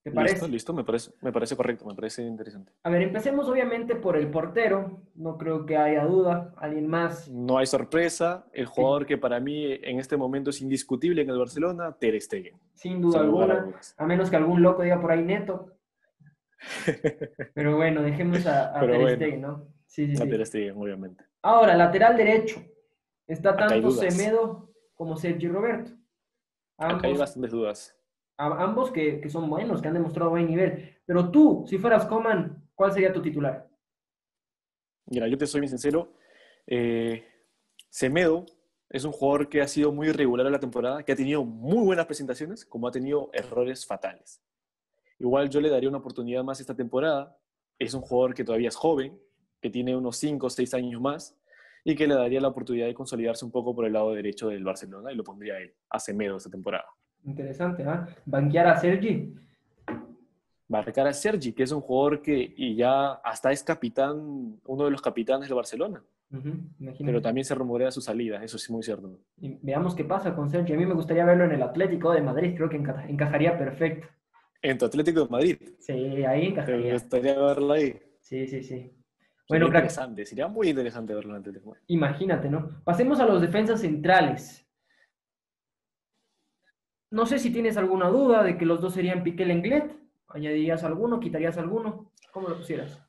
¿Te 0.04 0.10
parece? 0.10 0.34
Listo, 0.34 0.48
listo, 0.48 0.74
me 0.74 0.84
parece, 0.84 1.12
me 1.22 1.32
parece 1.32 1.56
correcto, 1.56 1.86
me 1.86 1.94
parece 1.94 2.24
interesante. 2.24 2.74
A 2.84 2.90
ver, 2.90 3.04
empecemos 3.04 3.48
obviamente 3.48 3.96
por 3.96 4.18
el 4.18 4.32
portero, 4.32 5.04
no 5.14 5.38
creo 5.38 5.64
que 5.68 5.78
haya 5.78 6.06
duda, 6.06 6.56
alguien 6.58 6.88
más. 6.88 7.30
No 7.30 7.60
hay 7.60 7.68
sorpresa, 7.68 8.48
el 8.52 8.66
jugador 8.66 9.06
que 9.06 9.20
para 9.20 9.40
mí 9.40 9.72
en 9.72 10.00
este 10.00 10.18
momento 10.18 10.50
es 10.50 10.60
indiscutible 10.62 11.22
en 11.22 11.30
el 11.30 11.38
Barcelona, 11.38 11.96
Ter 12.00 12.20
Stegen. 12.20 12.56
Sin 12.74 13.00
duda 13.00 13.20
alguna, 13.20 13.70
a 13.98 14.06
menos 14.08 14.32
que 14.32 14.38
algún 14.38 14.64
loco 14.64 14.82
diga 14.82 15.00
por 15.00 15.12
ahí 15.12 15.24
neto. 15.24 15.72
Pero 17.54 17.76
bueno, 17.76 18.02
dejemos 18.02 18.48
a, 18.48 18.80
Ter 18.80 19.16
Stegen, 19.18 19.42
¿no? 19.42 19.68
Sí, 19.86 20.16
sí, 20.16 20.24
a 20.24 20.28
Ter 20.28 20.44
Stegen, 20.48 20.78
obviamente. 20.78 21.24
Ahora, 21.44 21.76
lateral 21.76 22.18
derecho, 22.18 22.60
está 23.28 23.56
tanto 23.56 23.92
Semedo 23.92 24.74
como 24.96 25.16
Sergi 25.16 25.48
Roberto. 25.48 25.92
Acá 26.80 27.06
hay 27.06 27.16
bastantes 27.16 27.52
dudas 27.52 28.01
ambos 28.42 28.92
que, 28.92 29.28
son 29.30 29.50
buenos, 29.50 29.82
que 29.82 29.88
han 29.88 29.94
demostrado 29.94 30.32
buen 30.32 30.48
nivel. 30.48 30.98
Pero 31.06 31.30
tú, 31.32 31.66
si 31.68 31.78
fueras 31.78 32.06
Coman, 32.06 32.68
¿cuál 32.74 32.92
sería 32.92 33.14
tu 33.14 33.22
titular? 33.22 33.70
Mira, 35.06 35.28
yo 35.28 35.38
te 35.38 35.46
soy 35.46 35.62
muy 35.62 35.68
sincero. 35.68 36.14
Eh, 36.66 37.26
Semedo 37.90 38.46
es 38.90 39.04
un 39.04 39.12
jugador 39.12 39.50
que 39.50 39.62
ha 39.62 39.68
sido 39.68 39.92
muy 39.92 40.10
irregular 40.10 40.46
en 40.46 40.54
la 40.54 40.60
temporada, 40.60 41.04
que 41.04 41.12
ha 41.12 41.16
tenido 41.16 41.44
muy 41.44 41.84
buenas 41.86 42.06
presentaciones, 42.06 42.66
como 42.66 42.88
ha 42.88 42.92
tenido 42.92 43.30
errores 43.34 43.86
fatales. 43.86 44.42
Igual 45.20 45.50
yo 45.50 45.62
le 45.62 45.70
daría 45.70 45.90
una 45.90 46.00
oportunidad 46.00 46.44
más 46.44 46.60
esta 46.60 46.76
temporada. 46.76 47.38
Es 47.78 47.94
un 47.94 48.02
jugador 48.02 48.34
que 48.34 48.44
todavía 48.44 48.70
es 48.70 48.76
joven, 48.76 49.20
que 49.62 49.70
tiene 49.70 49.96
unos 49.96 50.18
5 50.18 50.48
o 50.48 50.50
6 50.50 50.74
años 50.74 51.00
más, 51.00 51.38
y 51.84 51.96
que 51.96 52.08
le 52.08 52.16
daría 52.16 52.42
la 52.42 52.48
oportunidad 52.48 52.88
de 52.88 52.94
consolidarse 52.94 53.46
un 53.46 53.52
poco 53.52 53.76
por 53.76 53.86
el 53.86 53.94
lado 53.94 54.14
derecho 54.14 54.50
del 54.50 54.64
Barcelona, 54.64 55.12
y 55.12 55.16
lo 55.16 55.24
pondría 55.24 55.56
a 55.56 55.60
él, 55.60 55.76
a 55.90 56.00
Semedo 56.00 56.38
esta 56.38 56.50
temporada. 56.50 56.86
Interesante, 57.26 57.84
¿ah? 57.84 58.08
Banquear 58.26 58.68
a 58.68 58.78
Sergi. 58.78 59.34
Banquear 60.68 61.08
a 61.08 61.14
Sergi, 61.14 61.54
que 61.54 61.64
es 61.64 61.72
un 61.72 61.82
jugador 61.82 62.22
que 62.22 62.54
y 62.56 62.76
ya 62.76 63.12
hasta 63.14 63.52
es 63.52 63.64
capitán, 63.64 64.60
uno 64.66 64.86
de 64.86 64.92
los 64.92 65.02
capitanes 65.02 65.48
del 65.48 65.56
Barcelona. 65.56 66.02
Pero 67.00 67.22
también 67.22 67.44
se 67.44 67.54
rumorea 67.54 67.92
su 67.92 68.00
salida, 68.00 68.42
eso 68.42 68.58
sí 68.58 68.72
muy 68.72 68.84
cierto. 68.84 69.20
Y 69.42 69.58
veamos 69.62 69.94
qué 69.94 70.06
pasa 70.06 70.34
con 70.34 70.50
Sergi. 70.50 70.74
A 70.74 70.78
mí 70.78 70.86
me 70.86 70.94
gustaría 70.94 71.26
verlo 71.26 71.44
en 71.44 71.52
el 71.52 71.62
Atlético 71.62 72.14
de 72.14 72.22
Madrid, 72.22 72.54
creo 72.56 72.70
que 72.70 72.78
encajaría 72.78 73.58
perfecto. 73.58 74.08
¿En 74.62 74.78
tu 74.78 74.86
Atlético 74.86 75.26
de 75.26 75.30
Madrid? 75.30 75.58
Sí, 75.80 75.92
ahí 75.92 76.48
encajaría. 76.48 76.86
Me 76.86 76.94
gustaría 76.94 77.38
verlo 77.38 77.74
ahí. 77.74 78.00
Sí, 78.22 78.48
sí, 78.48 78.64
sí. 78.64 78.94
Bueno, 79.50 79.66
sería 79.66 79.80
interesante, 79.80 80.26
sería 80.26 80.48
muy 80.48 80.70
interesante 80.70 81.14
verlo 81.14 81.36
en 81.36 81.42
Atlético. 81.42 81.76
Imagínate, 81.88 82.50
¿no? 82.50 82.70
Pasemos 82.86 83.20
a 83.20 83.26
los 83.26 83.42
defensas 83.42 83.82
centrales. 83.82 84.66
No 87.12 87.26
sé 87.26 87.40
si 87.40 87.52
tienes 87.52 87.76
alguna 87.76 88.08
duda 88.08 88.42
de 88.42 88.58
que 88.58 88.66
los 88.66 88.80
dos 88.80 88.94
serían 88.94 89.22
Piqué 89.22 89.46
Lenglet. 89.46 89.94
¿Añadirías 90.30 90.86
alguno? 90.86 91.20
¿Quitarías 91.20 91.58
alguno? 91.58 92.14
¿Cómo 92.32 92.48
lo 92.48 92.56
pusieras? 92.58 93.00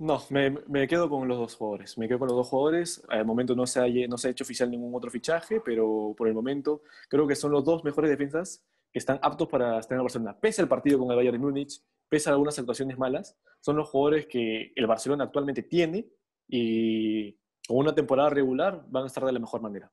No, 0.00 0.20
me, 0.28 0.88
quedo 0.88 1.08
con 1.08 1.28
los 1.28 1.38
dos 1.38 1.54
jugadores. 1.54 1.96
Me 1.96 2.08
quedo 2.08 2.18
con 2.18 2.28
los 2.28 2.36
dos 2.36 2.48
jugadores. 2.48 3.02
Al 3.08 3.24
momento 3.24 3.54
no 3.54 3.64
se, 3.64 3.78
ha, 3.78 3.86
hecho 3.86 4.42
oficial 4.42 4.70
ningún 4.70 4.92
otro 4.92 5.08
fichaje, 5.08 5.60
pero 5.60 6.14
por 6.18 6.26
el 6.26 6.34
momento 6.34 6.82
creo 7.08 7.28
que 7.28 7.36
son 7.36 7.52
los 7.52 7.64
dos 7.64 7.84
mejores 7.84 8.10
defensas 8.10 8.66
que 8.92 8.98
están 8.98 9.20
aptos 9.22 9.46
para 9.48 9.78
estar 9.78 9.96
en 9.96 10.02
Barcelona. 10.02 10.36
Pese 10.38 10.60
al 10.60 10.68
partido 10.68 10.98
con 10.98 11.08
el 11.08 11.16
Bayern 11.16 11.40
Múnich, 11.40 11.80
pese 12.08 12.28
a 12.28 12.32
algunas 12.32 12.58
actuaciones 12.58 12.98
malas, 12.98 13.38
son 13.60 13.76
los 13.76 13.88
jugadores 13.88 14.26
que 14.26 14.72
el 14.74 14.86
Barcelona 14.88 15.24
actualmente 15.24 15.62
tiene 15.62 16.08
y 16.48 17.32
con 17.68 17.78
una 17.78 17.94
temporada 17.94 18.30
regular 18.30 18.84
van 18.88 19.04
a 19.04 19.06
estar 19.06 19.24
de 19.24 19.32
la 19.32 19.38
mejor 19.38 19.60
manera. 19.62 19.92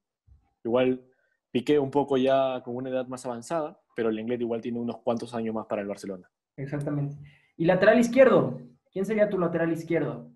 Igual 0.64 1.13
Piqué 1.54 1.78
un 1.78 1.92
poco 1.92 2.18
ya 2.18 2.64
con 2.64 2.76
una 2.76 2.90
edad 2.90 3.06
más 3.06 3.24
avanzada, 3.28 3.80
pero 3.96 4.10
el 4.10 4.20
inglés 4.20 4.42
igual 4.42 4.60
tiene 4.60 4.80
unos 4.80 4.98
cuantos 4.98 5.36
años 5.36 5.54
más 5.54 5.68
para 5.68 5.84
el 5.84 5.88
Barcelona. 5.88 6.28
Exactamente. 6.58 7.16
¿Y 7.56 7.66
lateral 7.66 8.00
izquierdo? 8.00 8.60
¿Quién 8.92 9.06
sería 9.06 9.30
tu 9.30 9.38
lateral 9.38 9.72
izquierdo? 9.72 10.32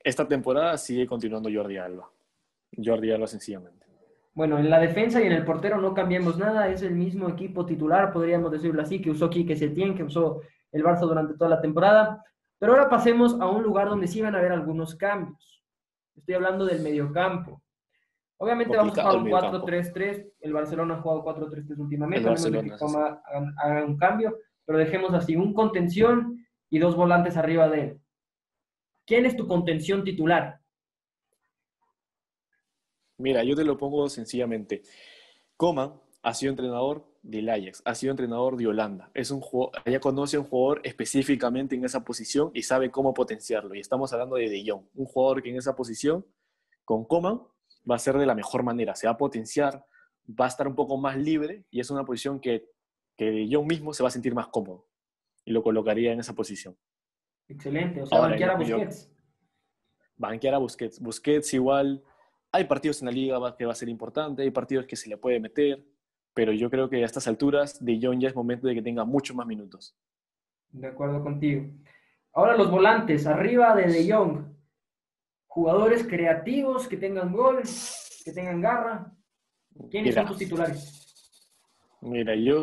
Esta 0.00 0.28
temporada 0.28 0.76
sigue 0.76 1.06
continuando 1.06 1.48
Jordi 1.50 1.78
Alba. 1.78 2.10
Jordi 2.76 3.10
Alba 3.10 3.26
sencillamente. 3.26 3.86
Bueno, 4.34 4.58
en 4.58 4.68
la 4.68 4.78
defensa 4.80 5.22
y 5.22 5.26
en 5.26 5.32
el 5.32 5.46
portero 5.46 5.80
no 5.80 5.94
cambiamos 5.94 6.36
nada, 6.36 6.68
es 6.68 6.82
el 6.82 6.94
mismo 6.94 7.26
equipo 7.30 7.64
titular, 7.64 8.12
podríamos 8.12 8.52
decirlo 8.52 8.82
así, 8.82 9.00
que 9.00 9.12
usó 9.12 9.30
Quique 9.30 9.56
Setién, 9.56 9.94
que 9.94 10.02
usó 10.02 10.42
el 10.72 10.84
Barça 10.84 11.06
durante 11.06 11.38
toda 11.38 11.48
la 11.48 11.62
temporada. 11.62 12.22
Pero 12.58 12.72
ahora 12.72 12.90
pasemos 12.90 13.40
a 13.40 13.46
un 13.48 13.62
lugar 13.62 13.88
donde 13.88 14.08
sí 14.08 14.20
van 14.20 14.34
a 14.34 14.40
haber 14.40 14.52
algunos 14.52 14.94
cambios. 14.94 15.64
Estoy 16.14 16.34
hablando 16.34 16.66
del 16.66 16.82
mediocampo. 16.82 17.62
Obviamente 18.38 18.76
vamos 18.76 18.98
a 18.98 19.02
jugar 19.02 19.52
un 19.52 19.62
4-3-3. 19.62 20.32
El 20.40 20.52
Barcelona 20.52 20.94
ha 20.94 21.00
jugado 21.02 21.24
4-3-3 21.24 21.78
últimamente. 21.78 22.20
El 22.20 22.30
Barcelona, 22.30 23.22
haga 23.58 23.84
un 23.84 23.96
cambio, 23.96 24.36
pero 24.64 24.78
dejemos 24.78 25.14
así 25.14 25.36
un 25.36 25.54
contención 25.54 26.44
y 26.70 26.78
dos 26.78 26.96
volantes 26.96 27.36
arriba 27.36 27.68
de 27.68 27.80
él. 27.80 28.00
¿Quién 29.06 29.26
es 29.26 29.36
tu 29.36 29.46
contención 29.46 30.02
titular? 30.02 30.60
Mira, 33.18 33.44
yo 33.44 33.54
te 33.54 33.64
lo 33.64 33.76
pongo 33.76 34.08
sencillamente. 34.08 34.82
Coman 35.56 35.92
ha 36.22 36.34
sido 36.34 36.50
entrenador 36.50 37.06
del 37.22 37.48
Ajax, 37.48 37.82
ha 37.84 37.94
sido 37.94 38.10
entrenador 38.10 38.56
de 38.56 38.66
Holanda. 38.66 39.10
Es 39.14 39.30
un 39.30 39.42
ya 39.86 40.00
conoce 40.00 40.36
a 40.36 40.40
un 40.40 40.46
jugador 40.46 40.80
específicamente 40.84 41.74
en 41.76 41.84
esa 41.84 42.04
posición 42.04 42.50
y 42.54 42.62
sabe 42.62 42.90
cómo 42.90 43.14
potenciarlo. 43.14 43.74
Y 43.74 43.80
estamos 43.80 44.12
hablando 44.12 44.36
de 44.36 44.48
De 44.48 44.64
Jong, 44.66 44.84
un 44.94 45.06
jugador 45.06 45.42
que 45.42 45.50
en 45.50 45.56
esa 45.56 45.76
posición, 45.76 46.26
con 46.84 47.04
Coman, 47.04 47.40
va 47.88 47.96
a 47.96 47.98
ser 47.98 48.16
de 48.18 48.26
la 48.26 48.34
mejor 48.34 48.62
manera. 48.62 48.94
Se 48.94 49.06
va 49.06 49.12
a 49.12 49.16
potenciar, 49.16 49.84
va 50.28 50.46
a 50.46 50.48
estar 50.48 50.66
un 50.66 50.74
poco 50.74 50.96
más 50.96 51.16
libre 51.16 51.64
y 51.70 51.80
es 51.80 51.90
una 51.90 52.04
posición 52.04 52.40
que, 52.40 52.68
que 53.16 53.30
De 53.30 53.48
Jong 53.50 53.66
mismo 53.66 53.92
se 53.92 54.02
va 54.02 54.08
a 54.08 54.12
sentir 54.12 54.34
más 54.34 54.48
cómodo. 54.48 54.86
Y 55.44 55.52
lo 55.52 55.62
colocaría 55.62 56.12
en 56.12 56.20
esa 56.20 56.34
posición. 56.34 56.76
Excelente. 57.48 58.02
O 58.02 58.06
sea, 58.06 58.20
banquear 58.20 58.50
a 58.50 58.56
Busquets. 58.56 59.10
Banquear 60.16 60.54
a 60.54 60.58
Busquets. 60.58 61.00
Busquets 61.00 61.54
igual 61.54 62.02
hay 62.54 62.64
partidos 62.66 63.02
en 63.02 63.06
la 63.06 63.12
liga 63.12 63.56
que 63.56 63.66
va 63.66 63.72
a 63.72 63.74
ser 63.74 63.88
importante, 63.88 64.42
hay 64.42 64.52
partidos 64.52 64.86
que 64.86 64.94
se 64.94 65.08
le 65.08 65.16
puede 65.16 65.40
meter, 65.40 65.84
pero 66.34 66.52
yo 66.52 66.70
creo 66.70 66.88
que 66.88 67.02
a 67.02 67.04
estas 67.04 67.26
alturas 67.26 67.84
De 67.84 67.98
Jong 68.00 68.20
ya 68.20 68.28
es 68.28 68.36
momento 68.36 68.68
de 68.68 68.76
que 68.76 68.82
tenga 68.82 69.04
muchos 69.04 69.34
más 69.34 69.44
minutos. 69.44 69.96
De 70.70 70.86
acuerdo 70.86 71.20
contigo. 71.20 71.66
Ahora 72.32 72.56
los 72.56 72.70
volantes, 72.70 73.26
arriba 73.26 73.74
de 73.74 73.88
De 73.88 74.12
Jong, 74.12 74.53
jugadores 75.54 76.04
creativos 76.04 76.88
que 76.88 76.96
tengan 76.96 77.32
gol, 77.32 77.62
que 78.24 78.32
tengan 78.32 78.60
garra. 78.60 79.12
¿Quiénes 79.88 80.14
son 80.14 80.26
tus 80.26 80.38
titulares? 80.38 81.16
Mira, 82.00 82.34
yo... 82.34 82.62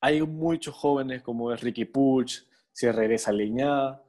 Hay 0.00 0.20
muchos 0.22 0.74
jóvenes 0.74 1.22
como 1.22 1.52
es 1.52 1.60
Ricky 1.60 1.84
Puch, 1.84 2.42
se 2.72 2.92
regresa 2.92 3.32
Leñá, 3.32 4.00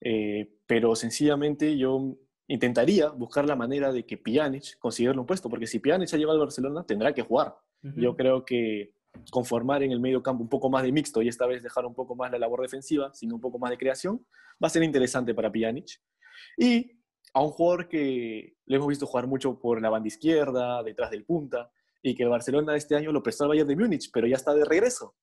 eh, 0.00 0.58
pero 0.66 0.94
sencillamente 0.94 1.76
yo 1.78 2.16
intentaría 2.48 3.08
buscar 3.08 3.46
la 3.46 3.56
manera 3.56 3.92
de 3.92 4.04
que 4.04 4.18
Pjanic 4.18 4.78
consiguiera 4.78 5.18
un 5.18 5.26
puesto, 5.26 5.48
porque 5.48 5.66
si 5.66 5.78
Pjanic 5.78 6.12
ha 6.12 6.16
llegado 6.16 6.34
al 6.34 6.46
Barcelona, 6.46 6.84
tendrá 6.84 7.12
que 7.12 7.22
jugar. 7.22 7.54
Yo 7.82 8.14
creo 8.14 8.44
que 8.44 8.94
conformar 9.30 9.82
en 9.82 9.92
el 9.92 10.00
medio 10.00 10.22
campo 10.22 10.42
un 10.42 10.48
poco 10.48 10.70
más 10.70 10.82
de 10.82 10.92
mixto 10.92 11.22
y 11.22 11.28
esta 11.28 11.46
vez 11.46 11.62
dejar 11.62 11.86
un 11.86 11.94
poco 11.94 12.14
más 12.14 12.30
la 12.30 12.38
labor 12.38 12.62
defensiva, 12.62 13.12
sino 13.14 13.34
un 13.34 13.40
poco 13.40 13.58
más 13.58 13.70
de 13.70 13.78
creación, 13.78 14.24
va 14.62 14.66
a 14.66 14.70
ser 14.70 14.82
interesante 14.82 15.34
para 15.34 15.50
Pjanic. 15.50 16.00
Y 16.56 16.98
a 17.34 17.42
un 17.42 17.50
jugador 17.50 17.88
que 17.88 18.56
le 18.66 18.76
hemos 18.76 18.88
visto 18.88 19.06
jugar 19.06 19.26
mucho 19.26 19.58
por 19.58 19.80
la 19.80 19.90
banda 19.90 20.08
izquierda, 20.08 20.82
detrás 20.82 21.10
del 21.10 21.24
punta, 21.24 21.70
y 22.02 22.14
que 22.14 22.24
el 22.24 22.28
Barcelona 22.28 22.76
este 22.76 22.96
año 22.96 23.12
lo 23.12 23.22
prestó 23.22 23.44
al 23.44 23.50
Bayern 23.50 23.68
de 23.68 23.76
Múnich, 23.76 24.10
pero 24.12 24.26
ya 24.26 24.36
está 24.36 24.54
de 24.54 24.64
regreso. 24.64 25.14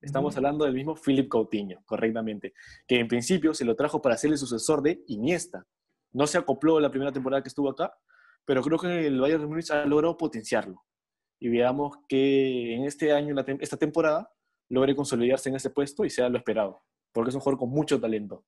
Estamos 0.00 0.36
hablando 0.36 0.64
del 0.64 0.74
mismo 0.74 0.96
Philip 0.96 1.28
Coutinho, 1.28 1.82
correctamente, 1.84 2.54
que 2.86 2.98
en 2.98 3.06
principio 3.06 3.54
se 3.54 3.64
lo 3.64 3.76
trajo 3.76 4.02
para 4.02 4.16
ser 4.16 4.32
el 4.32 4.38
sucesor 4.38 4.82
de 4.82 5.04
Iniesta. 5.06 5.66
No 6.12 6.26
se 6.26 6.38
acopló 6.38 6.80
la 6.80 6.90
primera 6.90 7.12
temporada 7.12 7.42
que 7.42 7.48
estuvo 7.48 7.70
acá, 7.70 7.94
pero 8.44 8.62
creo 8.62 8.78
que 8.78 9.06
el 9.06 9.20
Bayern 9.20 9.42
de 9.42 9.46
Múnich 9.46 9.70
ha 9.70 9.84
logrado 9.84 10.16
potenciarlo. 10.16 10.84
Y 11.42 11.48
veamos 11.48 11.98
que 12.08 12.72
en 12.72 12.84
este 12.84 13.12
año, 13.12 13.34
esta 13.58 13.76
temporada, 13.76 14.30
logre 14.68 14.94
consolidarse 14.94 15.48
en 15.48 15.56
ese 15.56 15.70
puesto 15.70 16.04
y 16.04 16.10
sea 16.10 16.28
lo 16.28 16.38
esperado, 16.38 16.84
porque 17.10 17.30
es 17.30 17.34
un 17.34 17.40
jugador 17.40 17.58
con 17.58 17.70
mucho 17.70 18.00
talento. 18.00 18.44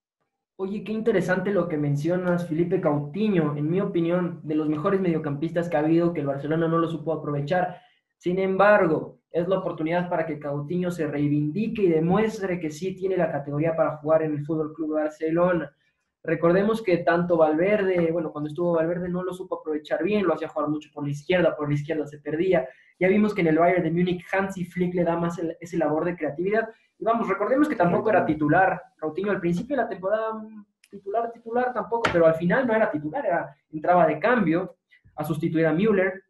Oye, 0.55 0.85
qué 0.85 0.93
interesante 0.93 1.51
lo 1.51 1.67
que 1.67 1.77
mencionas, 1.77 2.47
Felipe 2.47 2.81
Coutinho, 2.81 3.57
en 3.57 3.69
mi 3.69 3.81
opinión, 3.81 4.39
de 4.45 4.55
los 4.55 4.69
mejores 4.69 5.01
mediocampistas 5.01 5.69
que 5.69 5.77
ha 5.77 5.81
habido, 5.81 6.13
que 6.13 6.21
el 6.21 6.29
Barcelona 6.29 6.69
no 6.69 6.79
lo 6.79 6.89
supo 6.89 7.13
aprovechar. 7.13 7.81
Sin 8.17 8.39
embargo, 8.39 9.19
es 9.33 9.49
la 9.49 9.59
oportunidad 9.59 10.09
para 10.09 10.25
que 10.25 10.39
Coutinho 10.39 10.93
se 10.93 11.09
reivindique 11.09 11.83
y 11.83 11.89
demuestre 11.89 12.61
que 12.61 12.71
sí 12.71 12.95
tiene 12.95 13.17
la 13.17 13.33
categoría 13.33 13.75
para 13.75 13.97
jugar 13.97 14.23
en 14.23 14.35
el 14.35 14.47
Fútbol 14.47 14.73
Club 14.73 14.95
Barcelona. 14.95 15.75
Recordemos 16.23 16.81
que 16.81 16.99
tanto 16.99 17.39
Valverde, 17.39 18.13
bueno, 18.13 18.31
cuando 18.31 18.51
estuvo 18.51 18.75
Valverde 18.75 19.09
no 19.09 19.25
lo 19.25 19.35
supo 19.35 19.57
aprovechar 19.57 20.05
bien, 20.05 20.25
lo 20.25 20.33
hacía 20.33 20.47
jugar 20.47 20.71
mucho 20.71 20.91
por 20.95 21.05
la 21.05 21.11
izquierda, 21.11 21.57
por 21.57 21.67
la 21.69 21.75
izquierda 21.75 22.07
se 22.07 22.21
perdía. 22.21 22.69
Ya 22.99 23.09
vimos 23.09 23.35
que 23.35 23.41
en 23.41 23.49
el 23.49 23.59
Bayern 23.59 23.83
de 23.83 23.91
Múnich 23.91 24.25
Hansi 24.33 24.65
Flick 24.65 24.95
le 24.95 25.05
da 25.05 25.17
más 25.17 25.41
ese 25.61 25.77
labor 25.77 26.05
de 26.05 26.17
creatividad. 26.17 26.69
Y 26.99 27.05
vamos, 27.05 27.29
recordemos 27.29 27.69
que 27.69 27.77
tampoco 27.77 28.11
era 28.11 28.25
titular. 28.25 28.81
Coutinho 28.99 29.31
al 29.31 29.41
principio 29.41 29.77
de 29.77 29.83
la 29.83 29.89
temporada, 29.89 30.35
mm, 30.35 30.65
titular, 30.91 31.33
titular 31.33 31.73
tampoco, 31.73 32.09
pero 32.13 32.27
al 32.27 32.35
final 32.35 32.67
no 32.67 32.75
era 32.75 32.91
titular, 32.91 33.49
entraba 33.73 34.07
de 34.07 34.19
cambio 34.19 34.77
a 35.17 35.25
sustituir 35.25 35.67
a 35.67 35.73
Müller 35.73 36.23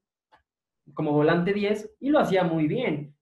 como 0.92 1.12
volante 1.12 1.52
10 1.52 1.96
y 2.00 2.10
lo 2.10 2.18
hacía 2.18 2.44
muy 2.44 2.66
bien. 2.66 3.14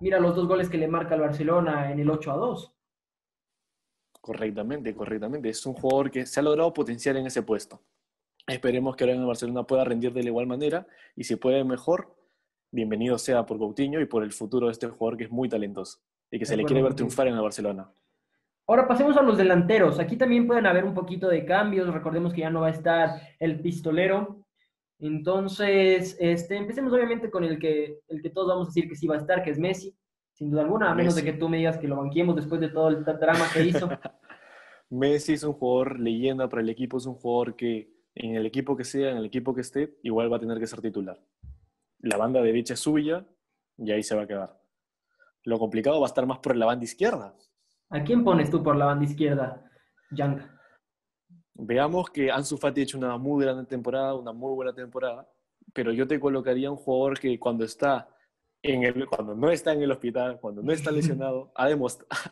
Mira 0.00 0.20
los 0.20 0.34
dos 0.34 0.46
goles 0.46 0.68
que 0.68 0.78
le 0.78 0.88
marca 0.88 1.14
al 1.14 1.20
Barcelona 1.20 1.90
en 1.90 2.00
el 2.00 2.10
8 2.10 2.32
a 2.32 2.36
2. 2.36 2.72
Correctamente, 4.20 4.94
correctamente. 4.94 5.48
Es 5.48 5.64
un 5.66 5.74
jugador 5.74 6.10
que 6.10 6.26
se 6.26 6.40
ha 6.40 6.42
logrado 6.42 6.72
potenciar 6.72 7.16
en 7.16 7.26
ese 7.26 7.42
puesto. 7.42 7.80
Esperemos 8.46 8.96
que 8.96 9.04
ahora 9.04 9.14
en 9.14 9.20
el 9.20 9.26
Barcelona 9.26 9.64
pueda 9.64 9.84
rendir 9.84 10.12
de 10.12 10.22
la 10.22 10.28
igual 10.28 10.46
manera 10.46 10.86
y 11.14 11.24
si 11.24 11.36
puede 11.36 11.64
mejor, 11.64 12.14
bienvenido 12.70 13.18
sea 13.18 13.46
por 13.46 13.58
Coutinho 13.58 14.00
y 14.00 14.06
por 14.06 14.22
el 14.22 14.32
futuro 14.32 14.66
de 14.66 14.72
este 14.72 14.86
jugador 14.88 15.16
que 15.16 15.24
es 15.24 15.30
muy 15.30 15.48
talentoso 15.48 15.98
y 16.30 16.38
que 16.38 16.46
se 16.46 16.56
le 16.56 16.64
quiere 16.64 16.82
ver 16.82 16.94
triunfar 16.94 17.28
en 17.28 17.34
el 17.34 17.40
Barcelona. 17.40 17.90
Ahora 18.66 18.88
pasemos 18.88 19.16
a 19.16 19.22
los 19.22 19.38
delanteros. 19.38 20.00
Aquí 20.00 20.16
también 20.16 20.46
pueden 20.46 20.66
haber 20.66 20.84
un 20.84 20.94
poquito 20.94 21.28
de 21.28 21.44
cambios. 21.44 21.92
Recordemos 21.92 22.34
que 22.34 22.40
ya 22.40 22.50
no 22.50 22.62
va 22.62 22.66
a 22.68 22.70
estar 22.70 23.10
el 23.38 23.60
pistolero. 23.60 24.44
Entonces, 24.98 26.16
este, 26.18 26.56
empecemos 26.56 26.92
obviamente 26.92 27.30
con 27.30 27.44
el 27.44 27.58
que, 27.58 28.00
el 28.08 28.22
que 28.22 28.30
todos 28.30 28.48
vamos 28.48 28.66
a 28.66 28.70
decir 28.70 28.88
que 28.88 28.96
sí 28.96 29.06
va 29.06 29.14
a 29.14 29.18
estar, 29.18 29.42
que 29.44 29.50
es 29.50 29.58
Messi 29.58 29.96
sin 30.36 30.50
duda 30.50 30.62
alguna, 30.62 30.90
a 30.90 30.94
menos 30.94 31.14
de 31.14 31.24
que 31.24 31.32
tú 31.32 31.48
me 31.48 31.56
digas 31.56 31.78
que 31.78 31.88
lo 31.88 31.96
banquemos 31.96 32.36
después 32.36 32.60
de 32.60 32.68
todo 32.68 32.88
el 32.88 33.02
drama 33.04 33.46
que 33.54 33.64
hizo. 33.64 33.88
Messi 34.90 35.32
es 35.32 35.42
un 35.42 35.54
jugador 35.54 35.98
leyenda 35.98 36.46
para 36.46 36.60
el 36.60 36.68
equipo, 36.68 36.98
es 36.98 37.06
un 37.06 37.14
jugador 37.14 37.56
que 37.56 37.90
en 38.14 38.34
el 38.34 38.44
equipo 38.44 38.76
que 38.76 38.84
sea, 38.84 39.12
en 39.12 39.16
el 39.16 39.24
equipo 39.24 39.54
que 39.54 39.62
esté, 39.62 39.96
igual 40.02 40.30
va 40.30 40.36
a 40.36 40.40
tener 40.40 40.58
que 40.58 40.66
ser 40.66 40.82
titular. 40.82 41.18
La 42.00 42.16
banda 42.16 42.42
derecha 42.42 42.74
es 42.74 42.80
suya 42.80 43.26
y 43.78 43.90
ahí 43.90 44.02
se 44.02 44.14
va 44.14 44.22
a 44.22 44.26
quedar. 44.26 44.60
Lo 45.44 45.58
complicado 45.58 46.00
va 46.00 46.06
a 46.06 46.08
estar 46.08 46.26
más 46.26 46.38
por 46.38 46.56
la 46.56 46.66
banda 46.66 46.84
izquierda. 46.84 47.34
¿A 47.90 48.02
quién 48.02 48.24
pones 48.24 48.50
tú 48.50 48.62
por 48.62 48.76
la 48.76 48.86
banda 48.86 49.04
izquierda, 49.04 49.70
Yanka? 50.10 50.52
Veamos 51.54 52.10
que 52.10 52.30
Ansu 52.30 52.58
Fati 52.58 52.80
ha 52.80 52.84
hecho 52.84 52.98
una 52.98 53.16
muy 53.16 53.44
grande 53.44 53.64
temporada, 53.64 54.14
una 54.14 54.32
muy 54.32 54.54
buena 54.54 54.74
temporada, 54.74 55.28
pero 55.72 55.92
yo 55.92 56.06
te 56.06 56.20
colocaría 56.20 56.70
un 56.70 56.76
jugador 56.76 57.18
que 57.18 57.38
cuando 57.38 57.64
está 57.64 58.08
cuando 59.08 59.34
no 59.34 59.50
está 59.50 59.72
en 59.72 59.82
el 59.82 59.92
hospital, 59.92 60.38
cuando 60.40 60.62
no 60.62 60.72
está 60.72 60.90
lesionado, 60.90 61.52
ha, 61.56 61.66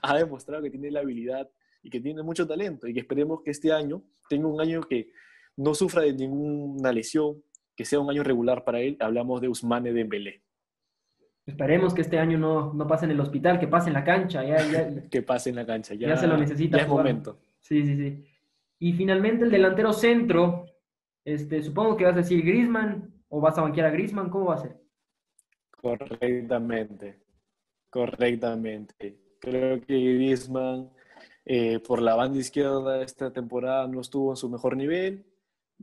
ha 0.02 0.16
demostrado 0.16 0.62
que 0.62 0.70
tiene 0.70 0.90
la 0.90 1.00
habilidad 1.00 1.48
y 1.82 1.90
que 1.90 2.00
tiene 2.00 2.22
mucho 2.22 2.46
talento 2.46 2.88
y 2.88 2.94
que 2.94 3.00
esperemos 3.00 3.42
que 3.42 3.50
este 3.50 3.72
año 3.72 4.02
tenga 4.28 4.48
un 4.48 4.60
año 4.60 4.82
que 4.82 5.10
no 5.56 5.74
sufra 5.74 6.02
de 6.02 6.12
ninguna 6.12 6.92
lesión, 6.92 7.42
que 7.76 7.84
sea 7.84 8.00
un 8.00 8.10
año 8.10 8.22
regular 8.22 8.64
para 8.64 8.80
él. 8.80 8.96
Hablamos 9.00 9.40
de 9.40 9.48
Usmane 9.48 9.92
Dembélé. 9.92 10.42
Esperemos 11.46 11.92
que 11.92 12.00
este 12.00 12.18
año 12.18 12.38
no, 12.38 12.72
no, 12.72 12.86
pase 12.86 13.04
en 13.04 13.10
el 13.10 13.20
hospital, 13.20 13.58
que 13.58 13.68
pase 13.68 13.88
en 13.88 13.94
la 13.94 14.04
cancha. 14.04 14.42
que 15.10 15.22
pase 15.22 15.50
en 15.50 15.56
la 15.56 15.66
cancha, 15.66 15.94
ya, 15.94 16.08
ya 16.08 16.16
se 16.16 16.26
lo 16.26 16.36
necesita. 16.38 16.78
Ya 16.78 16.84
es 16.84 16.88
momento. 16.88 17.38
Sí, 17.60 17.84
sí, 17.84 17.96
sí. 17.96 18.24
Y 18.78 18.92
finalmente 18.94 19.44
el 19.44 19.50
delantero 19.50 19.92
centro, 19.92 20.66
este, 21.24 21.62
supongo 21.62 21.96
que 21.96 22.04
vas 22.04 22.14
a 22.14 22.18
decir 22.18 22.44
Grisman 22.44 23.14
o 23.28 23.40
vas 23.40 23.58
a 23.58 23.62
banquear 23.62 23.86
a 23.86 23.90
Grisman, 23.90 24.30
¿cómo 24.30 24.46
va 24.46 24.54
a 24.54 24.58
ser? 24.58 24.76
Correctamente, 25.70 27.20
correctamente. 27.90 29.18
Creo 29.38 29.80
que 29.82 30.14
Griezmann 30.14 30.90
eh, 31.44 31.78
por 31.80 32.00
la 32.00 32.14
banda 32.14 32.38
izquierda 32.38 33.02
esta 33.02 33.30
temporada 33.32 33.86
no 33.86 34.00
estuvo 34.00 34.30
en 34.30 34.36
su 34.36 34.48
mejor 34.48 34.78
nivel, 34.78 35.26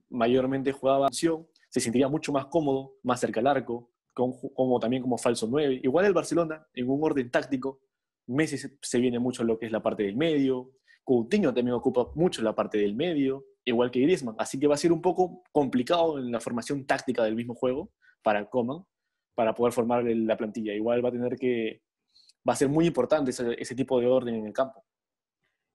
mayormente 0.09 0.71
jugaba 0.71 1.05
acción, 1.05 1.45
se 1.72 1.80
sentía 1.80 2.09
mucho 2.09 2.34
más 2.34 2.47
cómodo, 2.47 2.97
más 3.03 3.22
cerca 3.22 3.39
al 3.39 3.47
arco, 3.47 3.89
como, 4.13 4.80
también 4.80 5.01
como 5.01 5.17
falso 5.17 5.47
9. 5.49 5.80
Igual 5.84 6.05
el 6.05 6.13
Barcelona, 6.13 6.67
en 6.74 6.89
un 6.89 7.01
orden 7.01 7.32
táctico, 7.32 7.80
Messi 8.28 8.57
se, 8.57 8.99
viene 8.99 9.19
mucho 9.19 9.41
en 9.41 9.47
lo 9.47 9.57
que 9.57 9.67
es 9.67 9.72
la 9.72 9.82
parte 9.82 10.03
del 10.03 10.17
medio, 10.17 10.74
Coutinho 11.03 11.53
también 11.53 11.74
ocupa 11.74 12.11
mucho 12.15 12.41
la 12.41 12.53
parte 12.53 12.78
del 12.78 12.93
medio, 12.93 13.45
igual 13.63 13.89
que 13.89 14.01
Griezmann, 14.01 14.36
así 14.38 14.59
que 14.59 14.67
va 14.67 14.76
a 14.76 14.78
ser 14.78 14.91
un 14.91 15.01
poco 15.01 15.43
complicado 15.51 16.19
en 16.19 16.32
la 16.32 16.41
formación 16.41 16.86
táctica 16.86 17.24
del 17.24 17.36
mismo 17.36 17.55
juego 17.55 17.91
para 18.22 18.49
Coman, 18.49 18.86
para 19.34 19.55
poder 19.55 19.74
formar 19.74 20.03
la 20.03 20.38
plantilla. 20.38 20.74
Igual 20.74 21.03
va 21.03 21.09
a 21.09 21.13
tener 21.13 21.38
que, 21.38 21.82
va 22.47 22.53
a 22.53 22.57
ser 22.57 22.67
muy 22.67 22.86
importante 22.86 23.32
ese 23.32 23.76
tipo 23.76 23.99
de 23.99 24.07
orden 24.07 24.36
en 24.36 24.45
el 24.45 24.53
campo. 24.53 24.84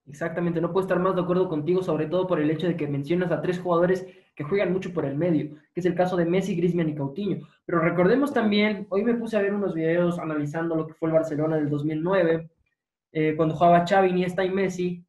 Exactamente, 0.07 0.61
no 0.61 0.73
puedo 0.73 0.87
estar 0.87 1.01
más 1.01 1.17
de 1.17 1.23
acuerdo 1.23 1.49
contigo, 1.49 1.83
sobre 1.83 2.07
todo 2.07 2.27
por 2.27 2.39
el 2.39 2.51
hecho 2.51 2.69
de 2.69 2.77
que 2.77 2.87
mencionas 2.87 3.33
a 3.33 3.41
tres 3.41 3.59
jugadores 3.59 4.07
que 4.37 4.45
juegan 4.45 4.73
mucho 4.73 4.93
por 4.93 5.07
el 5.07 5.17
medio, 5.17 5.57
que 5.73 5.81
es 5.81 5.87
el 5.87 5.95
caso 5.95 6.15
de 6.15 6.27
Messi, 6.27 6.55
Griezmann 6.55 6.91
y 6.91 6.95
Coutinho. 6.95 7.49
Pero 7.65 7.81
recordemos 7.81 8.33
también, 8.35 8.87
hoy 8.91 9.03
me 9.03 9.15
puse 9.15 9.37
a 9.37 9.43
ver 9.43 9.55
unos 9.55 9.75
videos 9.75 10.19
analizando 10.19 10.77
lo 10.77 10.87
que 10.87 10.93
fue 10.95 11.09
el 11.09 11.15
Barcelona 11.15 11.57
del 11.57 11.71
2009, 11.71 12.51
eh, 13.13 13.35
cuando 13.35 13.55
jugaba 13.55 13.87
Xavi, 13.87 14.11
Iniesta 14.11 14.45
y 14.45 14.51
Messi, 14.51 15.03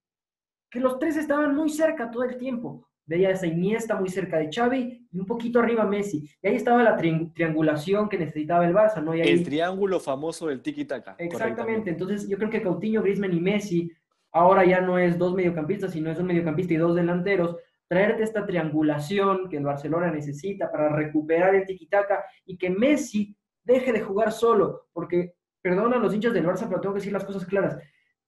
que 0.72 0.80
los 0.80 0.98
tres 0.98 1.18
estaban 1.18 1.54
muy 1.54 1.70
cerca 1.70 2.10
todo 2.10 2.24
el 2.24 2.38
tiempo. 2.38 2.88
Veía 3.06 3.32
esa 3.32 3.48
Iniesta 3.48 3.96
muy 3.96 4.10
cerca 4.10 4.38
de 4.38 4.50
Xavi 4.50 5.08
y 5.12 5.20
un 5.20 5.26
poquito 5.26 5.60
arriba 5.60 5.86
Messi. 5.86 6.30
Y 6.42 6.48
ahí 6.48 6.56
estaba 6.56 6.82
la 6.84 6.96
triangulación 6.96 8.08
que 8.08 8.18
necesitaba 8.18 8.66
el 8.66 8.74
Barça, 8.74 9.04
¿no? 9.04 9.14
El 9.14 9.44
triángulo 9.44 10.00
famoso 10.00 10.48
del 10.48 10.62
tiki-taka. 10.62 11.16
Exactamente. 11.18 11.90
Entonces 11.90 12.28
yo 12.30 12.38
creo 12.38 12.50
que 12.50 12.62
Coutinho, 12.62 13.02
Griezmann 13.02 13.34
y 13.34 13.42
Messi 13.42 13.92
ahora 14.32 14.66
ya 14.66 14.82
no 14.82 14.98
es 14.98 15.18
dos 15.18 15.34
mediocampistas, 15.34 15.92
sino 15.92 16.12
es 16.12 16.20
un 16.20 16.28
mediocampista 16.28 16.74
y 16.74 16.78
dos 16.78 16.96
delanteros, 16.96 17.58
traerte 17.88 18.24
esta 18.24 18.46
triangulación 18.46 19.50
que 19.50 19.58
el 19.58 19.64
Barcelona 19.64 20.12
necesita 20.12 20.72
para 20.72 20.90
recuperar 20.90 21.56
el 21.56 21.66
tiquitaca 21.66 22.26
y 22.46 22.58
que 22.58 22.70
Messi 22.70 23.36
deje 23.64 23.92
de 23.92 24.02
jugar 24.02 24.32
solo, 24.32 24.88
porque 24.94 25.36
perdona 25.62 25.98
a 25.98 26.00
los 26.00 26.14
hinchas 26.14 26.34
del 26.34 26.46
Barça, 26.46 26.68
pero 26.68 26.82
tengo 26.82 26.94
que 26.94 27.00
decir 27.00 27.14
las 27.14 27.26
cosas 27.26 27.46
claras. 27.46 27.78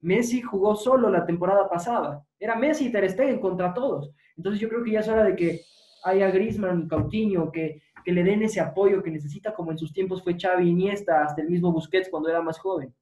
Messi 0.02 0.42
jugó 0.42 0.76
solo 0.76 1.10
la 1.10 1.26
temporada 1.26 1.70
pasada. 1.70 2.26
Era 2.40 2.56
Messi 2.56 2.88
y 2.88 2.92
Ter 2.92 3.10
Stegen 3.10 3.40
contra 3.40 3.74
todos. 3.74 4.14
Entonces 4.38 4.62
yo 4.62 4.70
creo 4.70 4.84
que 4.84 4.92
ya 4.92 5.02
es 5.02 5.08
hora 5.10 5.24
de 5.24 5.36
que 5.36 5.62
haya 6.04 6.32
Griezmann, 6.32 6.88
Coutinho, 6.88 7.52
que, 7.52 7.82
que 8.06 8.12
le 8.12 8.24
den 8.24 8.44
ese 8.44 8.62
apoyo 8.62 9.04
que 9.04 9.12
necesita, 9.12 9.54
como 9.54 9.72
en 9.72 9.78
sus 9.78 9.92
tiempos 9.92 10.24
fue 10.24 10.38
Xavi, 10.40 10.70
Iniesta, 10.70 11.24
hasta 11.24 11.42
el 11.42 11.50
mismo 11.50 11.72
Busquets 11.74 12.10
cuando 12.10 12.30
era 12.30 12.42
más 12.42 12.60
joven. 12.60 12.94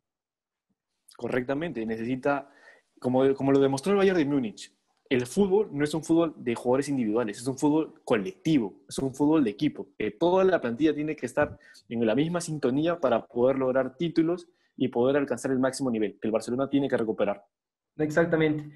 Correctamente, 1.16 1.86
necesita 1.86 2.50
como, 3.00 3.24
lo 3.24 3.60
demostró 3.60 3.92
el 3.92 3.98
Bayern 3.98 4.18
de 4.18 4.26
Múnich, 4.26 4.74
el 5.10 5.26
fútbol 5.26 5.70
no 5.72 5.84
es 5.84 5.94
un 5.94 6.04
fútbol 6.04 6.34
de 6.38 6.56
jugadores 6.56 6.90
individuales, 6.90 7.38
es 7.40 7.48
un 7.48 7.58
fútbol 7.58 8.02
colectivo, 8.04 8.82
es 8.88 8.98
un 9.00 9.14
fútbol 9.14 9.44
de 9.44 9.52
equipo. 9.52 9.88
toda 10.20 10.44
la 10.44 10.60
plantilla 10.60 10.94
tiene 10.94 11.16
que 11.16 11.26
estar 11.26 11.58
en 11.90 12.06
la 12.06 12.16
misma 12.16 12.42
sintonía 12.42 13.00
para 13.00 13.26
poder 13.26 13.58
lograr 13.58 13.96
títulos 13.96 14.48
y 14.76 14.90
poder 14.90 15.18
alcanzar 15.18 15.52
el 15.52 15.60
máximo 15.60 15.90
nivel 15.90 16.18
que 16.20 16.28
el 16.28 16.32
Barcelona 16.32 16.70
tiene 16.70 16.88
que 16.88 16.98
recuperar. 16.98 17.44
Exactamente. 17.98 18.70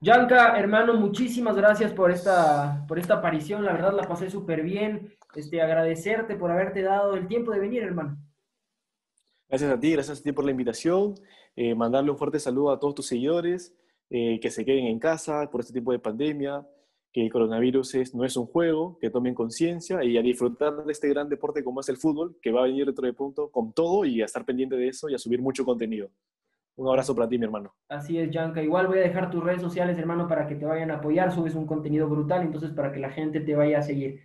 Yanka, 0.00 0.58
hermano, 0.58 0.94
muchísimas 0.94 1.56
gracias 1.56 1.92
por 1.92 2.10
esta, 2.10 2.84
por 2.86 2.98
esta 2.98 3.14
aparición. 3.14 3.64
La 3.64 3.72
verdad 3.72 3.94
la 3.94 4.06
pasé 4.06 4.28
súper 4.28 4.62
bien. 4.62 5.14
Este, 5.34 5.62
agradecerte 5.62 6.36
por 6.36 6.50
haberte 6.50 6.82
dado 6.82 7.14
el 7.14 7.26
tiempo 7.26 7.52
de 7.52 7.60
venir, 7.60 7.82
hermano. 7.82 8.18
Gracias 9.48 9.70
a 9.70 9.80
ti, 9.80 9.92
gracias 9.92 10.20
a 10.20 10.22
ti 10.22 10.32
por 10.32 10.44
la 10.44 10.50
invitación. 10.50 11.14
Eh, 11.56 11.74
mandarle 11.74 12.10
un 12.10 12.18
fuerte 12.18 12.38
saludo 12.38 12.70
a 12.72 12.78
todos 12.80 12.96
tus 12.96 13.06
seguidores, 13.06 13.74
eh, 14.10 14.38
que 14.40 14.50
se 14.50 14.64
queden 14.64 14.86
en 14.86 14.98
casa 14.98 15.50
por 15.50 15.60
este 15.60 15.72
tipo 15.72 15.92
de 15.92 15.98
pandemia, 15.98 16.66
que 17.12 17.24
el 17.24 17.30
coronavirus 17.30 17.94
es, 17.94 18.14
no 18.14 18.24
es 18.24 18.36
un 18.36 18.46
juego, 18.46 18.98
que 19.00 19.08
tomen 19.08 19.34
conciencia 19.34 20.02
y 20.02 20.18
a 20.18 20.22
disfrutar 20.22 20.84
de 20.84 20.92
este 20.92 21.08
gran 21.08 21.28
deporte 21.28 21.62
como 21.62 21.80
es 21.80 21.88
el 21.88 21.96
fútbol, 21.96 22.36
que 22.42 22.50
va 22.50 22.62
a 22.62 22.64
venir 22.64 22.86
dentro 22.86 23.06
de 23.06 23.12
punto 23.12 23.50
con 23.50 23.72
todo 23.72 24.04
y 24.04 24.20
a 24.20 24.24
estar 24.24 24.44
pendiente 24.44 24.76
de 24.76 24.88
eso 24.88 25.08
y 25.08 25.14
a 25.14 25.18
subir 25.18 25.40
mucho 25.40 25.64
contenido. 25.64 26.10
Un 26.76 26.88
abrazo 26.88 27.14
para 27.14 27.28
ti, 27.28 27.38
mi 27.38 27.44
hermano. 27.44 27.72
Así 27.88 28.18
es, 28.18 28.30
Yanka. 28.30 28.60
Igual 28.60 28.88
voy 28.88 28.98
a 28.98 29.02
dejar 29.02 29.30
tus 29.30 29.44
redes 29.44 29.62
sociales, 29.62 29.96
hermano, 29.96 30.26
para 30.26 30.46
que 30.48 30.56
te 30.56 30.64
vayan 30.64 30.90
a 30.90 30.96
apoyar. 30.96 31.32
Subes 31.32 31.54
un 31.54 31.66
contenido 31.66 32.08
brutal, 32.08 32.42
entonces 32.42 32.72
para 32.72 32.90
que 32.90 32.98
la 32.98 33.10
gente 33.10 33.40
te 33.40 33.54
vaya 33.54 33.78
a 33.78 33.82
seguir. 33.82 34.20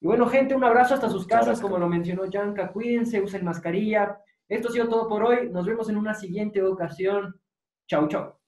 Y 0.00 0.06
bueno, 0.06 0.26
gente, 0.28 0.54
un 0.54 0.62
abrazo 0.62 0.94
hasta 0.94 1.10
sus 1.10 1.26
casas, 1.26 1.60
como 1.60 1.78
lo 1.78 1.88
mencionó 1.88 2.26
Yanka. 2.26 2.72
Cuídense, 2.72 3.20
usen 3.20 3.44
mascarilla. 3.44 4.20
Esto 4.48 4.68
ha 4.68 4.72
sido 4.72 4.88
todo 4.88 5.08
por 5.08 5.24
hoy. 5.24 5.50
Nos 5.50 5.66
vemos 5.66 5.88
en 5.90 5.96
una 5.96 6.14
siguiente 6.14 6.62
ocasión. 6.62 7.34
Chau, 7.88 8.06
chau. 8.06 8.39